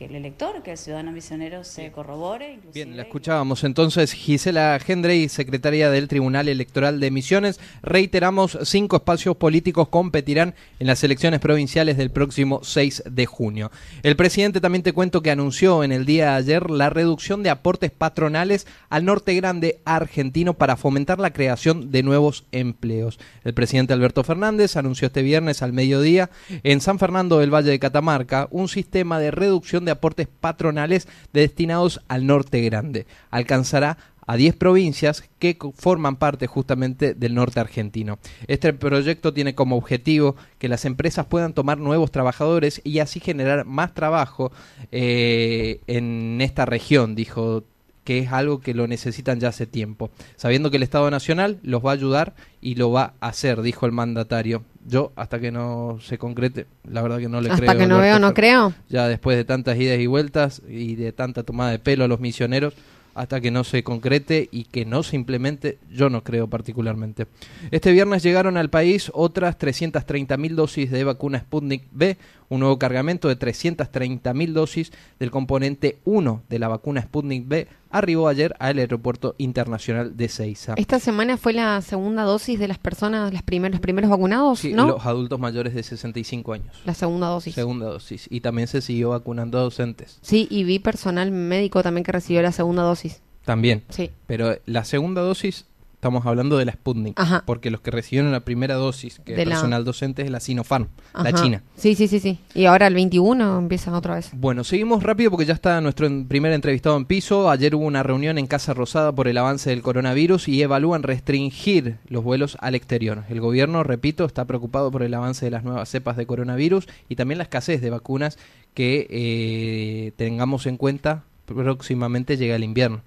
que 0.00 0.06
el 0.06 0.14
elector, 0.14 0.62
que 0.62 0.70
el 0.70 0.78
ciudadano 0.78 1.12
misionero 1.12 1.62
se 1.62 1.92
corrobore. 1.92 2.54
Inclusive, 2.54 2.86
Bien, 2.86 2.96
la 2.96 3.02
escuchábamos 3.02 3.64
entonces 3.64 4.14
Gisela 4.14 4.80
Hendrey, 4.88 5.28
secretaria 5.28 5.90
del 5.90 6.08
Tribunal 6.08 6.48
Electoral 6.48 7.00
de 7.00 7.10
Misiones. 7.10 7.60
Reiteramos, 7.82 8.56
cinco 8.62 8.96
espacios 8.96 9.36
políticos 9.36 9.90
competirán 9.90 10.54
en 10.78 10.86
las 10.86 11.04
elecciones 11.04 11.40
provinciales 11.40 11.98
del 11.98 12.10
próximo 12.10 12.60
6 12.62 13.02
de 13.10 13.26
junio. 13.26 13.70
El 14.02 14.16
presidente 14.16 14.62
también 14.62 14.82
te 14.82 14.94
cuento 14.94 15.20
que 15.20 15.32
anunció 15.32 15.84
en 15.84 15.92
el 15.92 16.06
día 16.06 16.30
de 16.30 16.36
ayer 16.36 16.70
la 16.70 16.88
reducción 16.88 17.42
de 17.42 17.50
aportes 17.50 17.90
patronales 17.90 18.66
al 18.88 19.04
norte 19.04 19.34
grande 19.34 19.82
argentino 19.84 20.54
para 20.54 20.78
fomentar 20.78 21.18
la 21.18 21.34
creación 21.34 21.90
de 21.90 22.02
nuevos 22.02 22.46
empleos. 22.52 23.18
El 23.44 23.52
presidente 23.52 23.92
Alberto 23.92 24.24
Fernández 24.24 24.78
anunció 24.78 25.08
este 25.08 25.20
viernes 25.20 25.60
al 25.60 25.74
mediodía 25.74 26.30
en 26.62 26.80
San 26.80 26.98
Fernando 26.98 27.38
del 27.38 27.54
Valle 27.54 27.68
de 27.68 27.78
Catamarca 27.78 28.48
un 28.50 28.66
sistema 28.66 29.18
de 29.18 29.30
reducción 29.30 29.84
de 29.84 29.89
aportes 29.90 30.28
patronales 30.28 31.08
destinados 31.32 32.00
al 32.08 32.26
norte 32.26 32.60
grande. 32.60 33.06
Alcanzará 33.30 33.98
a 34.30 34.36
10 34.36 34.54
provincias 34.54 35.24
que 35.40 35.58
forman 35.74 36.14
parte 36.14 36.46
justamente 36.46 37.14
del 37.14 37.34
norte 37.34 37.58
argentino. 37.58 38.20
Este 38.46 38.72
proyecto 38.72 39.32
tiene 39.32 39.56
como 39.56 39.76
objetivo 39.76 40.36
que 40.58 40.68
las 40.68 40.84
empresas 40.84 41.26
puedan 41.26 41.52
tomar 41.52 41.78
nuevos 41.78 42.12
trabajadores 42.12 42.80
y 42.84 43.00
así 43.00 43.18
generar 43.18 43.64
más 43.64 43.92
trabajo 43.92 44.52
eh, 44.92 45.80
en 45.88 46.40
esta 46.40 46.64
región, 46.64 47.16
dijo 47.16 47.64
que 48.04 48.20
es 48.20 48.32
algo 48.32 48.60
que 48.60 48.72
lo 48.72 48.86
necesitan 48.86 49.40
ya 49.40 49.48
hace 49.48 49.66
tiempo, 49.66 50.10
sabiendo 50.36 50.70
que 50.70 50.76
el 50.76 50.84
Estado 50.84 51.10
Nacional 51.10 51.58
los 51.62 51.84
va 51.84 51.90
a 51.90 51.94
ayudar 51.94 52.34
y 52.60 52.76
lo 52.76 52.92
va 52.92 53.14
a 53.20 53.28
hacer, 53.28 53.62
dijo 53.62 53.84
el 53.86 53.92
mandatario. 53.92 54.62
Yo, 54.86 55.12
hasta 55.14 55.38
que 55.38 55.52
no 55.52 55.98
se 56.00 56.16
concrete, 56.18 56.66
la 56.90 57.02
verdad 57.02 57.18
que 57.18 57.28
no 57.28 57.40
le 57.40 57.50
creo. 57.50 57.70
Hasta 57.70 57.78
que 57.78 57.86
no 57.86 57.98
veo, 57.98 58.18
no 58.18 58.32
creo. 58.32 58.72
ya 58.88 59.08
después 59.08 59.36
de 59.36 59.44
tantas 59.44 59.78
idas 59.78 59.98
y 59.98 60.06
vueltas 60.06 60.62
y 60.68 60.94
de 60.94 61.12
tanta 61.12 61.42
tomada 61.42 61.70
de 61.70 61.78
pelo 61.78 62.04
a 62.04 62.08
los 62.08 62.20
misioneros, 62.20 62.74
hasta 63.14 63.40
que 63.40 63.50
no 63.50 63.64
se 63.64 63.82
concrete 63.82 64.48
y 64.50 64.64
que 64.64 64.84
no 64.84 65.02
se 65.02 65.16
implemente, 65.16 65.78
yo 65.90 66.08
no 66.08 66.22
creo 66.22 66.46
particularmente. 66.46 67.26
Este 67.70 67.92
viernes 67.92 68.22
llegaron 68.22 68.56
al 68.56 68.70
país 68.70 69.10
otras 69.14 69.58
330.000 69.58 70.54
dosis 70.54 70.90
de 70.90 71.04
vacuna 71.04 71.40
Sputnik 71.40 71.82
B, 71.92 72.16
un 72.48 72.60
nuevo 72.60 72.78
cargamento 72.78 73.28
de 73.28 73.38
330.000 73.38 74.52
dosis 74.52 74.92
del 75.18 75.30
componente 75.30 75.98
1 76.04 76.42
de 76.48 76.58
la 76.58 76.68
vacuna 76.68 77.02
Sputnik 77.02 77.46
B 77.46 77.68
arribó 77.90 78.28
ayer 78.28 78.54
al 78.58 78.78
aeropuerto 78.78 79.34
internacional 79.38 80.16
de 80.16 80.28
Ceiza. 80.28 80.74
Esta 80.76 80.98
semana 81.00 81.36
fue 81.36 81.52
la 81.52 81.80
segunda 81.82 82.22
dosis 82.22 82.58
de 82.58 82.68
las 82.68 82.78
personas, 82.78 83.32
las 83.32 83.42
primer- 83.42 83.72
los 83.72 83.80
primeros 83.80 84.10
vacunados, 84.10 84.60
Sí, 84.60 84.72
¿no? 84.72 84.86
los 84.86 85.06
adultos 85.06 85.38
mayores 85.40 85.74
de 85.74 85.82
65 85.82 86.52
años. 86.52 86.76
La 86.84 86.94
segunda 86.94 87.26
dosis. 87.28 87.54
Segunda 87.54 87.86
dosis. 87.86 88.26
Y 88.30 88.40
también 88.40 88.68
se 88.68 88.80
siguió 88.80 89.10
vacunando 89.10 89.58
a 89.58 89.62
docentes. 89.62 90.18
Sí, 90.22 90.46
y 90.50 90.64
vi 90.64 90.78
personal 90.78 91.30
médico 91.30 91.82
también 91.82 92.04
que 92.04 92.12
recibió 92.12 92.42
la 92.42 92.52
segunda 92.52 92.82
dosis. 92.82 93.20
También. 93.44 93.82
Sí. 93.88 94.10
Pero 94.26 94.56
la 94.66 94.84
segunda 94.84 95.22
dosis, 95.22 95.66
estamos 96.00 96.24
hablando 96.24 96.56
de 96.56 96.64
la 96.64 96.72
Sputnik. 96.72 97.20
Ajá. 97.20 97.42
Porque 97.44 97.70
los 97.70 97.82
que 97.82 97.90
recibieron 97.90 98.32
la 98.32 98.40
primera 98.40 98.76
dosis, 98.76 99.20
que 99.22 99.34
De 99.34 99.42
es 99.42 99.48
la- 99.48 99.54
personal 99.56 99.84
docente, 99.84 100.22
es 100.22 100.30
la 100.30 100.40
Sinopharm, 100.40 100.88
la. 101.12 101.30
China. 101.34 101.62
Sí, 101.76 101.94
sí, 101.94 102.08
sí, 102.08 102.20
sí. 102.20 102.38
Y 102.54 102.64
ahora 102.64 102.86
el 102.86 102.94
21 102.94 103.58
empiezan 103.58 103.92
otra 103.92 104.14
vez. 104.14 104.30
Bueno, 104.32 104.64
seguimos 104.64 105.02
rápido 105.02 105.30
porque 105.30 105.44
ya 105.44 105.52
está 105.52 105.78
nuestro 105.82 106.06
en- 106.06 106.26
primer 106.26 106.52
entrevistado 106.54 106.96
en 106.96 107.04
piso. 107.04 107.50
Ayer 107.50 107.74
hubo 107.74 107.84
una 107.84 108.02
reunión 108.02 108.38
en 108.38 108.46
Casa 108.46 108.72
Rosada 108.72 109.12
por 109.14 109.28
el 109.28 109.36
avance 109.36 109.68
del 109.68 109.82
coronavirus 109.82 110.48
y 110.48 110.62
evalúan 110.62 111.02
restringir 111.02 111.98
los 112.08 112.24
vuelos 112.24 112.56
al 112.60 112.74
exterior. 112.74 113.24
El 113.28 113.40
gobierno, 113.42 113.82
repito, 113.84 114.24
está 114.24 114.46
preocupado 114.46 114.90
por 114.90 115.02
el 115.02 115.12
avance 115.12 115.44
de 115.44 115.50
las 115.50 115.64
nuevas 115.64 115.88
cepas 115.90 116.16
de 116.16 116.24
coronavirus 116.26 116.88
y 117.10 117.16
también 117.16 117.36
la 117.36 117.44
escasez 117.44 117.82
de 117.82 117.90
vacunas 117.90 118.38
que 118.72 119.06
eh, 119.10 120.12
tengamos 120.16 120.64
en 120.66 120.78
cuenta 120.78 121.24
próximamente 121.44 122.36
llega 122.36 122.56
el 122.56 122.64
invierno. 122.64 123.02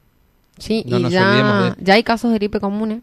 Sí, 0.58 0.84
No 0.88 1.00
y 1.00 1.04
nos 1.04 1.12
ya, 1.12 1.76
de- 1.78 1.84
ya 1.84 1.94
hay 1.96 2.04
casos 2.04 2.32
de 2.32 2.38
gripe 2.38 2.60
común, 2.60 2.92
¿eh? 2.92 3.02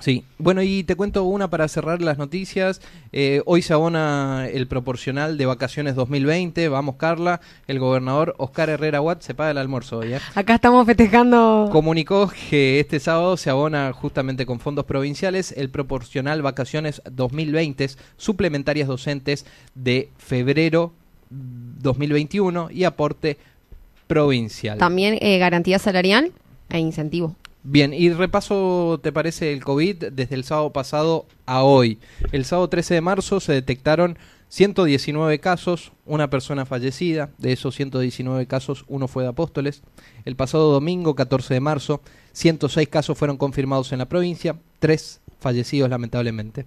Sí, 0.00 0.24
bueno, 0.38 0.60
y 0.60 0.82
te 0.82 0.96
cuento 0.96 1.22
una 1.22 1.48
para 1.50 1.68
cerrar 1.68 2.02
las 2.02 2.18
noticias. 2.18 2.80
Eh, 3.12 3.42
hoy 3.46 3.62
se 3.62 3.72
abona 3.74 4.48
el 4.52 4.66
proporcional 4.66 5.38
de 5.38 5.46
vacaciones 5.46 5.94
2020. 5.94 6.68
Vamos, 6.68 6.96
Carla. 6.96 7.40
El 7.68 7.78
gobernador 7.78 8.34
Oscar 8.38 8.70
Herrera 8.70 9.00
Watt 9.00 9.22
se 9.22 9.34
paga 9.34 9.52
el 9.52 9.58
almuerzo 9.58 9.98
hoy. 9.98 10.14
¿eh? 10.14 10.18
Acá 10.34 10.56
estamos 10.56 10.84
festejando. 10.84 11.68
Comunicó 11.70 12.28
que 12.50 12.80
este 12.80 12.98
sábado 12.98 13.36
se 13.36 13.50
abona 13.50 13.92
justamente 13.92 14.46
con 14.46 14.58
fondos 14.58 14.84
provinciales 14.84 15.52
el 15.56 15.70
proporcional 15.70 16.42
vacaciones 16.42 17.00
2020 17.08 17.90
suplementarias 18.16 18.88
docentes 18.88 19.46
de 19.76 20.08
febrero 20.18 20.92
2021 21.30 22.68
y 22.72 22.82
aporte 22.82 23.38
provincial. 24.08 24.78
También 24.78 25.18
eh, 25.20 25.38
garantía 25.38 25.78
salarial 25.78 26.32
e 26.70 26.78
incentivo. 26.78 27.36
Bien, 27.62 27.94
y 27.94 28.10
repaso, 28.10 29.00
¿te 29.02 29.10
parece 29.10 29.52
el 29.52 29.64
COVID 29.64 30.04
desde 30.12 30.34
el 30.34 30.44
sábado 30.44 30.70
pasado 30.72 31.26
a 31.46 31.62
hoy? 31.62 31.98
El 32.30 32.44
sábado 32.44 32.68
13 32.68 32.94
de 32.94 33.00
marzo 33.00 33.40
se 33.40 33.52
detectaron 33.54 34.18
119 34.50 35.38
casos, 35.40 35.92
una 36.04 36.28
persona 36.28 36.66
fallecida, 36.66 37.30
de 37.38 37.52
esos 37.52 37.74
119 37.74 38.46
casos 38.46 38.84
uno 38.86 39.08
fue 39.08 39.22
de 39.22 39.30
Apóstoles. 39.30 39.82
El 40.26 40.36
pasado 40.36 40.70
domingo 40.72 41.14
14 41.14 41.54
de 41.54 41.60
marzo 41.60 42.02
106 42.32 42.86
casos 42.88 43.16
fueron 43.16 43.36
confirmados 43.38 43.92
en 43.92 43.98
la 43.98 44.08
provincia, 44.08 44.56
tres 44.78 45.20
fallecidos 45.40 45.88
lamentablemente. 45.88 46.66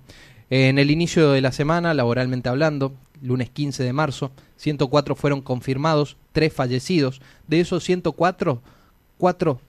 En 0.49 0.79
el 0.79 0.89
inicio 0.91 1.31
de 1.31 1.41
la 1.41 1.51
semana, 1.51 1.93
laboralmente 1.93 2.49
hablando, 2.49 2.93
lunes 3.21 3.49
15 3.49 3.83
de 3.83 3.93
marzo, 3.93 4.31
104 4.55 5.15
fueron 5.15 5.41
confirmados, 5.41 6.17
tres 6.31 6.53
fallecidos. 6.53 7.21
De 7.47 7.59
esos 7.59 7.83
104, 7.83 8.61
cuatro 9.17 9.53
de- 9.55 9.66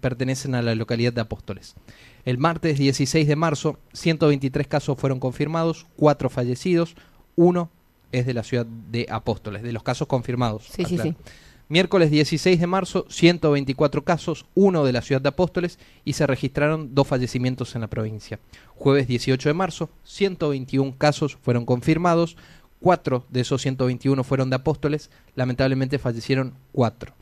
pertenecen 0.00 0.54
a 0.54 0.62
la 0.62 0.74
localidad 0.74 1.12
de 1.12 1.20
Apóstoles. 1.20 1.74
El 2.24 2.38
martes 2.38 2.78
16 2.78 3.26
de 3.26 3.36
marzo, 3.36 3.78
123 3.92 4.66
casos 4.66 4.98
fueron 4.98 5.20
confirmados, 5.20 5.86
cuatro 5.96 6.28
fallecidos, 6.30 6.94
uno 7.36 7.70
es 8.12 8.26
de 8.26 8.34
la 8.34 8.42
ciudad 8.42 8.66
de 8.66 9.06
Apóstoles, 9.10 9.62
de 9.62 9.72
los 9.72 9.82
casos 9.82 10.08
confirmados. 10.08 10.64
Sí, 10.70 10.84
sí, 10.84 10.98
sí. 10.98 11.14
Miércoles 11.70 12.10
16 12.10 12.58
de 12.60 12.66
marzo, 12.66 13.04
124 13.10 14.02
casos, 14.02 14.46
uno 14.54 14.84
de 14.84 14.92
la 14.92 15.02
ciudad 15.02 15.20
de 15.20 15.28
Apóstoles 15.28 15.78
y 16.02 16.14
se 16.14 16.26
registraron 16.26 16.94
dos 16.94 17.06
fallecimientos 17.06 17.74
en 17.74 17.82
la 17.82 17.88
provincia. 17.88 18.40
Jueves 18.74 19.06
18 19.06 19.50
de 19.50 19.54
marzo, 19.54 19.90
121 20.04 20.96
casos 20.96 21.36
fueron 21.42 21.66
confirmados, 21.66 22.38
cuatro 22.80 23.26
de 23.28 23.40
esos 23.40 23.60
121 23.60 24.24
fueron 24.24 24.48
de 24.48 24.56
Apóstoles, 24.56 25.10
lamentablemente 25.34 25.98
fallecieron 25.98 26.54
cuatro. 26.72 27.12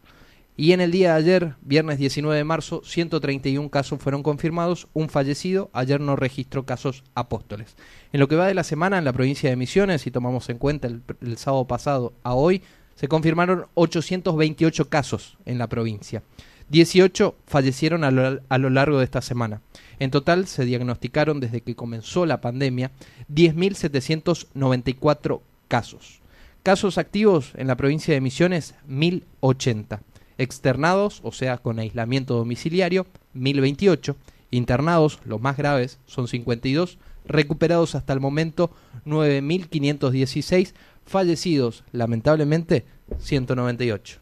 Y 0.59 0.73
en 0.73 0.81
el 0.81 0.91
día 0.91 1.13
de 1.13 1.19
ayer, 1.19 1.55
viernes 1.61 1.99
19 1.99 2.35
de 2.35 2.45
marzo, 2.45 2.81
131 2.83 3.69
casos 3.69 4.01
fueron 4.01 4.23
confirmados, 4.23 4.89
un 4.95 5.11
fallecido, 5.11 5.69
ayer 5.75 6.01
no 6.01 6.17
registró 6.17 6.65
casos 6.65 7.05
apóstoles. 7.15 7.77
En 8.11 8.21
lo 8.21 8.29
que 8.29 8.37
va 8.37 8.47
de 8.47 8.55
la 8.55 8.65
semana 8.65 8.97
en 8.97 9.05
la 9.05 9.13
provincia 9.13 9.51
de 9.51 9.57
Misiones, 9.57 10.01
si 10.01 10.11
tomamos 10.11 10.49
en 10.49 10.57
cuenta 10.57 10.89
el, 10.89 11.03
sábado 11.37 11.67
pasado 11.67 12.15
a 12.23 12.33
hoy, 12.33 12.63
se 12.95 13.07
confirmaron 13.07 13.67
828 13.75 14.89
casos 14.89 15.37
en 15.45 15.59
la 15.59 15.67
provincia. 15.67 16.23
18 16.71 17.37
fallecieron 17.47 18.03
a 18.03 18.11
lo, 18.11 18.41
a 18.49 18.59
lo 18.59 18.71
largo 18.71 18.97
de 18.99 19.05
esta 19.05 19.21
semana. 19.21 19.61
En 19.99 20.11
total 20.11 20.47
se 20.47 20.65
diagnosticaron 20.65 21.39
desde 21.39 21.61
que 21.61 21.77
comenzó 21.77 22.25
la 22.25 22.41
pandemia 22.41 22.93
10.794 23.31 25.41
casos. 25.69 26.21
Casos 26.63 26.97
activos 26.97 27.53
en 27.57 27.67
la 27.67 27.77
provincia 27.77 28.15
de 28.15 28.23
Misiones, 28.23 28.75
1080. 28.87 30.01
Externados, 30.39 31.20
o 31.22 31.32
sea, 31.32 31.59
con 31.59 31.78
aislamiento 31.78 32.34
domiciliario, 32.34 33.07
1028. 33.34 34.16
Internados, 34.51 35.20
los 35.24 35.41
más 35.41 35.57
graves, 35.57 35.99
son 36.07 36.28
52. 36.28 36.99
Recuperados 37.26 37.95
hasta 37.95 38.12
el 38.12 38.20
momento, 38.20 38.70
9516. 39.05 40.74
Fallecidos, 41.05 41.84
lamentablemente, 41.93 42.84
198. 43.18 44.20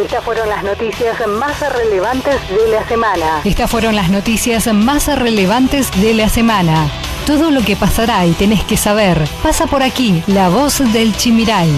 Estas 0.00 0.24
fueron 0.24 0.48
las 0.48 0.64
noticias 0.64 1.26
más 1.26 1.60
relevantes 1.74 2.36
de 2.48 2.72
la 2.72 2.88
semana. 2.88 3.42
Estas 3.44 3.70
fueron 3.70 3.94
las 3.94 4.08
noticias 4.08 4.72
más 4.72 5.14
relevantes 5.18 5.90
de 6.00 6.14
la 6.14 6.30
semana. 6.30 6.90
Todo 7.26 7.50
lo 7.50 7.60
que 7.60 7.76
pasará 7.76 8.24
y 8.24 8.32
tenés 8.32 8.64
que 8.64 8.78
saber 8.78 9.22
pasa 9.42 9.66
por 9.66 9.82
aquí, 9.82 10.22
la 10.26 10.48
voz 10.48 10.78
del 10.92 11.14
Chimiray. 11.14 11.70